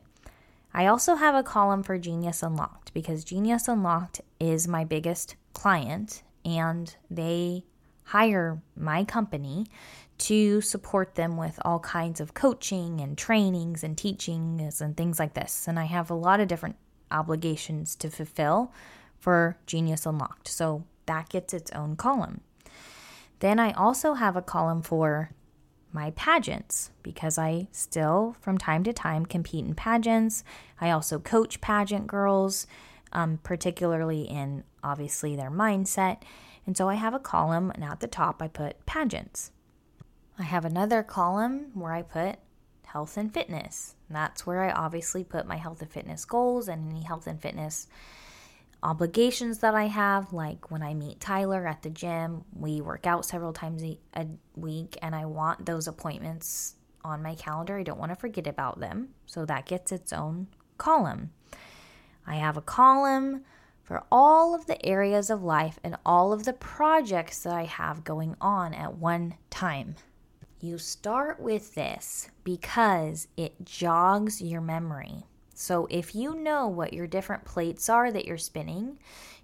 I 0.73 0.87
also 0.87 1.17
have 1.17 1.35
a 1.35 1.43
column 1.43 1.83
for 1.83 1.99
Genius 1.99 2.43
Unlocked 2.43 2.95
because 2.95 3.25
Genius 3.25 3.67
Unlocked 3.67 4.21
is 4.39 4.69
my 4.69 4.85
biggest 4.85 5.35
client 5.53 6.23
and 6.45 6.95
they 7.11 7.65
hire 8.05 8.61
my 8.77 9.05
company 9.05 9.67
to 10.19 10.61
support 10.61 11.15
them 11.15 11.37
with 11.37 11.59
all 11.65 11.81
kinds 11.81 12.21
of 12.21 12.35
coaching 12.35 13.01
and 13.01 13.17
trainings 13.17 13.83
and 13.83 13.97
teachings 13.97 14.81
and 14.81 14.97
things 14.97 15.19
like 15.19 15.35
this. 15.35 15.67
And 15.67 15.79
I 15.79 15.85
have 15.85 16.11
a 16.11 16.15
lot 16.15 16.41
of 16.41 16.49
different 16.49 16.77
obligations 17.11 17.97
to 17.97 18.11
fulfill 18.11 18.73
for 19.19 19.57
Genius 19.67 20.07
Unlocked. 20.07 20.49
So 20.49 20.85
that 21.07 21.31
gets 21.31 21.55
its 21.55 21.73
own 21.73 21.97
column. 21.97 22.43
Then 23.41 23.59
I 23.59 23.73
also 23.73 24.15
have 24.15 24.37
a 24.37 24.43
column 24.43 24.83
for 24.83 25.31
my 25.93 26.13
pageants 26.13 26.91
because 27.03 27.37
I 27.37 27.69
still, 27.73 28.37
from 28.41 28.59
time 28.59 28.85
to 28.85 28.93
time, 28.93 29.27
compete 29.27 29.65
in 29.65 29.75
pageants. 29.75 30.45
I 30.81 30.91
also 30.91 31.19
coach 31.19 31.61
pageant 31.61 32.07
girls, 32.07 32.67
um, 33.13 33.41
particularly 33.43 34.23
in 34.23 34.65
obviously 34.85 35.35
their 35.35 35.51
mindset. 35.51 36.23
And 36.67 36.77
so 36.77 36.89
I 36.89 36.95
have 36.95 37.15
a 37.15 37.19
column, 37.19 37.71
and 37.71 37.83
at 37.83 38.01
the 38.01 38.07
top, 38.07 38.41
I 38.41 38.49
put 38.49 38.87
pageants. 38.87 39.51
I 40.39 40.45
have 40.45 40.65
another 40.65 41.03
column 41.03 41.71
where 41.75 41.93
I 41.93 42.03
put 42.03 42.37
health 42.85 43.17
and 43.17 43.33
fitness. 43.33 43.95
And 44.09 44.17
that's 44.17 44.47
where 44.47 44.63
I 44.63 44.71
obviously 44.71 45.25
put 45.25 45.47
my 45.47 45.57
health 45.57 45.81
and 45.81 45.91
fitness 45.91 46.25
goals 46.25 46.69
and 46.69 46.91
any 46.91 47.03
health 47.03 47.27
and 47.27 47.41
fitness 47.41 47.89
obligations 48.83 49.59
that 49.59 49.75
I 49.75 49.85
have, 49.87 50.33
like 50.33 50.71
when 50.71 50.83
I 50.83 50.95
meet 50.95 51.21
Tyler 51.21 51.67
at 51.67 51.83
the 51.83 51.91
gym, 51.91 52.45
we 52.55 52.81
work 52.81 53.07
out 53.07 53.25
several 53.25 53.53
times 53.53 53.83
a, 53.83 54.27
week, 54.57 54.99
and 55.01 55.15
I 55.15 55.25
want 55.25 55.65
those 55.67 55.89
appointments 55.89 56.75
on 57.03 57.23
my 57.23 57.35
calendar. 57.35 57.79
I 57.79 57.83
don't 57.83 57.99
want 57.99 58.13
to 58.13 58.17
forget 58.17 58.47
about 58.47 58.81
them. 58.81 59.11
So 59.27 59.45
that 59.47 59.67
gets 59.67 59.93
its 59.93 60.13
own 60.13 60.49
column. 60.77 61.31
I 62.27 62.37
have 62.37 62.57
a 62.57 62.63
column 62.63 63.45
for 63.83 64.05
all 64.13 64.55
of 64.55 64.67
the 64.67 64.85
areas 64.85 65.31
of 65.31 65.43
life 65.43 65.79
and 65.83 65.97
all 66.05 66.33
of 66.33 66.45
the 66.45 66.53
projects 66.53 67.41
that 67.41 67.55
I 67.55 67.65
have 67.65 68.05
going 68.05 68.37
on 68.41 68.75
at 68.75 68.97
one 68.97 69.35
time. 69.49 69.97
You 70.61 70.77
start 70.77 71.41
with 71.41 71.75
this 71.75 72.29
because 72.45 73.29
it 73.37 73.65
jogs 73.65 74.43
your 74.43 74.61
memory. 74.61 75.25
So 75.61 75.87
if 75.91 76.15
you 76.15 76.35
know 76.35 76.69
what 76.69 76.95
your 76.95 77.07
different 77.07 77.45
plates 77.45 77.91
are 77.91 78.11
that 78.11 78.25
you're 78.25 78.39
spinning, 78.39 78.99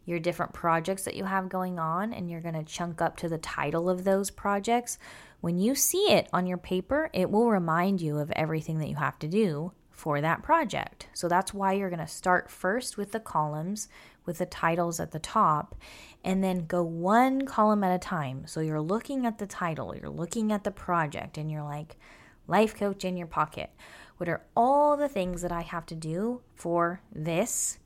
your 0.06 0.18
different 0.18 0.54
projects 0.54 1.04
that 1.04 1.14
you 1.14 1.24
have 1.24 1.50
going 1.50 1.78
on, 1.78 2.14
and 2.14 2.30
you're 2.30 2.40
going 2.40 2.54
to 2.54 2.64
chunk 2.64 3.02
up 3.02 3.18
to 3.18 3.28
the 3.28 3.36
title 3.36 3.90
of 3.90 4.04
those 4.04 4.30
projects, 4.30 4.98
when 5.42 5.58
you 5.58 5.74
see 5.74 6.06
it 6.10 6.28
on 6.32 6.46
your 6.46 6.56
paper, 6.56 7.10
it 7.12 7.30
will 7.30 7.50
remind 7.50 8.00
you 8.00 8.16
of 8.18 8.30
everything 8.30 8.78
that 8.78 8.88
you 8.88 8.96
have 8.96 9.18
to 9.18 9.28
do 9.28 9.72
for 9.90 10.22
that 10.22 10.42
project. 10.42 11.08
So 11.12 11.28
that's 11.28 11.52
why 11.52 11.74
you're 11.74 11.90
going 11.90 12.00
to 12.00 12.06
start 12.06 12.50
first 12.50 12.96
with 12.96 13.12
the 13.12 13.20
columns 13.20 13.88
with 14.24 14.38
the 14.38 14.46
titles 14.46 14.98
at 14.98 15.12
the 15.12 15.18
top 15.18 15.76
and 16.24 16.42
then 16.42 16.66
go 16.66 16.82
one 16.82 17.42
column 17.42 17.84
at 17.84 17.94
a 17.94 17.98
time. 17.98 18.46
So 18.46 18.60
you're 18.60 18.80
looking 18.80 19.26
at 19.26 19.38
the 19.38 19.46
title, 19.46 19.94
you're 19.94 20.10
looking 20.10 20.50
at 20.50 20.64
the 20.64 20.70
project, 20.70 21.38
and 21.38 21.50
you're 21.50 21.62
like, 21.62 21.96
life 22.48 22.74
coach 22.74 23.04
in 23.04 23.16
your 23.16 23.26
pocket. 23.26 23.70
What 24.16 24.28
are 24.28 24.44
all 24.56 24.96
the 24.96 25.08
things 25.08 25.42
that 25.42 25.52
I 25.52 25.60
have 25.60 25.86
to 25.86 25.94
do 25.94 26.40
for 26.54 27.02
this? 27.12 27.78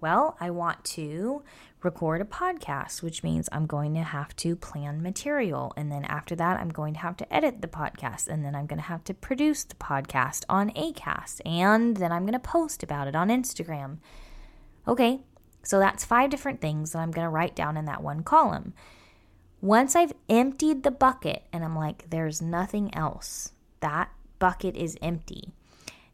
Well, 0.00 0.36
I 0.40 0.50
want 0.50 0.84
to 0.84 1.42
record 1.82 2.20
a 2.20 2.24
podcast, 2.24 3.02
which 3.02 3.22
means 3.22 3.48
I'm 3.52 3.66
going 3.66 3.94
to 3.94 4.02
have 4.02 4.34
to 4.36 4.56
plan 4.56 5.02
material. 5.02 5.72
And 5.76 5.92
then 5.92 6.04
after 6.04 6.34
that, 6.36 6.58
I'm 6.58 6.70
going 6.70 6.94
to 6.94 7.00
have 7.00 7.16
to 7.18 7.34
edit 7.34 7.60
the 7.60 7.68
podcast. 7.68 8.28
And 8.28 8.44
then 8.44 8.54
I'm 8.54 8.66
going 8.66 8.78
to 8.78 8.86
have 8.86 9.04
to 9.04 9.14
produce 9.14 9.64
the 9.64 9.74
podcast 9.76 10.44
on 10.48 10.70
ACAST. 10.70 11.40
And 11.44 11.96
then 11.98 12.12
I'm 12.12 12.22
going 12.22 12.32
to 12.32 12.38
post 12.38 12.82
about 12.82 13.08
it 13.08 13.14
on 13.14 13.28
Instagram. 13.28 13.98
Okay, 14.88 15.20
so 15.62 15.78
that's 15.78 16.04
five 16.04 16.30
different 16.30 16.60
things 16.60 16.92
that 16.92 16.98
I'm 16.98 17.10
going 17.10 17.26
to 17.26 17.30
write 17.30 17.54
down 17.54 17.76
in 17.76 17.84
that 17.86 18.02
one 18.02 18.22
column. 18.22 18.74
Once 19.60 19.96
I've 19.96 20.12
emptied 20.28 20.82
the 20.82 20.90
bucket 20.90 21.44
and 21.52 21.64
I'm 21.64 21.76
like, 21.76 22.10
there's 22.10 22.42
nothing 22.42 22.94
else, 22.94 23.52
that 23.80 24.10
bucket 24.38 24.76
is 24.76 24.98
empty. 25.00 25.54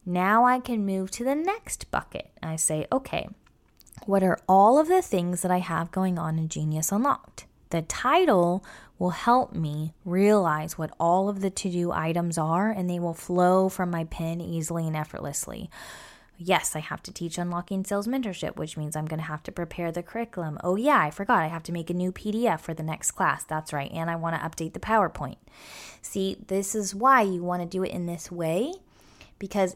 Now 0.05 0.45
I 0.45 0.59
can 0.59 0.85
move 0.85 1.11
to 1.11 1.23
the 1.23 1.35
next 1.35 1.91
bucket. 1.91 2.31
I 2.41 2.55
say, 2.55 2.87
okay, 2.91 3.29
what 4.05 4.23
are 4.23 4.39
all 4.47 4.79
of 4.79 4.87
the 4.87 5.01
things 5.01 5.41
that 5.41 5.51
I 5.51 5.59
have 5.59 5.91
going 5.91 6.17
on 6.17 6.39
in 6.39 6.49
Genius 6.49 6.91
Unlocked? 6.91 7.45
The 7.69 7.83
title 7.83 8.65
will 8.97 9.11
help 9.11 9.53
me 9.53 9.93
realize 10.03 10.77
what 10.77 10.91
all 10.99 11.29
of 11.29 11.41
the 11.41 11.49
to 11.49 11.69
do 11.69 11.91
items 11.91 12.37
are, 12.37 12.69
and 12.69 12.89
they 12.89 12.99
will 12.99 13.13
flow 13.13 13.69
from 13.69 13.91
my 13.91 14.03
pen 14.05 14.41
easily 14.41 14.87
and 14.87 14.95
effortlessly. 14.95 15.69
Yes, 16.37 16.75
I 16.75 16.79
have 16.79 17.03
to 17.03 17.13
teach 17.13 17.37
unlocking 17.37 17.85
sales 17.85 18.07
mentorship, 18.07 18.55
which 18.55 18.75
means 18.75 18.95
I'm 18.95 19.05
going 19.05 19.19
to 19.19 19.25
have 19.25 19.43
to 19.43 19.51
prepare 19.51 19.91
the 19.91 20.01
curriculum. 20.01 20.57
Oh, 20.63 20.75
yeah, 20.75 20.99
I 20.99 21.11
forgot 21.11 21.43
I 21.43 21.47
have 21.47 21.61
to 21.63 21.71
make 21.71 21.91
a 21.91 21.93
new 21.93 22.11
PDF 22.11 22.61
for 22.61 22.73
the 22.73 22.81
next 22.81 23.11
class. 23.11 23.43
That's 23.43 23.71
right. 23.71 23.91
And 23.91 24.09
I 24.09 24.15
want 24.15 24.35
to 24.35 24.41
update 24.41 24.73
the 24.73 24.79
PowerPoint. 24.79 25.37
See, 26.01 26.37
this 26.47 26.73
is 26.73 26.95
why 26.95 27.21
you 27.21 27.43
want 27.43 27.61
to 27.61 27.67
do 27.67 27.83
it 27.83 27.91
in 27.91 28.07
this 28.07 28.31
way 28.31 28.73
because 29.37 29.75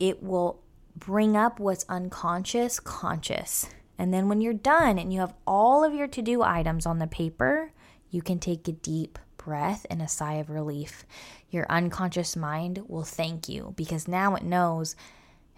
it 0.00 0.22
will 0.22 0.62
bring 0.96 1.36
up 1.36 1.60
what's 1.60 1.84
unconscious 1.88 2.80
conscious. 2.80 3.68
And 3.98 4.12
then 4.12 4.28
when 4.28 4.40
you're 4.40 4.54
done 4.54 4.98
and 4.98 5.12
you 5.12 5.20
have 5.20 5.34
all 5.46 5.84
of 5.84 5.94
your 5.94 6.08
to 6.08 6.22
do 6.22 6.42
items 6.42 6.86
on 6.86 6.98
the 6.98 7.06
paper, 7.06 7.72
you 8.10 8.22
can 8.22 8.38
take 8.38 8.66
a 8.66 8.72
deep 8.72 9.18
breath 9.36 9.86
and 9.90 10.02
a 10.02 10.08
sigh 10.08 10.34
of 10.34 10.50
relief. 10.50 11.04
Your 11.50 11.66
unconscious 11.68 12.34
mind 12.34 12.82
will 12.88 13.04
thank 13.04 13.48
you 13.48 13.74
because 13.76 14.08
now 14.08 14.34
it 14.34 14.42
knows 14.42 14.96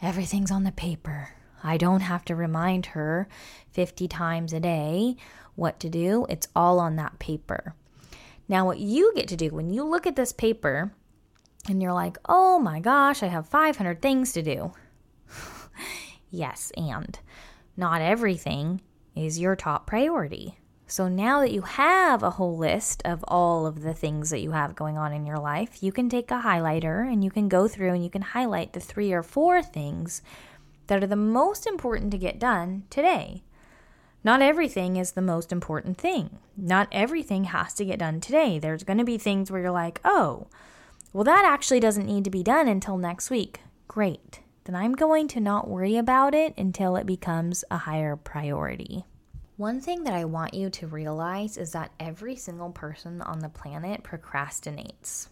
everything's 0.01 0.51
on 0.51 0.65
the 0.65 0.73
paper. 0.73 1.31
I 1.63 1.77
don't 1.77 2.01
have 2.01 2.25
to 2.27 2.35
remind 2.35 2.87
her 2.87 3.29
50 3.71 4.09
times 4.09 4.53
a 4.53 4.61
day 4.61 5.17
what 5.55 5.79
to 5.81 5.89
do. 5.89 6.27
It's 6.29 6.49
all 6.57 6.81
on 6.81 6.97
that 6.97 7.19
paper. 7.19 7.75
Now, 8.49 8.67
what 8.67 8.81
you 8.81 9.13
get 9.15 9.29
to 9.29 9.37
do 9.37 9.51
when 9.51 9.71
you 9.71 9.85
look 9.85 10.07
at 10.07 10.17
this 10.17 10.33
paper 10.33 10.93
and 11.69 11.83
you're 11.83 11.93
like, 11.93 12.19
oh 12.29 12.59
my 12.59 12.81
gosh, 12.81 13.23
I 13.23 13.29
have 13.29 13.49
500 13.49 14.03
things 14.03 14.33
to 14.33 14.43
do. 14.43 14.73
yes, 16.31 16.73
and 16.77 17.19
not 17.77 18.03
everything 18.03 18.81
is 19.15 19.39
your 19.39 19.57
top 19.57 19.87
priority. 19.87 20.59
So 20.87 21.09
now 21.09 21.41
that 21.41 21.53
you 21.53 21.63
have 21.63 22.23
a 22.23 22.33
whole 22.33 22.57
list 22.57 23.01
of 23.07 23.25
all 23.27 23.67
of 23.67 23.81
the 23.81 23.95
things 23.95 24.29
that 24.31 24.43
you 24.43 24.51
have 24.51 24.77
going 24.77 24.99
on 24.99 25.13
in 25.13 25.25
your 25.25 25.39
life, 25.39 25.83
you 25.83 25.91
can 25.91 26.11
take 26.11 26.31
a 26.31 26.43
highlighter 26.43 27.11
and 27.11 27.25
you 27.25 27.31
can 27.31 27.49
go 27.49 27.67
through 27.67 27.95
and 27.95 28.05
you 28.05 28.11
can 28.11 28.21
highlight 28.21 28.75
the 28.75 28.81
three 28.81 29.13
or 29.13 29.23
four 29.23 29.63
things 29.63 30.21
that 30.89 31.03
are 31.03 31.07
the 31.07 31.17
most 31.17 31.67
important 31.67 32.11
to 32.11 32.19
get 32.19 32.39
done 32.39 32.83
today. 32.91 33.43
Not 34.25 34.43
everything 34.43 34.97
is 34.97 35.13
the 35.13 35.23
most 35.23 35.51
important 35.51 35.97
thing. 35.97 36.39
Not 36.57 36.89
everything 36.93 37.45
has 37.45 37.73
to 37.75 37.85
get 37.85 37.99
done 37.99 38.21
today. 38.21 38.59
There's 38.59 38.85
going 38.85 38.99
to 38.99 39.05
be 39.05 39.17
things 39.17 39.51
where 39.51 39.63
you're 39.63 39.71
like, 39.71 40.01
oh, 40.05 40.49
well, 41.13 41.25
that 41.25 41.45
actually 41.45 41.81
doesn't 41.81 42.07
need 42.07 42.25
to 42.25 42.31
be 42.31 42.43
done 42.43 42.69
until 42.69 42.97
next 42.97 43.31
week. 43.31 43.61
Great. 43.89 44.41
Then 44.65 44.75
I'm 44.75 44.95
going 44.95 45.29
to 45.29 45.41
not 45.41 45.69
worry 45.69 45.97
about 45.97 46.35
it 46.35 46.55
until 46.57 46.97
it 46.97 47.07
becomes 47.07 47.65
a 47.71 47.79
higher 47.79 48.17
priority. 48.17 49.05
One 49.57 49.81
thing 49.81 50.05
that 50.05 50.15
I 50.15 50.25
want 50.25 50.55
you 50.55 50.71
to 50.71 50.87
realize 50.87 51.57
is 51.57 51.73
that 51.73 51.93
every 52.01 52.37
single 52.37 52.71
person 52.71 53.21
on 53.23 53.41
the 53.41 53.49
planet 53.49 54.03
procrastinates. 54.03 55.29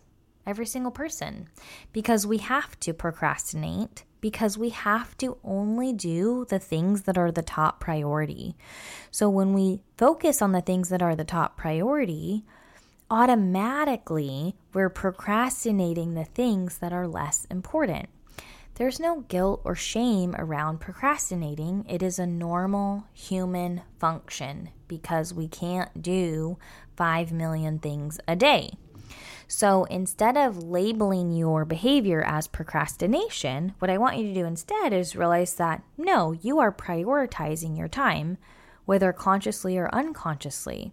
Every 0.46 0.66
single 0.66 0.92
person. 0.92 1.48
Because 1.92 2.26
we 2.26 2.38
have 2.38 2.78
to 2.80 2.92
procrastinate, 2.92 4.04
because 4.20 4.58
we 4.58 4.70
have 4.70 5.16
to 5.18 5.38
only 5.42 5.92
do 5.92 6.46
the 6.48 6.58
things 6.58 7.02
that 7.02 7.16
are 7.16 7.32
the 7.32 7.42
top 7.42 7.80
priority. 7.80 8.56
So 9.10 9.30
when 9.30 9.54
we 9.54 9.82
focus 9.96 10.42
on 10.42 10.52
the 10.52 10.60
things 10.60 10.90
that 10.90 11.02
are 11.02 11.16
the 11.16 11.24
top 11.24 11.56
priority, 11.56 12.44
automatically 13.10 14.54
we're 14.72 14.88
procrastinating 14.88 16.14
the 16.14 16.24
things 16.24 16.78
that 16.78 16.92
are 16.92 17.08
less 17.08 17.46
important. 17.50 18.08
There's 18.74 19.00
no 19.00 19.22
guilt 19.22 19.60
or 19.64 19.74
shame 19.74 20.34
around 20.38 20.80
procrastinating. 20.80 21.84
It 21.88 22.02
is 22.02 22.18
a 22.18 22.26
normal 22.26 23.04
human 23.12 23.82
function 23.98 24.70
because 24.88 25.34
we 25.34 25.48
can't 25.48 26.00
do 26.00 26.56
5 26.96 27.32
million 27.32 27.78
things 27.78 28.20
a 28.26 28.36
day. 28.36 28.70
So 29.48 29.84
instead 29.84 30.36
of 30.36 30.62
labeling 30.62 31.32
your 31.32 31.64
behavior 31.64 32.22
as 32.24 32.46
procrastination, 32.46 33.74
what 33.80 33.90
I 33.90 33.98
want 33.98 34.16
you 34.16 34.28
to 34.28 34.34
do 34.34 34.46
instead 34.46 34.92
is 34.92 35.16
realize 35.16 35.54
that 35.54 35.82
no, 35.98 36.32
you 36.32 36.60
are 36.60 36.72
prioritizing 36.72 37.76
your 37.76 37.88
time 37.88 38.38
whether 38.84 39.12
consciously 39.12 39.76
or 39.76 39.92
unconsciously. 39.92 40.92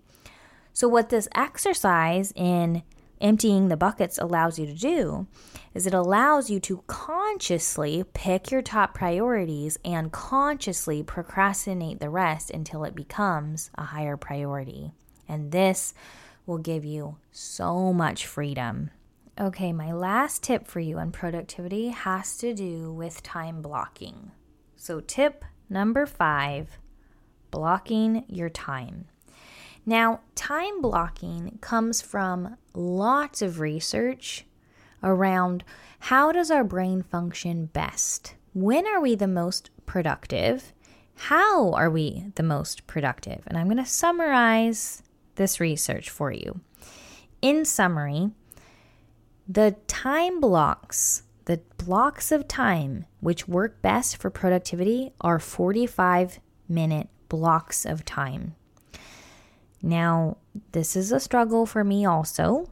So, 0.78 0.88
what 0.88 1.10
this 1.10 1.28
exercise 1.34 2.32
in 2.36 2.84
emptying 3.20 3.68
the 3.68 3.76
buckets 3.76 4.20
allows 4.20 4.60
you 4.60 4.68
to 4.68 4.76
do 4.76 5.26
is 5.74 5.88
it 5.88 5.94
allows 5.96 6.52
you 6.52 6.60
to 6.60 6.84
consciously 6.86 8.04
pick 8.14 8.52
your 8.52 8.62
top 8.62 8.94
priorities 8.94 9.80
and 9.84 10.12
consciously 10.12 11.02
procrastinate 11.02 12.00
the 12.00 12.12
rest 12.12 12.52
until 12.52 12.84
it 12.84 12.94
becomes 12.94 13.72
a 13.74 13.86
higher 13.86 14.18
priority. 14.18 14.92
And 15.28 15.52
this 15.52 15.96
will 16.46 16.60
give 16.60 16.86
you 16.86 17.18
so 17.32 17.92
much 17.92 18.28
freedom. 18.28 18.92
Okay, 19.42 19.74
my 19.74 19.92
last 19.92 20.44
tip 20.44 20.68
for 20.68 20.80
you 20.80 21.00
on 21.00 21.12
productivity 21.12 21.88
has 21.88 22.38
to 22.38 22.54
do 22.54 22.94
with 22.94 23.24
time 23.24 23.64
blocking. 23.64 24.30
So, 24.76 25.00
tip 25.00 25.44
number 25.72 26.06
five 26.06 26.78
blocking 27.50 28.26
your 28.28 28.50
time. 28.50 29.06
Now, 29.90 30.20
time 30.36 30.82
blocking 30.82 31.60
comes 31.62 32.02
from 32.02 32.58
lots 32.74 33.42
of 33.42 33.62
research 33.62 34.46
around 35.02 35.64
how 36.00 36.34
does 36.34 36.52
our 36.52 36.66
brain 36.66 37.04
function 37.04 37.68
best? 37.68 38.36
When 38.54 38.86
are 38.86 39.00
we 39.00 39.16
the 39.16 39.30
most 39.30 39.70
productive? 39.86 40.74
How 41.16 41.72
are 41.72 41.90
we 41.90 42.26
the 42.36 42.44
most 42.44 42.86
productive? 42.86 43.44
And 43.48 43.58
I'm 43.58 43.68
going 43.68 43.78
to 43.78 43.86
summarize 43.86 45.04
this 45.36 45.62
research 45.62 46.10
for 46.10 46.34
you. 46.34 46.60
In 47.42 47.64
summary, 47.64 48.32
the 49.48 49.78
time 49.88 50.42
blocks, 50.42 51.24
the 51.46 51.62
blocks 51.78 52.34
of 52.34 52.46
time 52.46 53.06
which 53.22 53.48
work 53.48 53.82
best 53.82 54.18
for 54.18 54.30
productivity 54.30 55.14
are 55.22 55.40
45 55.40 56.42
minute 56.68 57.08
blocks 57.30 57.86
of 57.86 58.04
time. 58.04 58.56
Now, 59.82 60.38
this 60.72 60.96
is 60.96 61.12
a 61.12 61.20
struggle 61.20 61.66
for 61.66 61.84
me 61.84 62.06
also. 62.06 62.70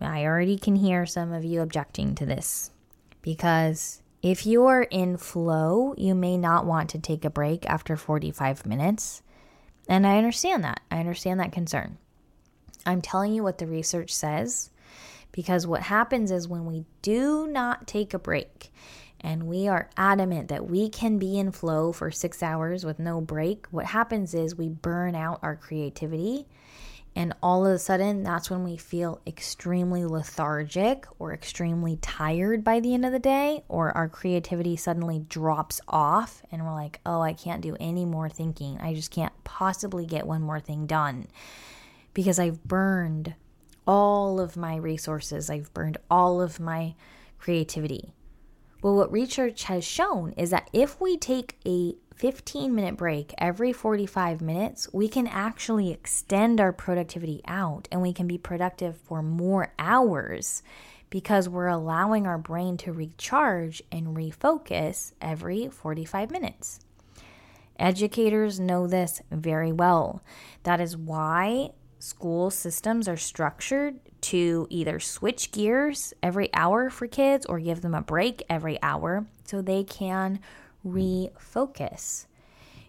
I 0.00 0.24
already 0.24 0.58
can 0.58 0.76
hear 0.76 1.06
some 1.06 1.32
of 1.32 1.44
you 1.44 1.60
objecting 1.60 2.14
to 2.16 2.26
this 2.26 2.70
because 3.22 4.02
if 4.22 4.46
you 4.46 4.66
are 4.66 4.82
in 4.82 5.16
flow, 5.16 5.94
you 5.96 6.14
may 6.14 6.36
not 6.36 6.66
want 6.66 6.90
to 6.90 6.98
take 6.98 7.24
a 7.24 7.30
break 7.30 7.66
after 7.66 7.96
45 7.96 8.66
minutes. 8.66 9.22
And 9.88 10.06
I 10.06 10.18
understand 10.18 10.64
that. 10.64 10.80
I 10.90 10.98
understand 10.98 11.40
that 11.40 11.52
concern. 11.52 11.98
I'm 12.84 13.02
telling 13.02 13.32
you 13.32 13.42
what 13.42 13.58
the 13.58 13.66
research 13.66 14.12
says 14.12 14.70
because 15.30 15.66
what 15.66 15.82
happens 15.82 16.30
is 16.30 16.46
when 16.46 16.66
we 16.66 16.84
do 17.00 17.46
not 17.46 17.86
take 17.86 18.14
a 18.14 18.18
break 18.18 18.72
and 19.22 19.44
we 19.44 19.68
are 19.68 19.90
adamant 19.96 20.48
that 20.48 20.68
we 20.68 20.88
can 20.88 21.18
be 21.18 21.38
in 21.38 21.52
flow 21.52 21.92
for 21.92 22.10
six 22.10 22.42
hours 22.42 22.84
with 22.84 22.98
no 22.98 23.20
break, 23.20 23.66
what 23.70 23.86
happens 23.86 24.34
is 24.34 24.56
we 24.56 24.68
burn 24.68 25.14
out 25.14 25.40
our 25.42 25.56
creativity. 25.56 26.46
And 27.14 27.34
all 27.42 27.66
of 27.66 27.72
a 27.72 27.78
sudden, 27.78 28.22
that's 28.22 28.50
when 28.50 28.64
we 28.64 28.78
feel 28.78 29.20
extremely 29.26 30.06
lethargic 30.06 31.04
or 31.18 31.34
extremely 31.34 31.96
tired 31.96 32.64
by 32.64 32.80
the 32.80 32.94
end 32.94 33.04
of 33.04 33.12
the 33.12 33.18
day, 33.18 33.64
or 33.68 33.94
our 33.94 34.08
creativity 34.08 34.76
suddenly 34.76 35.18
drops 35.18 35.80
off, 35.86 36.42
and 36.50 36.64
we're 36.64 36.72
like, 36.72 37.00
oh, 37.04 37.20
I 37.20 37.34
can't 37.34 37.60
do 37.60 37.76
any 37.78 38.06
more 38.06 38.30
thinking. 38.30 38.78
I 38.80 38.94
just 38.94 39.10
can't 39.10 39.32
possibly 39.44 40.06
get 40.06 40.26
one 40.26 40.40
more 40.40 40.60
thing 40.60 40.86
done 40.86 41.26
because 42.14 42.38
I've 42.38 42.64
burned 42.64 43.34
all 43.86 44.40
of 44.40 44.56
my 44.56 44.76
resources, 44.76 45.50
I've 45.50 45.72
burned 45.74 45.98
all 46.10 46.40
of 46.40 46.60
my 46.60 46.94
creativity. 47.38 48.14
Well, 48.82 48.96
what 48.96 49.12
research 49.12 49.64
has 49.64 49.84
shown 49.84 50.32
is 50.32 50.50
that 50.50 50.68
if 50.72 51.00
we 51.00 51.16
take 51.16 51.56
a 51.64 51.94
15 52.16 52.74
minute 52.74 52.96
break 52.96 53.32
every 53.38 53.72
45 53.72 54.40
minutes, 54.40 54.88
we 54.92 55.08
can 55.08 55.28
actually 55.28 55.92
extend 55.92 56.60
our 56.60 56.72
productivity 56.72 57.42
out 57.46 57.86
and 57.92 58.02
we 58.02 58.12
can 58.12 58.26
be 58.26 58.38
productive 58.38 58.96
for 58.96 59.22
more 59.22 59.72
hours 59.78 60.64
because 61.10 61.48
we're 61.48 61.68
allowing 61.68 62.26
our 62.26 62.38
brain 62.38 62.76
to 62.78 62.92
recharge 62.92 63.82
and 63.92 64.16
refocus 64.16 65.12
every 65.20 65.68
45 65.68 66.32
minutes. 66.32 66.80
Educators 67.78 68.58
know 68.58 68.88
this 68.88 69.22
very 69.30 69.72
well. 69.72 70.22
That 70.64 70.80
is 70.80 70.96
why 70.96 71.70
school 72.02 72.50
systems 72.50 73.06
are 73.06 73.16
structured 73.16 73.94
to 74.20 74.66
either 74.70 74.98
switch 74.98 75.52
gears 75.52 76.12
every 76.20 76.52
hour 76.52 76.90
for 76.90 77.06
kids 77.06 77.46
or 77.46 77.60
give 77.60 77.80
them 77.80 77.94
a 77.94 78.02
break 78.02 78.42
every 78.50 78.76
hour 78.82 79.24
so 79.44 79.62
they 79.62 79.84
can 79.84 80.40
refocus. 80.84 82.26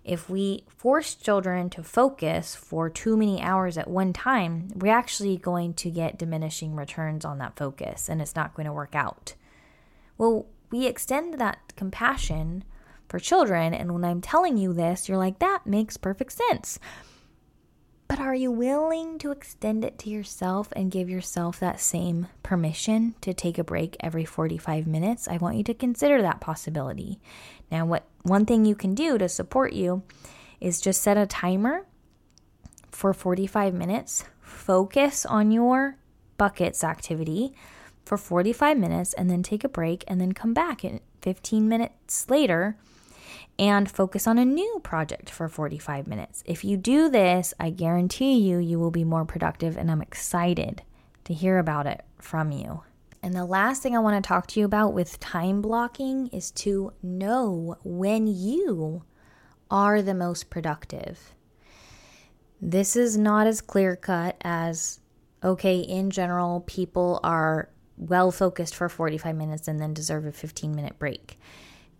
If 0.03 0.31
we 0.31 0.63
force 0.67 1.13
children 1.13 1.69
to 1.71 1.83
focus 1.83 2.55
for 2.55 2.89
too 2.89 3.15
many 3.15 3.39
hours 3.39 3.77
at 3.77 3.87
one 3.87 4.13
time, 4.13 4.69
we're 4.73 4.91
actually 4.91 5.37
going 5.37 5.75
to 5.75 5.91
get 5.91 6.17
diminishing 6.17 6.75
returns 6.75 7.23
on 7.23 7.37
that 7.37 7.55
focus 7.55 8.09
and 8.09 8.19
it's 8.19 8.35
not 8.35 8.55
going 8.55 8.65
to 8.65 8.73
work 8.73 8.95
out. 8.95 9.35
Well, 10.17 10.47
we 10.71 10.87
extend 10.87 11.35
that 11.35 11.59
compassion 11.75 12.63
for 13.07 13.19
children, 13.19 13.75
and 13.75 13.93
when 13.93 14.03
I'm 14.03 14.21
telling 14.21 14.57
you 14.57 14.73
this, 14.73 15.07
you're 15.07 15.19
like, 15.19 15.37
that 15.37 15.67
makes 15.67 15.97
perfect 15.97 16.31
sense. 16.31 16.79
But 18.07 18.19
are 18.19 18.35
you 18.35 18.51
willing 18.51 19.17
to 19.19 19.31
extend 19.31 19.83
it 19.83 19.97
to 19.99 20.09
yourself 20.09 20.69
and 20.75 20.91
give 20.91 21.09
yourself 21.09 21.59
that 21.59 21.79
same 21.79 22.27
permission 22.43 23.15
to 23.21 23.33
take 23.33 23.57
a 23.57 23.63
break 23.63 23.97
every 23.99 24.25
45 24.25 24.85
minutes? 24.85 25.27
I 25.27 25.37
want 25.37 25.57
you 25.57 25.63
to 25.63 25.73
consider 25.73 26.21
that 26.21 26.41
possibility. 26.41 27.19
Now, 27.71 27.85
what 27.85 28.05
one 28.21 28.45
thing 28.45 28.65
you 28.65 28.75
can 28.75 28.93
do 28.93 29.17
to 29.17 29.29
support 29.29 29.73
you 29.73 30.03
is 30.59 30.81
just 30.81 31.01
set 31.01 31.17
a 31.17 31.25
timer 31.25 31.85
for 32.91 33.13
45 33.13 33.73
minutes, 33.73 34.25
focus 34.41 35.25
on 35.25 35.51
your 35.51 35.97
buckets 36.37 36.83
activity 36.83 37.53
for 38.05 38.17
45 38.17 38.77
minutes 38.77 39.13
and 39.13 39.29
then 39.29 39.43
take 39.43 39.63
a 39.63 39.69
break 39.69 40.03
and 40.07 40.19
then 40.19 40.33
come 40.33 40.53
back 40.53 40.83
and 40.83 40.99
15 41.21 41.67
minutes 41.67 42.29
later 42.29 42.77
and 43.59 43.89
focus 43.89 44.27
on 44.27 44.37
a 44.37 44.45
new 44.45 44.79
project 44.83 45.29
for 45.29 45.47
45 45.47 46.07
minutes. 46.07 46.43
If 46.45 46.63
you 46.63 46.77
do 46.77 47.09
this, 47.09 47.53
I 47.59 47.69
guarantee 47.69 48.39
you, 48.39 48.57
you 48.57 48.79
will 48.79 48.91
be 48.91 49.03
more 49.03 49.25
productive, 49.25 49.77
and 49.77 49.91
I'm 49.91 50.01
excited 50.01 50.81
to 51.25 51.33
hear 51.33 51.59
about 51.59 51.87
it 51.87 52.03
from 52.19 52.51
you. 52.51 52.81
And 53.21 53.33
the 53.33 53.45
last 53.45 53.81
thing 53.81 53.95
I 53.95 53.99
want 53.99 54.21
to 54.21 54.27
talk 54.27 54.47
to 54.47 54.59
you 54.59 54.65
about 54.65 54.93
with 54.93 55.19
time 55.19 55.61
blocking 55.61 56.27
is 56.27 56.51
to 56.51 56.91
know 57.01 57.77
when 57.83 58.27
you 58.27 59.03
are 59.71 60.01
the 60.01 60.13
most 60.13 60.49
productive. 60.49 61.33
This 62.61 62.95
is 62.95 63.17
not 63.17 63.47
as 63.47 63.61
clear 63.61 63.95
cut 63.95 64.35
as, 64.41 64.99
okay, 65.43 65.79
in 65.79 66.09
general, 66.09 66.61
people 66.61 67.19
are 67.23 67.69
well 67.97 68.31
focused 68.31 68.75
for 68.75 68.89
45 68.89 69.35
minutes 69.35 69.67
and 69.67 69.79
then 69.79 69.93
deserve 69.93 70.25
a 70.25 70.31
15 70.31 70.75
minute 70.75 70.99
break. 70.99 71.39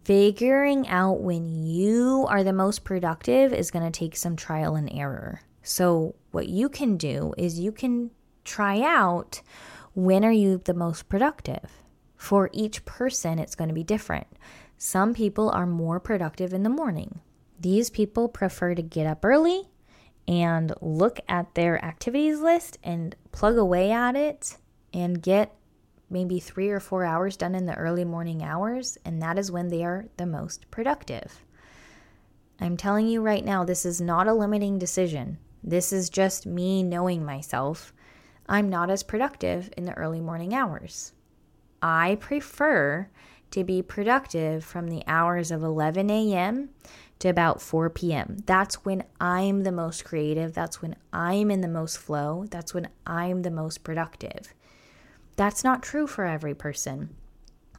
Figuring 0.04 0.86
out 0.90 1.22
when 1.22 1.66
you 1.66 2.26
are 2.28 2.44
the 2.44 2.52
most 2.52 2.84
productive 2.84 3.54
is 3.54 3.72
going 3.72 3.90
to 3.90 4.00
take 4.00 4.18
some 4.18 4.36
trial 4.36 4.76
and 4.76 4.92
error. 4.92 5.42
So, 5.62 6.16
what 6.32 6.50
you 6.50 6.68
can 6.68 6.98
do 6.98 7.34
is 7.38 7.58
you 7.58 7.72
can 7.72 8.12
try 8.44 8.82
out 8.82 9.42
when 9.94 10.26
are 10.26 10.32
you 10.32 10.58
the 10.58 10.74
most 10.74 11.08
productive. 11.08 11.72
For 12.18 12.50
each 12.52 12.84
person, 12.84 13.40
it's 13.40 13.56
going 13.56 13.70
to 13.70 13.74
be 13.74 13.84
different. 13.84 14.28
Some 14.78 15.14
people 15.14 15.50
are 15.50 15.66
more 15.66 16.02
productive 16.02 16.54
in 16.54 16.64
the 16.64 16.70
morning. 16.70 17.22
These 17.58 17.90
people 17.90 18.28
prefer 18.28 18.76
to 18.76 18.82
get 18.82 19.08
up 19.08 19.24
early 19.24 19.70
and 20.28 20.74
look 20.82 21.22
at 21.30 21.56
their 21.56 21.84
activities 21.84 22.40
list 22.40 22.78
and 22.84 23.16
plug 23.32 23.58
away 23.58 23.92
at 23.92 24.18
it 24.18 24.58
and 24.94 25.22
get 25.22 25.56
maybe 26.14 26.40
three 26.40 26.70
or 26.70 26.80
four 26.80 27.04
hours 27.04 27.36
done 27.36 27.56
in 27.56 27.66
the 27.66 27.76
early 27.76 28.06
morning 28.06 28.44
hours, 28.44 28.98
and 29.04 29.22
that 29.22 29.38
is 29.38 29.52
when 29.52 29.68
they 29.68 29.84
are 29.84 30.06
the 30.16 30.26
most 30.26 30.70
productive. 30.72 31.44
I'm 32.62 32.78
telling 32.78 33.08
you 33.08 33.22
right 33.22 33.44
now, 33.44 33.66
this 33.66 33.86
is 33.86 34.00
not 34.00 34.28
a 34.28 34.34
limiting 34.34 34.78
decision. 34.78 35.40
This 35.64 35.92
is 35.92 36.10
just 36.10 36.46
me 36.46 36.84
knowing 36.84 37.26
myself. 37.26 37.92
I'm 38.48 38.70
not 38.70 38.90
as 38.90 39.04
productive 39.04 39.74
in 39.76 39.86
the 39.86 39.98
early 39.98 40.22
morning 40.22 40.54
hours. 40.54 41.14
I 41.82 42.16
prefer 42.22 43.10
to 43.52 43.64
be 43.64 43.82
productive 43.82 44.64
from 44.64 44.88
the 44.88 45.04
hours 45.08 45.52
of 45.52 45.64
11 45.64 46.10
a.m. 46.10 46.70
to 47.20 47.28
about 47.28 47.62
4 47.62 47.90
p.m. 47.90 48.38
That's 48.46 48.86
when 48.86 49.04
I'm 49.20 49.64
the 49.64 49.72
most 49.72 50.06
creative. 50.06 50.54
That's 50.54 50.82
when 50.82 50.96
I'm 51.12 51.50
in 51.52 51.62
the 51.62 51.68
most 51.68 51.98
flow. 51.98 52.46
That's 52.50 52.74
when 52.74 52.90
I'm 53.06 53.42
the 53.42 53.52
most 53.52 53.84
productive. 53.84 54.54
That's 55.36 55.64
not 55.64 55.84
true 55.84 56.08
for 56.08 56.26
every 56.26 56.54
person. 56.54 57.16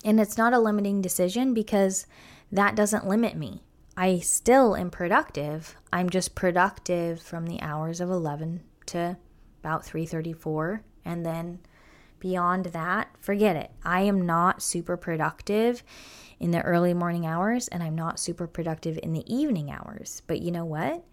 And 0.04 0.20
it's 0.20 0.36
not 0.36 0.52
a 0.52 0.58
limiting 0.58 1.00
decision 1.00 1.54
because 1.54 2.06
that 2.52 2.76
doesn't 2.76 3.06
limit 3.06 3.36
me. 3.36 3.62
I 3.96 4.18
still 4.18 4.76
am 4.76 4.90
productive. 4.90 5.76
I'm 5.92 6.10
just 6.10 6.34
productive 6.34 7.22
from 7.22 7.46
the 7.46 7.60
hours 7.60 8.00
of 8.00 8.10
11 8.10 8.62
to 8.86 9.16
about 9.60 9.84
3:34 9.84 10.82
and 11.04 11.24
then 11.24 11.60
beyond 12.18 12.66
that, 12.66 13.08
forget 13.20 13.56
it. 13.56 13.70
I 13.84 14.00
am 14.02 14.26
not 14.26 14.62
super 14.62 14.96
productive 14.96 15.84
in 16.40 16.50
the 16.50 16.62
early 16.62 16.92
morning 16.92 17.24
hours 17.24 17.68
and 17.68 17.82
I'm 17.82 17.94
not 17.94 18.18
super 18.18 18.46
productive 18.46 18.98
in 19.02 19.12
the 19.12 19.32
evening 19.32 19.70
hours. 19.70 20.22
But 20.26 20.40
you 20.40 20.50
know 20.50 20.64
what? 20.64 21.04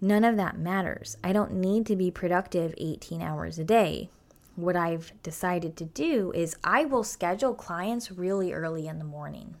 None 0.00 0.24
of 0.24 0.36
that 0.36 0.58
matters. 0.58 1.16
I 1.22 1.32
don't 1.32 1.52
need 1.52 1.86
to 1.86 1.96
be 1.96 2.10
productive 2.10 2.74
18 2.78 3.22
hours 3.22 3.58
a 3.58 3.64
day. 3.64 4.10
What 4.56 4.74
I've 4.74 5.12
decided 5.22 5.76
to 5.76 5.84
do 5.84 6.32
is 6.34 6.56
I 6.64 6.84
will 6.84 7.04
schedule 7.04 7.54
clients 7.54 8.10
really 8.10 8.52
early 8.52 8.88
in 8.88 8.98
the 8.98 9.04
morning. 9.04 9.54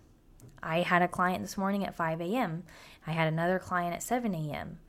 I 0.62 0.80
had 0.80 1.02
a 1.02 1.08
client 1.08 1.42
this 1.42 1.56
morning 1.56 1.84
at 1.84 1.94
5 1.94 2.20
a.m., 2.20 2.64
I 3.06 3.12
had 3.12 3.28
another 3.28 3.60
client 3.60 3.94
at 3.94 4.02
7 4.02 4.34
a.m. 4.34 4.80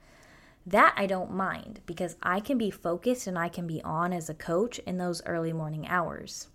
That 0.65 0.93
I 0.97 1.05
don't 1.05 1.33
mind 1.33 1.81
because 1.85 2.15
I 2.23 2.39
can 2.39 2.57
be 2.57 2.71
focused 2.71 3.27
and 3.27 3.37
I 3.37 3.47
can 3.47 3.67
be 3.67 3.81
on 3.83 4.11
as 4.11 4.29
a 4.29 4.33
coach 4.33 4.79
in 4.79 4.97
those 4.97 5.23
early 5.25 5.53
morning 5.53 5.87
hours 5.87 6.47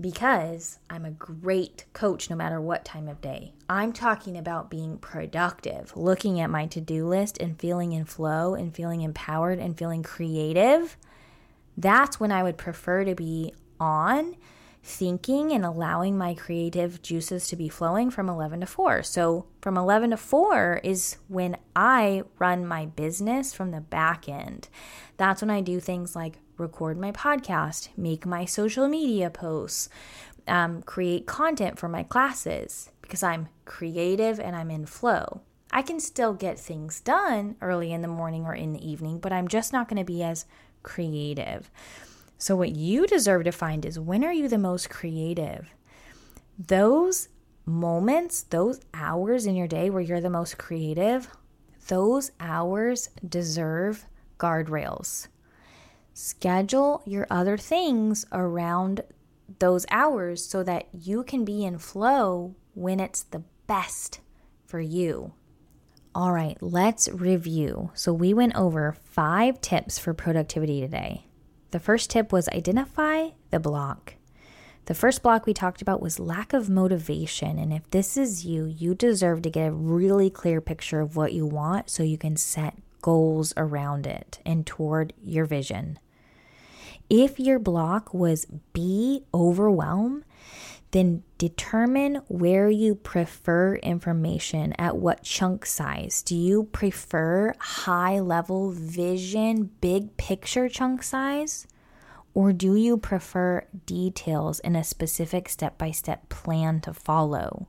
because 0.00 0.78
I'm 0.88 1.04
a 1.04 1.10
great 1.10 1.84
coach 1.92 2.30
no 2.30 2.36
matter 2.36 2.60
what 2.60 2.84
time 2.84 3.08
of 3.08 3.20
day. 3.20 3.52
I'm 3.68 3.92
talking 3.92 4.36
about 4.36 4.70
being 4.70 4.98
productive, 4.98 5.96
looking 5.96 6.40
at 6.40 6.50
my 6.50 6.66
to 6.66 6.80
do 6.80 7.06
list 7.06 7.38
and 7.38 7.58
feeling 7.58 7.92
in 7.92 8.04
flow 8.04 8.54
and 8.54 8.74
feeling 8.74 9.02
empowered 9.02 9.58
and 9.58 9.76
feeling 9.76 10.02
creative. 10.02 10.96
That's 11.76 12.20
when 12.20 12.32
I 12.32 12.42
would 12.42 12.58
prefer 12.58 13.04
to 13.04 13.14
be 13.14 13.54
on 13.78 14.36
thinking 14.82 15.52
and 15.52 15.64
allowing 15.64 16.16
my 16.16 16.34
creative 16.34 17.02
juices 17.02 17.48
to 17.48 17.56
be 17.56 17.68
flowing 17.68 18.10
from 18.10 18.28
11 18.28 18.60
to 18.60 18.66
4. 18.66 19.02
So, 19.02 19.46
from 19.60 19.76
11 19.76 20.10
to 20.10 20.16
4 20.16 20.80
is 20.82 21.16
when 21.28 21.56
I 21.76 22.22
run 22.38 22.66
my 22.66 22.86
business 22.86 23.52
from 23.52 23.70
the 23.70 23.80
back 23.80 24.28
end. 24.28 24.68
That's 25.16 25.42
when 25.42 25.50
I 25.50 25.60
do 25.60 25.80
things 25.80 26.16
like 26.16 26.38
record 26.56 26.98
my 26.98 27.12
podcast, 27.12 27.88
make 27.96 28.24
my 28.24 28.44
social 28.44 28.88
media 28.88 29.30
posts, 29.30 29.88
um, 30.48 30.82
create 30.82 31.26
content 31.26 31.78
for 31.78 31.88
my 31.88 32.02
classes 32.02 32.90
because 33.02 33.22
I'm 33.22 33.48
creative 33.64 34.40
and 34.40 34.56
I'm 34.56 34.70
in 34.70 34.86
flow. 34.86 35.42
I 35.72 35.82
can 35.82 36.00
still 36.00 36.32
get 36.32 36.58
things 36.58 37.00
done 37.00 37.56
early 37.60 37.92
in 37.92 38.02
the 38.02 38.08
morning 38.08 38.44
or 38.44 38.54
in 38.54 38.72
the 38.72 38.88
evening, 38.88 39.20
but 39.20 39.32
I'm 39.32 39.46
just 39.46 39.72
not 39.72 39.88
going 39.88 39.98
to 39.98 40.04
be 40.04 40.22
as 40.22 40.44
creative. 40.82 41.70
So, 42.38 42.56
what 42.56 42.74
you 42.74 43.06
deserve 43.06 43.44
to 43.44 43.52
find 43.52 43.84
is 43.84 43.98
when 43.98 44.24
are 44.24 44.32
you 44.32 44.48
the 44.48 44.58
most 44.58 44.88
creative? 44.88 45.68
Those 46.58 47.28
moments, 47.66 48.42
those 48.42 48.80
hours 48.94 49.46
in 49.46 49.54
your 49.56 49.68
day 49.68 49.90
where 49.90 50.02
you're 50.02 50.20
the 50.20 50.30
most 50.30 50.58
creative, 50.58 51.28
those 51.88 52.30
hours 52.40 53.10
deserve 53.26 54.06
guardrails. 54.38 55.28
Schedule 56.14 57.02
your 57.06 57.26
other 57.30 57.56
things 57.56 58.26
around 58.32 59.02
those 59.58 59.86
hours 59.90 60.44
so 60.44 60.62
that 60.62 60.88
you 60.92 61.22
can 61.22 61.44
be 61.44 61.64
in 61.64 61.78
flow 61.78 62.54
when 62.74 63.00
it's 63.00 63.22
the 63.22 63.42
best 63.66 64.20
for 64.66 64.80
you. 64.80 65.32
All 66.20 66.34
right, 66.34 66.58
let's 66.60 67.08
review. 67.08 67.92
So, 67.94 68.12
we 68.12 68.34
went 68.34 68.54
over 68.54 68.94
five 69.04 69.58
tips 69.62 69.98
for 69.98 70.12
productivity 70.12 70.82
today. 70.82 71.24
The 71.70 71.80
first 71.80 72.10
tip 72.10 72.30
was 72.30 72.46
identify 72.50 73.30
the 73.48 73.58
block. 73.58 74.16
The 74.84 74.92
first 74.92 75.22
block 75.22 75.46
we 75.46 75.54
talked 75.54 75.80
about 75.80 76.02
was 76.02 76.20
lack 76.20 76.52
of 76.52 76.68
motivation. 76.68 77.58
And 77.58 77.72
if 77.72 77.88
this 77.88 78.18
is 78.18 78.44
you, 78.44 78.66
you 78.66 78.94
deserve 78.94 79.40
to 79.40 79.50
get 79.50 79.68
a 79.68 79.72
really 79.72 80.28
clear 80.28 80.60
picture 80.60 81.00
of 81.00 81.16
what 81.16 81.32
you 81.32 81.46
want 81.46 81.88
so 81.88 82.02
you 82.02 82.18
can 82.18 82.36
set 82.36 82.76
goals 83.00 83.54
around 83.56 84.06
it 84.06 84.40
and 84.44 84.66
toward 84.66 85.14
your 85.24 85.46
vision. 85.46 85.98
If 87.08 87.40
your 87.40 87.58
block 87.58 88.12
was 88.12 88.46
be 88.74 89.24
overwhelm, 89.32 90.26
then 90.92 91.22
determine 91.38 92.16
where 92.28 92.68
you 92.68 92.94
prefer 92.94 93.76
information 93.76 94.74
at 94.78 94.96
what 94.96 95.22
chunk 95.22 95.64
size. 95.64 96.22
Do 96.22 96.36
you 96.36 96.64
prefer 96.64 97.54
high 97.58 98.18
level 98.18 98.72
vision, 98.72 99.70
big 99.80 100.16
picture 100.16 100.68
chunk 100.68 101.02
size? 101.02 101.66
Or 102.34 102.52
do 102.52 102.76
you 102.76 102.96
prefer 102.96 103.66
details 103.86 104.60
in 104.60 104.76
a 104.76 104.84
specific 104.84 105.48
step 105.48 105.78
by 105.78 105.90
step 105.90 106.28
plan 106.28 106.80
to 106.82 106.94
follow? 106.94 107.66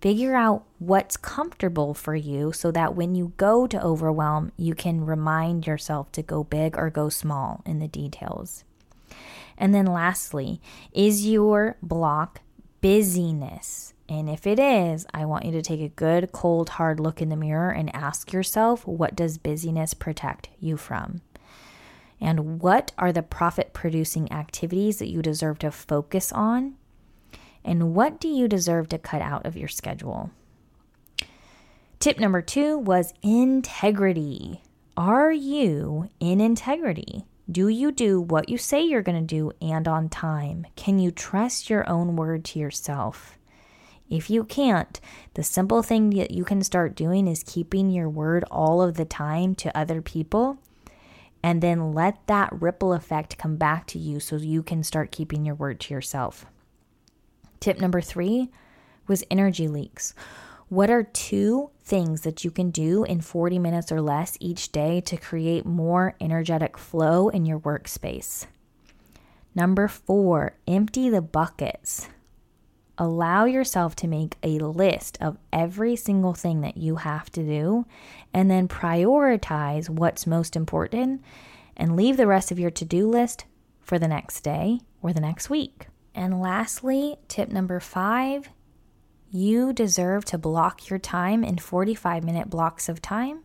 Figure 0.00 0.34
out 0.34 0.64
what's 0.78 1.16
comfortable 1.16 1.92
for 1.92 2.14
you 2.14 2.52
so 2.52 2.70
that 2.70 2.94
when 2.94 3.14
you 3.14 3.32
go 3.36 3.66
to 3.66 3.82
overwhelm, 3.82 4.50
you 4.56 4.74
can 4.74 5.04
remind 5.04 5.66
yourself 5.66 6.10
to 6.12 6.22
go 6.22 6.42
big 6.42 6.76
or 6.78 6.88
go 6.88 7.10
small 7.10 7.62
in 7.66 7.80
the 7.80 7.88
details. 7.88 8.64
And 9.60 9.72
then, 9.72 9.86
lastly, 9.86 10.60
is 10.92 11.24
your 11.24 11.76
block 11.82 12.40
busyness? 12.80 13.94
And 14.08 14.28
if 14.28 14.44
it 14.44 14.58
is, 14.58 15.06
I 15.14 15.24
want 15.24 15.44
you 15.44 15.52
to 15.52 15.62
take 15.62 15.80
a 15.80 15.88
good, 15.88 16.32
cold, 16.32 16.70
hard 16.70 16.98
look 16.98 17.22
in 17.22 17.28
the 17.28 17.36
mirror 17.36 17.70
and 17.70 17.94
ask 17.94 18.32
yourself 18.32 18.84
what 18.84 19.14
does 19.14 19.38
busyness 19.38 19.94
protect 19.94 20.48
you 20.58 20.76
from? 20.76 21.20
And 22.20 22.60
what 22.60 22.90
are 22.98 23.12
the 23.12 23.22
profit 23.22 23.72
producing 23.72 24.32
activities 24.32 24.98
that 24.98 25.08
you 25.08 25.22
deserve 25.22 25.60
to 25.60 25.70
focus 25.70 26.32
on 26.32 26.74
and 27.64 27.94
what 27.94 28.20
do 28.20 28.28
you 28.28 28.48
deserve 28.48 28.88
to 28.88 28.98
cut 28.98 29.22
out 29.22 29.44
of 29.44 29.56
your 29.56 29.68
schedule? 29.68 30.30
Tip 31.98 32.18
number 32.18 32.40
two 32.40 32.78
was 32.78 33.12
integrity. 33.22 34.62
Are 34.96 35.32
you 35.32 36.08
in 36.18 36.40
integrity? 36.40 37.24
Do 37.50 37.68
you 37.68 37.90
do 37.90 38.20
what 38.20 38.48
you 38.48 38.58
say 38.58 38.82
you're 38.82 39.02
going 39.02 39.26
to 39.26 39.34
do 39.34 39.50
and 39.60 39.88
on 39.88 40.08
time? 40.08 40.66
Can 40.76 40.98
you 40.98 41.10
trust 41.10 41.68
your 41.68 41.88
own 41.88 42.14
word 42.14 42.44
to 42.46 42.58
yourself? 42.60 43.38
If 44.08 44.30
you 44.30 44.44
can't, 44.44 45.00
the 45.34 45.42
simple 45.42 45.82
thing 45.82 46.10
that 46.10 46.30
you 46.30 46.44
can 46.44 46.62
start 46.62 46.94
doing 46.94 47.26
is 47.26 47.42
keeping 47.42 47.90
your 47.90 48.08
word 48.08 48.44
all 48.50 48.82
of 48.82 48.94
the 48.94 49.04
time 49.04 49.54
to 49.56 49.76
other 49.76 50.00
people 50.02 50.58
and 51.42 51.62
then 51.62 51.92
let 51.92 52.26
that 52.26 52.52
ripple 52.52 52.92
effect 52.92 53.38
come 53.38 53.56
back 53.56 53.86
to 53.88 53.98
you 53.98 54.20
so 54.20 54.36
you 54.36 54.62
can 54.62 54.84
start 54.84 55.10
keeping 55.10 55.44
your 55.44 55.54
word 55.54 55.80
to 55.80 55.94
yourself. 55.94 56.44
Tip 57.58 57.80
number 57.80 58.00
three 58.00 58.50
was 59.06 59.24
energy 59.30 59.66
leaks. 59.66 60.14
What 60.70 60.88
are 60.88 61.02
two 61.02 61.70
things 61.82 62.20
that 62.20 62.44
you 62.44 62.52
can 62.52 62.70
do 62.70 63.02
in 63.02 63.22
40 63.22 63.58
minutes 63.58 63.90
or 63.90 64.00
less 64.00 64.36
each 64.38 64.70
day 64.70 65.00
to 65.00 65.16
create 65.16 65.66
more 65.66 66.14
energetic 66.20 66.78
flow 66.78 67.28
in 67.28 67.44
your 67.44 67.58
workspace? 67.58 68.46
Number 69.52 69.88
four, 69.88 70.54
empty 70.68 71.10
the 71.10 71.22
buckets. 71.22 72.06
Allow 72.96 73.46
yourself 73.46 73.96
to 73.96 74.06
make 74.06 74.36
a 74.44 74.60
list 74.60 75.18
of 75.20 75.38
every 75.52 75.96
single 75.96 76.34
thing 76.34 76.60
that 76.60 76.76
you 76.76 76.94
have 76.96 77.30
to 77.30 77.42
do 77.42 77.84
and 78.32 78.48
then 78.48 78.68
prioritize 78.68 79.90
what's 79.90 80.24
most 80.24 80.54
important 80.54 81.20
and 81.76 81.96
leave 81.96 82.16
the 82.16 82.28
rest 82.28 82.52
of 82.52 82.60
your 82.60 82.70
to 82.70 82.84
do 82.84 83.10
list 83.10 83.44
for 83.80 83.98
the 83.98 84.06
next 84.06 84.42
day 84.42 84.78
or 85.02 85.12
the 85.12 85.20
next 85.20 85.50
week. 85.50 85.88
And 86.14 86.40
lastly, 86.40 87.16
tip 87.26 87.48
number 87.48 87.80
five 87.80 88.50
you 89.30 89.72
deserve 89.72 90.24
to 90.26 90.38
block 90.38 90.90
your 90.90 90.98
time 90.98 91.44
in 91.44 91.58
45 91.58 92.24
minute 92.24 92.50
blocks 92.50 92.88
of 92.88 93.00
time. 93.00 93.44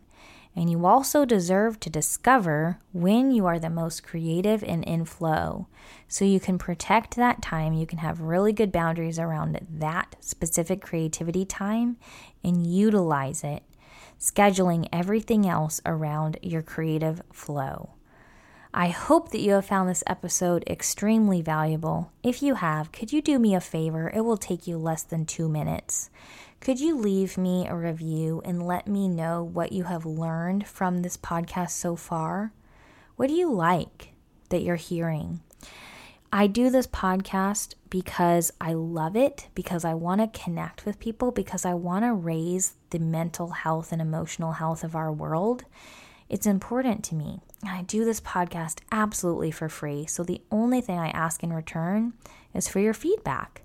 And 0.54 0.70
you 0.70 0.86
also 0.86 1.26
deserve 1.26 1.78
to 1.80 1.90
discover 1.90 2.78
when 2.92 3.30
you 3.30 3.44
are 3.44 3.58
the 3.58 3.68
most 3.68 4.02
creative 4.02 4.64
and 4.64 4.82
in 4.84 5.04
flow. 5.04 5.68
So 6.08 6.24
you 6.24 6.40
can 6.40 6.56
protect 6.56 7.14
that 7.16 7.42
time. 7.42 7.74
You 7.74 7.86
can 7.86 7.98
have 7.98 8.22
really 8.22 8.54
good 8.54 8.72
boundaries 8.72 9.18
around 9.18 9.60
that 9.68 10.16
specific 10.20 10.80
creativity 10.80 11.44
time 11.44 11.98
and 12.42 12.66
utilize 12.66 13.44
it, 13.44 13.64
scheduling 14.18 14.88
everything 14.90 15.46
else 15.46 15.82
around 15.84 16.38
your 16.42 16.62
creative 16.62 17.20
flow. 17.32 17.95
I 18.78 18.88
hope 18.88 19.30
that 19.30 19.40
you 19.40 19.52
have 19.52 19.64
found 19.64 19.88
this 19.88 20.04
episode 20.06 20.62
extremely 20.66 21.40
valuable. 21.40 22.12
If 22.22 22.42
you 22.42 22.56
have, 22.56 22.92
could 22.92 23.10
you 23.10 23.22
do 23.22 23.38
me 23.38 23.54
a 23.54 23.60
favor? 23.60 24.12
It 24.14 24.20
will 24.20 24.36
take 24.36 24.66
you 24.66 24.76
less 24.76 25.02
than 25.02 25.24
two 25.24 25.48
minutes. 25.48 26.10
Could 26.60 26.78
you 26.78 26.94
leave 26.94 27.38
me 27.38 27.66
a 27.66 27.74
review 27.74 28.42
and 28.44 28.66
let 28.66 28.86
me 28.86 29.08
know 29.08 29.42
what 29.42 29.72
you 29.72 29.84
have 29.84 30.04
learned 30.04 30.66
from 30.66 31.00
this 31.00 31.16
podcast 31.16 31.70
so 31.70 31.96
far? 31.96 32.52
What 33.16 33.28
do 33.28 33.32
you 33.32 33.50
like 33.50 34.12
that 34.50 34.60
you're 34.60 34.76
hearing? 34.76 35.40
I 36.30 36.46
do 36.46 36.68
this 36.68 36.86
podcast 36.86 37.76
because 37.88 38.52
I 38.60 38.74
love 38.74 39.16
it, 39.16 39.48
because 39.54 39.86
I 39.86 39.94
want 39.94 40.20
to 40.20 40.38
connect 40.38 40.84
with 40.84 41.00
people, 41.00 41.30
because 41.30 41.64
I 41.64 41.72
want 41.72 42.04
to 42.04 42.12
raise 42.12 42.74
the 42.90 42.98
mental 42.98 43.48
health 43.48 43.90
and 43.90 44.02
emotional 44.02 44.52
health 44.52 44.84
of 44.84 44.94
our 44.94 45.10
world. 45.10 45.64
It's 46.28 46.46
important 46.46 47.04
to 47.04 47.14
me. 47.14 47.40
I 47.64 47.82
do 47.82 48.04
this 48.04 48.20
podcast 48.20 48.80
absolutely 48.90 49.50
for 49.50 49.68
free. 49.68 50.06
So 50.06 50.22
the 50.22 50.42
only 50.50 50.80
thing 50.80 50.98
I 50.98 51.08
ask 51.08 51.42
in 51.42 51.52
return 51.52 52.14
is 52.54 52.68
for 52.68 52.80
your 52.80 52.94
feedback. 52.94 53.62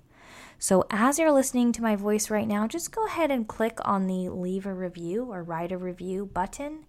So 0.58 0.84
as 0.90 1.18
you're 1.18 1.32
listening 1.32 1.72
to 1.72 1.82
my 1.82 1.96
voice 1.96 2.30
right 2.30 2.46
now, 2.46 2.68
just 2.68 2.92
go 2.92 3.04
ahead 3.06 3.32
and 3.32 3.48
click 3.48 3.78
on 3.84 4.06
the 4.06 4.28
leave 4.28 4.64
a 4.64 4.72
review 4.72 5.24
or 5.24 5.42
write 5.42 5.72
a 5.72 5.76
review 5.76 6.26
button. 6.32 6.86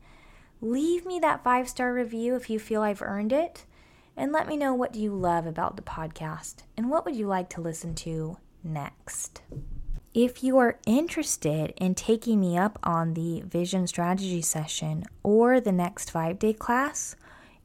Leave 0.61 1.05
me 1.05 1.19
that 1.19 1.43
five 1.43 1.67
star 1.67 1.91
review 1.91 2.35
if 2.35 2.49
you 2.49 2.59
feel 2.59 2.83
I've 2.83 3.01
earned 3.01 3.33
it. 3.33 3.65
And 4.15 4.31
let 4.31 4.47
me 4.47 4.57
know 4.57 4.75
what 4.75 4.93
do 4.93 4.99
you 4.99 5.11
love 5.11 5.47
about 5.47 5.75
the 5.75 5.81
podcast 5.81 6.63
and 6.77 6.91
what 6.91 7.03
would 7.03 7.15
you 7.15 7.25
like 7.25 7.49
to 7.49 7.61
listen 7.61 7.95
to 7.95 8.37
next. 8.63 9.41
If 10.13 10.43
you 10.43 10.57
are 10.59 10.79
interested 10.85 11.73
in 11.77 11.95
taking 11.95 12.39
me 12.39 12.57
up 12.57 12.77
on 12.83 13.15
the 13.15 13.41
vision 13.41 13.87
strategy 13.87 14.41
session 14.41 15.05
or 15.23 15.59
the 15.59 15.71
next 15.71 16.11
five 16.11 16.37
day 16.37 16.53
class, 16.53 17.15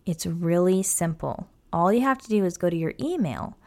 it's 0.06 0.24
really 0.24 0.82
simple. 0.82 1.48
All 1.72 1.92
you 1.92 2.00
have 2.00 2.18
to 2.22 2.28
do 2.28 2.44
is 2.44 2.56
go 2.56 2.70
to 2.70 2.76
your 2.76 2.94
email 2.98 3.58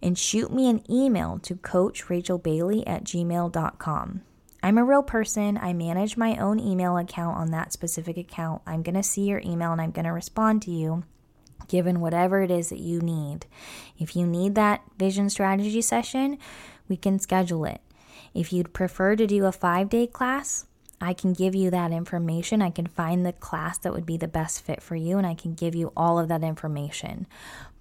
and 0.00 0.18
shoot 0.18 0.50
me 0.52 0.70
an 0.70 0.82
email 0.90 1.38
to 1.40 1.54
coachrachelbailey 1.54 2.82
at 2.86 3.04
gmail.com. 3.04 4.22
I'm 4.62 4.78
a 4.78 4.84
real 4.84 5.02
person. 5.02 5.58
I 5.58 5.72
manage 5.74 6.16
my 6.16 6.36
own 6.36 6.58
email 6.58 6.96
account 6.96 7.36
on 7.36 7.50
that 7.50 7.72
specific 7.72 8.16
account. 8.16 8.62
I'm 8.66 8.82
going 8.82 8.94
to 8.94 9.02
see 9.02 9.22
your 9.22 9.42
email 9.44 9.72
and 9.72 9.80
I'm 9.80 9.90
going 9.90 10.04
to 10.06 10.12
respond 10.12 10.62
to 10.62 10.70
you 10.70 11.04
given 11.68 12.00
whatever 12.00 12.42
it 12.42 12.50
is 12.50 12.70
that 12.70 12.80
you 12.80 13.00
need. 13.00 13.46
If 13.98 14.16
you 14.16 14.26
need 14.26 14.54
that 14.54 14.82
vision 14.98 15.30
strategy 15.30 15.80
session, 15.80 16.38
we 16.88 16.96
can 16.96 17.18
schedule 17.18 17.64
it. 17.64 17.80
If 18.34 18.52
you'd 18.52 18.72
prefer 18.72 19.16
to 19.16 19.26
do 19.26 19.44
a 19.44 19.52
five 19.52 19.88
day 19.88 20.06
class, 20.06 20.66
I 21.00 21.14
can 21.14 21.32
give 21.32 21.54
you 21.54 21.70
that 21.70 21.90
information. 21.90 22.62
I 22.62 22.70
can 22.70 22.86
find 22.86 23.26
the 23.26 23.32
class 23.32 23.78
that 23.78 23.92
would 23.92 24.06
be 24.06 24.16
the 24.16 24.28
best 24.28 24.62
fit 24.62 24.80
for 24.80 24.94
you, 24.94 25.18
and 25.18 25.26
I 25.26 25.34
can 25.34 25.54
give 25.54 25.74
you 25.74 25.92
all 25.96 26.18
of 26.18 26.28
that 26.28 26.44
information. 26.44 27.26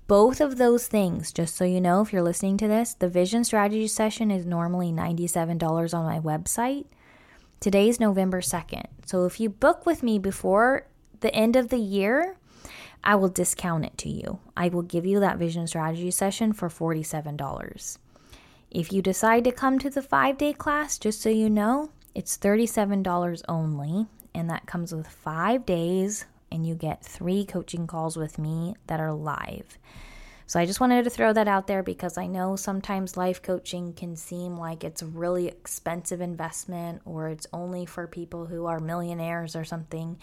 Both 0.07 0.41
of 0.41 0.57
those 0.57 0.87
things, 0.87 1.31
just 1.31 1.55
so 1.55 1.63
you 1.63 1.79
know, 1.79 2.01
if 2.01 2.11
you're 2.11 2.23
listening 2.23 2.57
to 2.57 2.67
this, 2.67 2.95
the 2.95 3.07
vision 3.07 3.43
strategy 3.43 3.87
session 3.87 4.31
is 4.31 4.45
normally 4.45 4.91
$97 4.91 5.93
on 5.93 6.05
my 6.05 6.19
website. 6.19 6.85
Today's 7.59 7.99
November 7.99 8.41
2nd. 8.41 8.87
So 9.05 9.25
if 9.25 9.39
you 9.39 9.49
book 9.49 9.85
with 9.85 10.01
me 10.01 10.17
before 10.17 10.87
the 11.19 11.33
end 11.33 11.55
of 11.55 11.69
the 11.69 11.77
year, 11.77 12.35
I 13.03 13.15
will 13.15 13.29
discount 13.29 13.85
it 13.85 13.97
to 13.99 14.09
you. 14.09 14.39
I 14.57 14.69
will 14.69 14.81
give 14.81 15.05
you 15.05 15.19
that 15.19 15.37
vision 15.37 15.67
strategy 15.67 16.11
session 16.11 16.53
for 16.53 16.69
$47. 16.69 17.97
If 18.71 18.93
you 18.93 19.01
decide 19.01 19.43
to 19.43 19.51
come 19.51 19.79
to 19.79 19.89
the 19.89 20.01
five 20.01 20.37
day 20.37 20.53
class, 20.53 20.97
just 20.97 21.21
so 21.21 21.27
you 21.27 21.49
know, 21.49 21.91
it's 22.15 22.37
$37 22.37 23.41
only, 23.49 24.07
and 24.33 24.49
that 24.49 24.65
comes 24.65 24.95
with 24.95 25.07
five 25.07 25.65
days, 25.65 26.23
and 26.49 26.65
you 26.65 26.75
get 26.75 27.03
three 27.03 27.43
coaching 27.43 27.85
calls 27.85 28.15
with 28.15 28.39
me 28.39 28.75
that 28.87 29.01
are 29.01 29.11
live. 29.11 29.77
So 30.47 30.57
I 30.57 30.65
just 30.65 30.79
wanted 30.79 31.03
to 31.03 31.09
throw 31.09 31.33
that 31.33 31.49
out 31.49 31.67
there 31.67 31.83
because 31.83 32.17
I 32.17 32.27
know 32.27 32.55
sometimes 32.55 33.17
life 33.17 33.41
coaching 33.41 33.91
can 33.91 34.15
seem 34.15 34.55
like 34.55 34.85
it's 34.85 35.01
a 35.01 35.05
really 35.05 35.49
expensive 35.49 36.21
investment 36.21 37.01
or 37.03 37.27
it's 37.27 37.47
only 37.51 37.85
for 37.85 38.07
people 38.07 38.45
who 38.45 38.67
are 38.67 38.79
millionaires 38.79 39.53
or 39.53 39.65
something. 39.65 40.17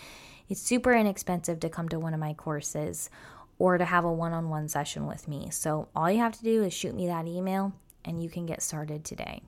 It's 0.49 0.61
super 0.61 0.94
inexpensive 0.94 1.61
to 1.61 1.68
come 1.68 1.90
to 1.90 1.99
one 1.99 2.14
of 2.14 2.20
my 2.20 2.32
courses 2.32 3.11
or 3.59 3.76
to 3.76 3.84
have 3.84 4.07
a 4.07 4.12
one 4.12 4.32
on 4.32 4.49
one 4.49 4.68
session 4.68 5.07
with 5.07 5.28
me. 5.28 5.51
So 5.51 5.88
all 5.94 6.11
you 6.11 6.20
have 6.20 6.36
to 6.38 6.44
do 6.44 6.62
is 6.62 6.72
shoot 6.72 6.94
me 6.94 7.07
that 7.09 7.26
email 7.26 7.74
and 8.09 8.23
you 8.23 8.29
can 8.29 8.47
get 8.47 8.63
started 8.63 9.05
today. 9.05 9.43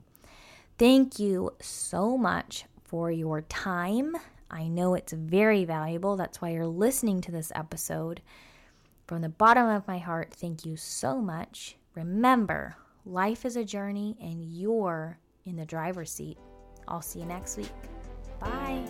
Thank 0.77 1.19
you 1.19 1.51
so 1.59 2.17
much 2.17 2.65
for 2.83 3.11
your 3.11 3.41
time. 3.41 4.15
I 4.49 4.67
know 4.67 4.93
it's 4.93 5.13
very 5.13 5.65
valuable. 5.65 6.15
That's 6.15 6.41
why 6.41 6.51
you're 6.51 6.67
listening 6.67 7.21
to 7.21 7.31
this 7.31 7.51
episode. 7.55 8.21
From 9.07 9.21
the 9.21 9.29
bottom 9.29 9.67
of 9.67 9.87
my 9.87 9.97
heart, 9.97 10.33
thank 10.33 10.65
you 10.65 10.77
so 10.77 11.21
much. 11.21 11.75
Remember, 11.95 12.75
life 13.05 13.45
is 13.45 13.57
a 13.57 13.65
journey 13.65 14.15
and 14.21 14.43
you're 14.43 15.17
in 15.45 15.55
the 15.55 15.65
driver's 15.65 16.11
seat. 16.11 16.37
I'll 16.87 17.01
see 17.01 17.19
you 17.19 17.25
next 17.25 17.57
week. 17.57 17.71
Bye. 18.39 18.85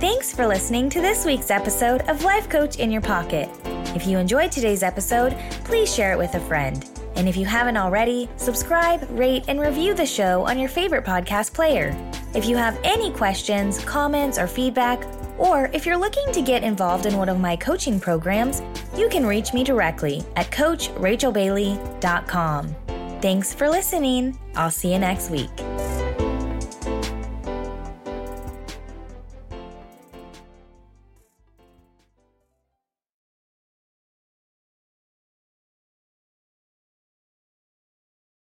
Thanks 0.00 0.32
for 0.32 0.46
listening 0.46 0.88
to 0.90 1.00
this 1.00 1.24
week's 1.24 1.50
episode 1.50 2.02
of 2.02 2.22
Life 2.22 2.48
Coach 2.48 2.76
in 2.78 2.90
Your 2.90 3.02
Pocket. 3.02 3.48
If 3.96 4.06
you 4.06 4.18
enjoyed 4.18 4.52
today's 4.52 4.82
episode, 4.82 5.34
please 5.64 5.90
share 5.92 6.12
it 6.12 6.18
with 6.18 6.34
a 6.34 6.40
friend. 6.40 6.86
And 7.14 7.26
if 7.26 7.34
you 7.34 7.46
haven't 7.46 7.78
already, 7.78 8.28
subscribe, 8.36 9.08
rate, 9.10 9.46
and 9.48 9.58
review 9.58 9.94
the 9.94 10.04
show 10.04 10.46
on 10.46 10.58
your 10.58 10.68
favorite 10.68 11.02
podcast 11.02 11.54
player. 11.54 11.96
If 12.34 12.44
you 12.44 12.58
have 12.58 12.78
any 12.84 13.10
questions, 13.10 13.82
comments, 13.86 14.38
or 14.38 14.46
feedback, 14.46 15.02
or 15.38 15.70
if 15.72 15.86
you're 15.86 15.96
looking 15.96 16.30
to 16.32 16.42
get 16.42 16.62
involved 16.62 17.06
in 17.06 17.16
one 17.16 17.30
of 17.30 17.40
my 17.40 17.56
coaching 17.56 17.98
programs, 17.98 18.60
you 18.94 19.08
can 19.08 19.24
reach 19.24 19.54
me 19.54 19.64
directly 19.64 20.22
at 20.36 20.50
CoachRachelBailey.com. 20.50 22.76
Thanks 23.22 23.54
for 23.54 23.70
listening. 23.70 24.38
I'll 24.56 24.70
see 24.70 24.92
you 24.92 24.98
next 24.98 25.30
week. 25.30 25.48